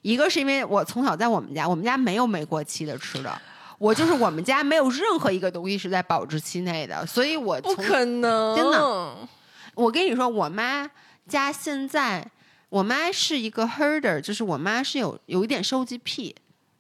[0.01, 3.41] 一个是因为我从小在我们家，我们家没有没过期的吃的。
[3.77, 9.27] 我就是我们家没有任何一个东西是在保质期内的，所以我不可能真的
[9.73, 10.89] 我跟你说，我妈
[11.27, 12.25] 家现在，
[12.69, 16.33] 我妈是一个 herder，就是我妈是有有一点收集癖。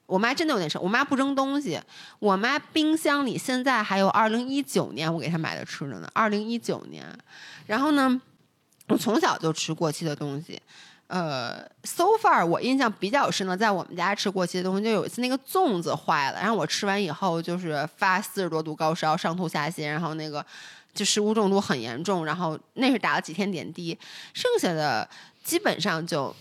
[0.05, 1.79] 我妈真的有点收，我妈不扔东西。
[2.19, 7.05] 我妈冰箱里现在还有二零一九年我给她买的吃的呢，二零一九年。
[7.65, 8.21] 然后呢，
[8.87, 10.61] 我从小就吃过期的东西。
[11.07, 20.43] 呃，so far 我印象比较深的，在我们家吃过期的东西，就有一次那个粽子坏了，然后我吃完以后就是发四十多度高烧，上吐下泻，然后那个
[20.95, 23.95] 就食物中毒很严重，然后那是打了几天点滴，
[24.33, 25.07] 剩下的
[25.43, 26.35] 基本上就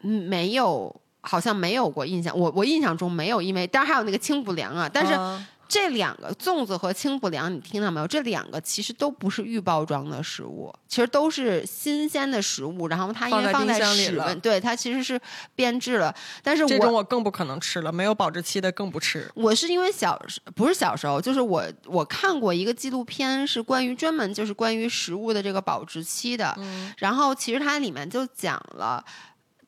[0.00, 0.94] 没有，
[1.28, 2.36] 好像没有过印象。
[2.36, 8.06] 我我印象中没有，因为当然还有那个清补凉啊，但是啊这两个粽子和清补凉，你听到没有？
[8.06, 12.88] 这两个其实都不是预包装的食物，其实都是新鲜的食物。
[12.88, 15.20] 然后它因为放放在室温，对它其实是
[15.54, 16.14] 变质了。
[16.42, 19.30] 但是这种我我更不可能吃了，没有保质期的更不吃。
[19.34, 26.54] 我是因为小时不是小时候，就是我我看过一个纪录片，是关于专门就是关于食物的这个保质期的。
[26.56, 29.04] 嗯然后其实它里面就讲了，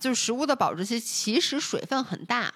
[0.01, 2.53] 就是食物的保质期其实水分很大。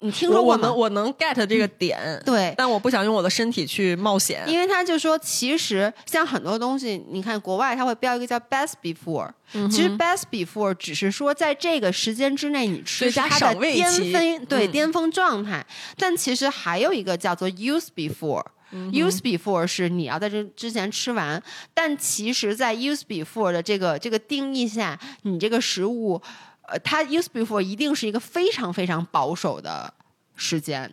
[0.00, 0.68] 你听说我我过吗？
[0.68, 4.44] 能我能 get 这个点，对，但我不想用我的身体去冒险。
[4.46, 15.66] 因为他就说，其实像很多东西，你看国外它会标一个叫 best before，、其嗯实 best before 只是说在这个时间之内你吃它的巅峰，对、嗯巅峰状态。
[15.96, 18.44] 但其实还有一个叫做 use before。
[18.92, 21.42] Use 嗯 before 是你要在这之前吃完，
[21.74, 26.20] 但其实，在 use before 的这个这个定义下，你这个食物，
[26.68, 29.92] 呃，它 use before 一定是一个非常非常保守的
[30.36, 30.90] 时间，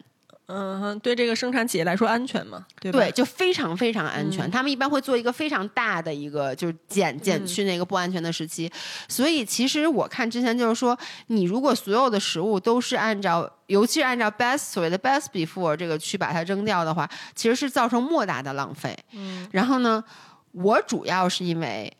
[0.47, 2.99] 嗯哼，对这个生产企业来说安全嘛，对吧？
[2.99, 4.49] 对，就非常非常安嗯全。
[4.49, 8.71] 他们一般会做一个非常大的一个，就是减减去那个不安全的时期。
[9.09, 10.97] 所以其实我看之前就是说，
[11.27, 18.97] 你如果所有的食物都是按照，尤其是按照 best 所谓的 best before 这个去把它扔掉的话，其实是造成莫大的浪费。
[19.11, 20.03] 嗯，然后呢，
[20.51, 21.91] 我主要是因为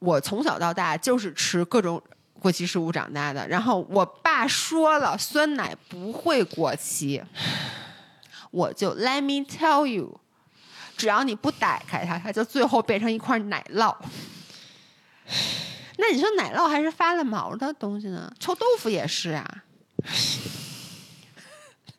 [0.00, 2.02] 我从小到大就是吃各种。
[2.42, 7.22] 过期食物长大的，然后我爸说了，酸奶不会过期，
[8.50, 10.20] 我就 Let me tell you，
[10.96, 13.94] 只要你不打开它，它就最后变成一块奶酪。
[15.98, 18.34] 那你说奶酪还是发了毛的东西呢？
[18.40, 19.62] 臭豆腐也是啊。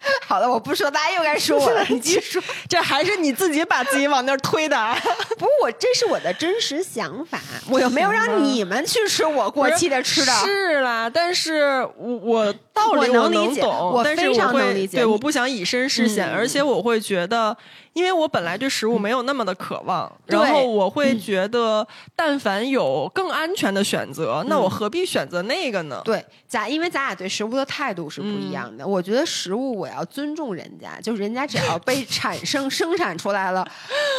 [0.27, 1.83] 好了，我不说，大家又该说我了。
[1.89, 2.43] 你继续说。
[2.67, 4.97] 这还是你自己把自己往那儿推的啊。
[5.37, 7.39] 不是我，这是我的真实想法，
[7.69, 10.31] 我又没有让你们去吃我过期的吃的。
[10.33, 17.55] 是啦，但是我我道理我能理解懂，我非常会对，能理解对我不想以身试险，嗯而且我会觉得，
[17.93, 26.01] 因为我本来对食物没有那么的渴望，对然后我会觉得，但凡有更安全的选择，那我何必选择那个呢？
[26.03, 28.85] 对，咱因为咱俩对食物的态度是不一样的。
[28.85, 33.65] 我觉得食物我要尊重人家，就是人家只要被 产生生产出来了，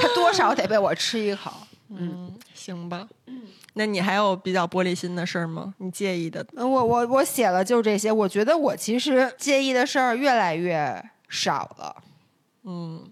[0.00, 1.50] 它多少得被我吃一口。
[1.90, 3.06] 嗯，行吧。
[3.76, 5.74] 那你还有比较玻璃心的事儿吗？
[5.78, 6.46] 你介意的？
[6.56, 11.96] 呃我我我写了就这些，我觉得我其实介意的事儿越来越少了。
[12.64, 13.04] 嗯，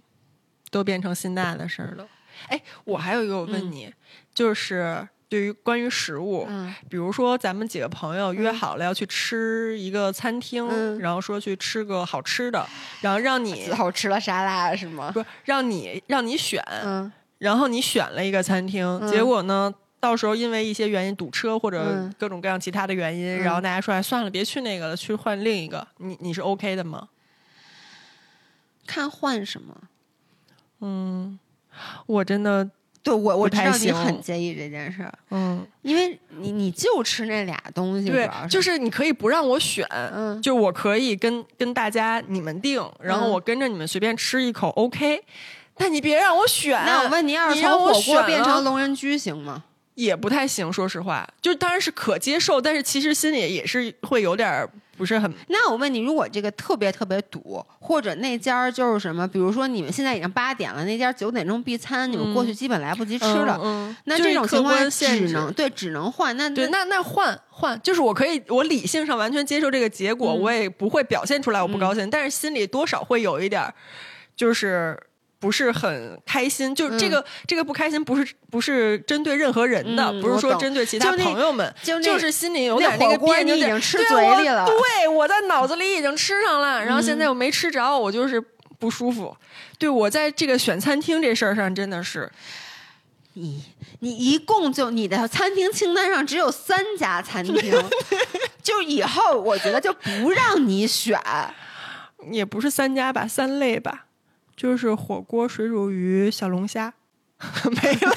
[0.73, 2.05] 都变成心大的事儿了。
[2.49, 3.93] 哎，我还有一个我问你，
[4.35, 12.67] 就是对于关于食物，嗯比如说咱们几个朋友约好了要去吃一个餐厅，嗯然后说去吃个好吃的，
[13.03, 15.13] 然后让你最后吃了沙拉是吗？
[15.13, 19.73] 不让你让你选，嗯然后你选了一个餐厅，嗯结果呢？
[20.01, 25.87] 到时候因为一些原因堵车或者嗯各种各样其他的原因，嗯然后大家说哎算了，别去那个了，去换另一个。
[25.99, 27.09] 你你是 OK 的吗？
[28.85, 29.77] 看换什么？
[30.83, 31.39] 嗯，
[32.07, 32.69] 我真的
[33.03, 40.41] 对我我不知道你很介意这件事儿，嗯，因为你你就吃那俩东西，对就是是你可以不让我选，嗯。
[40.43, 43.31] 就我可以跟跟大家你们定，然后嗯。
[43.31, 45.23] 我跟着你们随便吃一口 OK，
[45.75, 46.81] 但你别让我选。
[46.85, 49.65] 那我问你，要是从火锅我变成龙人居行吗？
[49.95, 54.69] 也不太行，说实话，就当然是可接受，但是其实心里也是会有点儿
[55.03, 66.37] 不不是很那我问你，如果这个特别特别堵，或者那家就是什么，比如说你们现在已经八点了，那家九点钟闭餐，你们过去基本来不及吃了，嗯，那这种情况只能对只能换。
[66.37, 73.75] 那对，那那换换，就是我可以，我理性上完全接受这个结果，嗯我也不会表现出来我不高兴，但是心里多少会有一点儿，
[74.37, 74.97] 就是
[75.43, 76.73] 不是很开心。
[76.73, 88.41] 就是这个、这个不开心，不是不是针对任何人的，嗯不是说针对其他朋友们，就就是心里有点那个火锅你已别扭点经吃对嘴里了我对，我在脑子里已经吃上了，然后现在我没吃着，我就是
[88.79, 89.37] 不舒服。
[89.79, 92.31] 对我在这个选餐厅这事儿上真的是，
[93.33, 93.65] 你
[93.99, 97.75] 你一共就你的餐厅清单上只有三家餐厅，
[98.63, 101.21] 就以后我觉得就不让你选。
[102.31, 104.05] 也不是三家吧，三类吧，
[104.63, 106.95] 就是火锅、水煮鱼、小龙虾，
[107.83, 108.15] 没了。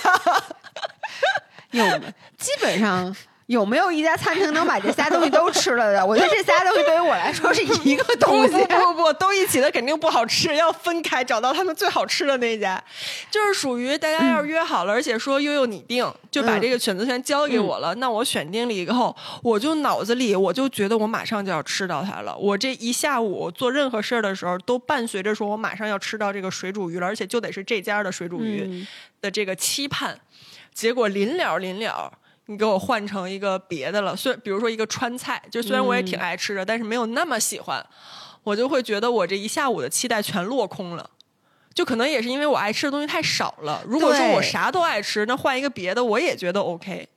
[1.72, 2.00] 有
[2.38, 3.16] 基本上
[3.48, 6.04] 有没有一家餐厅能把这仨东西都吃了的？
[6.04, 8.54] 我觉得这仨东西对于我来说是一个东西。
[8.66, 12.84] 不不不，都一起的肯定不好吃，要分开找到他们最好吃的那一家。
[13.30, 17.94] 就是属于大家要是约好了，而且说悠悠你定，就把嗯这个选择权交给我了。
[17.96, 22.36] 那我选定了以后，我就脑子里我就觉得我马上就要吃到它了。
[22.36, 28.88] 我这一下午做任何事儿的时候，都伴随着说我马上要吃到这个水煮鱼了，而且就得是这家的水煮鱼嗯
[29.22, 30.20] 的这个期盼。
[30.74, 32.12] 结果临了临了。
[32.48, 37.86] 你给我换成一个别的了，虽比如说一个川菜，就虽然我也挺爱吃的，但是没有那么喜欢，
[38.44, 41.10] 我就会觉得我这一下午的期待全落空了。
[41.74, 43.84] 就可能也是因为我爱吃的东西太少了。
[43.86, 47.08] 如果说我啥都爱吃，那换一个别的我也觉得 OK。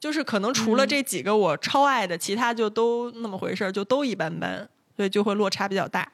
[0.00, 4.66] 就是可能除了这几个我超爱的，其他就都那么回事儿，就都一般般，
[4.96, 6.08] 所以就会落差比较大。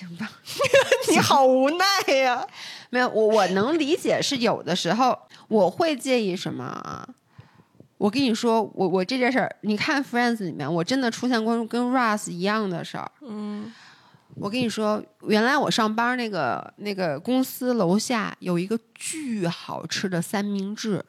[0.00, 0.30] 行吧，
[1.10, 2.46] 你好无奈呀、
[2.88, 5.18] 没有我我能理解，是有的时候
[5.48, 7.06] 我会介意什么啊？
[7.98, 13.10] 我跟你说，我我这件事儿，你看《Friends》里面，我真的出现过跟 Russ 一样的事儿。
[13.20, 13.70] 嗯
[14.36, 21.04] 我跟你说，原来我上班那个那个公司楼下有一个巨好吃的三明治，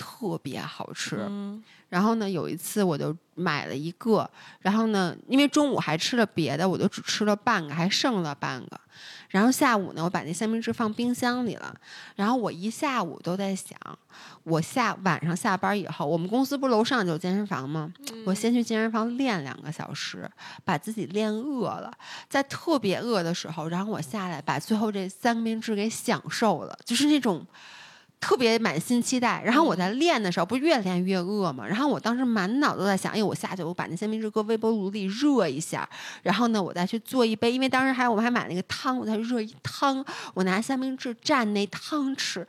[0.00, 1.26] 特别好吃。
[1.28, 8.80] 嗯然后呢，有一次我就买了一个，然后呢，因为中午还吃了别的，我就只吃了半个，还剩了半个。
[9.30, 11.74] 然后下午呢，我把那三明治放冰箱里了。
[12.14, 13.76] 然后我一下午都在想，
[14.44, 17.92] 我下晚上下班以后，我们公司不是楼上就有健身房吗？
[18.24, 20.30] 我先去健身房练两个小时，
[20.64, 21.92] 把自己练饿了，
[22.28, 27.44] 在特别饿的时候，然后我下来把最后这三明治给享受了，就是那种。
[28.20, 31.66] 特别满心期待，然后我在练的时候，不是越练越饿嘛？
[31.66, 35.88] 然后我当时满脑都在想，哎，我下去我把那三明治搁微波炉里热一下，
[36.22, 42.46] 然后呢，我再去做一杯，因为当时还我们还买那个汤，我再热一汤，我拿三明治蘸那汤吃，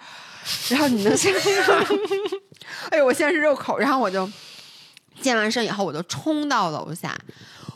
[0.70, 1.86] 然后你能想象？
[2.92, 4.30] 哎呦，我现在是肉口，然后我就
[5.22, 7.18] 健完身以后，我就冲到楼下，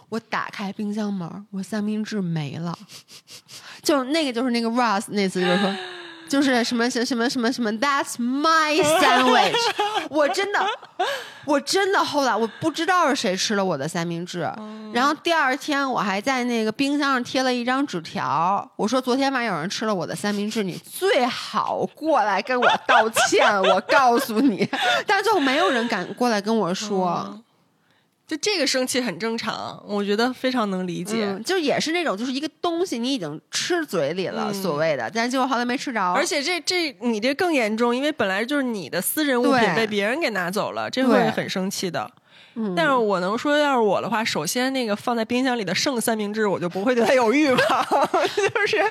[0.10, 2.78] 我打开冰箱门，我三明治没了，
[3.82, 5.74] 就那个就是那个 Ross 那次就是说。
[6.28, 9.56] 就是什么什么什么什么什么，That's my sandwich。
[10.10, 10.66] 我真的，
[11.46, 14.50] 我真的后来我不知道是谁吃了我的三明治，
[14.94, 24.68] 然后第二天我还在那个冰箱上贴了一张纸条，我说昨天晚上有人吃了我的三明治，你最好过来跟我道歉，我告诉你。
[25.06, 27.40] 但最后没有人敢过来跟我说。
[28.28, 31.26] 就这个生气很正常，我觉得非常能理解。
[31.26, 42.10] 嗯，就也是那种，就是一个东西你已经吃嘴里了，嗯所谓的，但结果好像没吃着，而且这这你这更严重，因为本来就是你的私人物品被别人给拿走了，这会很生气的。
[42.56, 47.58] 嗯但是我能说，要是我的话，首先那个放在冰箱里的剩三明治，我就不会对它有欲望，
[48.36, 48.84] 就是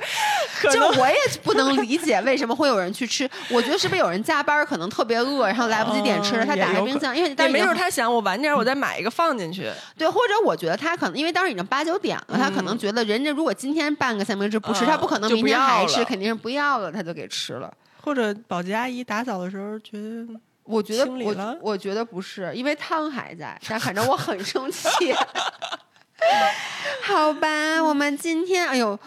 [0.60, 3.28] 可就我也不能理解为什么会有人去吃。
[3.50, 17.72] 我觉得是不是有人加班可能特别饿，然后来不及点吃了，他打开冰箱，因为但没准他想我晚点我再买一个放进去，对，或者我觉得他可能因为当时已经八九点了，他可能觉得人家如果今天半个三明治不吃，嗯他不可能明天还吃，肯定是不要了，他就给吃了。
[18.02, 20.26] 或者保洁阿姨打扫的时候觉得
[20.64, 25.14] 我觉得我我觉得不是，因为汤还在，但反正我很生气。
[27.02, 28.98] 好吧，我们今天哎呦。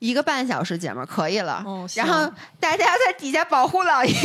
[0.00, 2.20] 一个半小时节目可以了，哦然后
[2.58, 4.14] 大家要在底下保护老爷。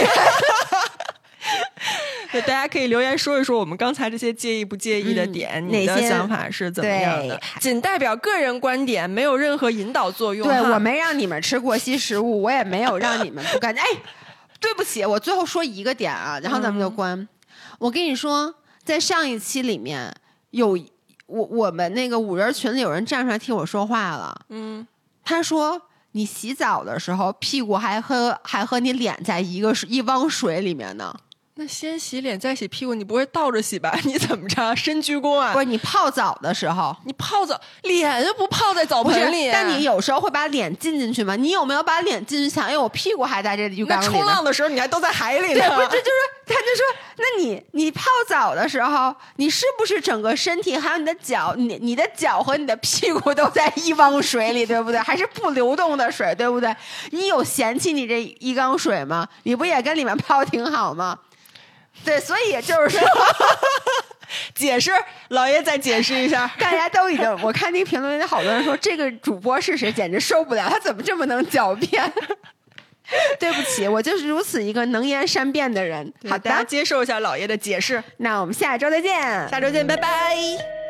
[2.31, 7.37] 对，大家可以留言说一说我们刚才这些介意不介意的嗯点，你的想法是怎么样的？
[7.59, 10.47] 仅代表个人观点，没有任何引导作用。
[10.47, 13.83] 对我没让你们吃过期食物，我也没有让你们不干净。
[13.83, 13.87] 哎，
[14.59, 17.27] 对不起，我最后说一个点啊，然后咱们就关。
[17.79, 18.53] 我跟你说，
[18.83, 20.15] 在上一期里面
[20.51, 20.77] 有
[21.27, 24.87] 我我们那个五人群里有人站出来替我说话了，嗯，
[25.23, 25.81] 他说。
[26.17, 31.13] 你洗澡的时候，屁股还和还和你脸在一个一汪水里面呢，
[31.57, 33.97] 那先洗脸再洗屁股，你不会倒着洗吧？
[34.03, 34.75] 你怎么着？
[34.75, 35.53] 深鞠躬啊？
[35.53, 41.37] 不是你泡澡的时候，你泡澡脸又不泡在澡盆里，但你有时候会把脸浸进去吗？
[41.37, 42.53] 你有没有把脸浸进去？
[42.53, 44.11] 想，哎，我屁股还在这浴缸里呢。
[44.11, 45.75] 那冲浪的时候你还都在海里对，呢。
[45.77, 46.11] 不是，这就是
[46.45, 54.99] 他就说，那你你泡澡的时候，你是不是整个身体还有你的脚，你你的脚和你的屁股都在一汪水里，对不对？
[54.99, 56.75] 还是不流动的水，对不对？
[57.11, 59.25] 你有嫌弃你这一缸水吗？
[59.43, 61.17] 你不也跟里面泡挺好吗？
[62.05, 63.07] 对，所以也就是说，
[64.55, 64.91] 解释，
[65.29, 66.49] 老爷再解释一下。
[66.59, 72.13] 大家都已经，我看那个评论里好多人说，这个主播是谁，简直受不了，他怎么这么能狡辩？
[73.39, 76.11] 对不起，我就是如此一个能言善辩的人。
[76.29, 78.03] 好大家的，接受一下老爷的解释。
[78.17, 79.13] 那我们下周再见。
[79.49, 80.84] 下周见，拜拜。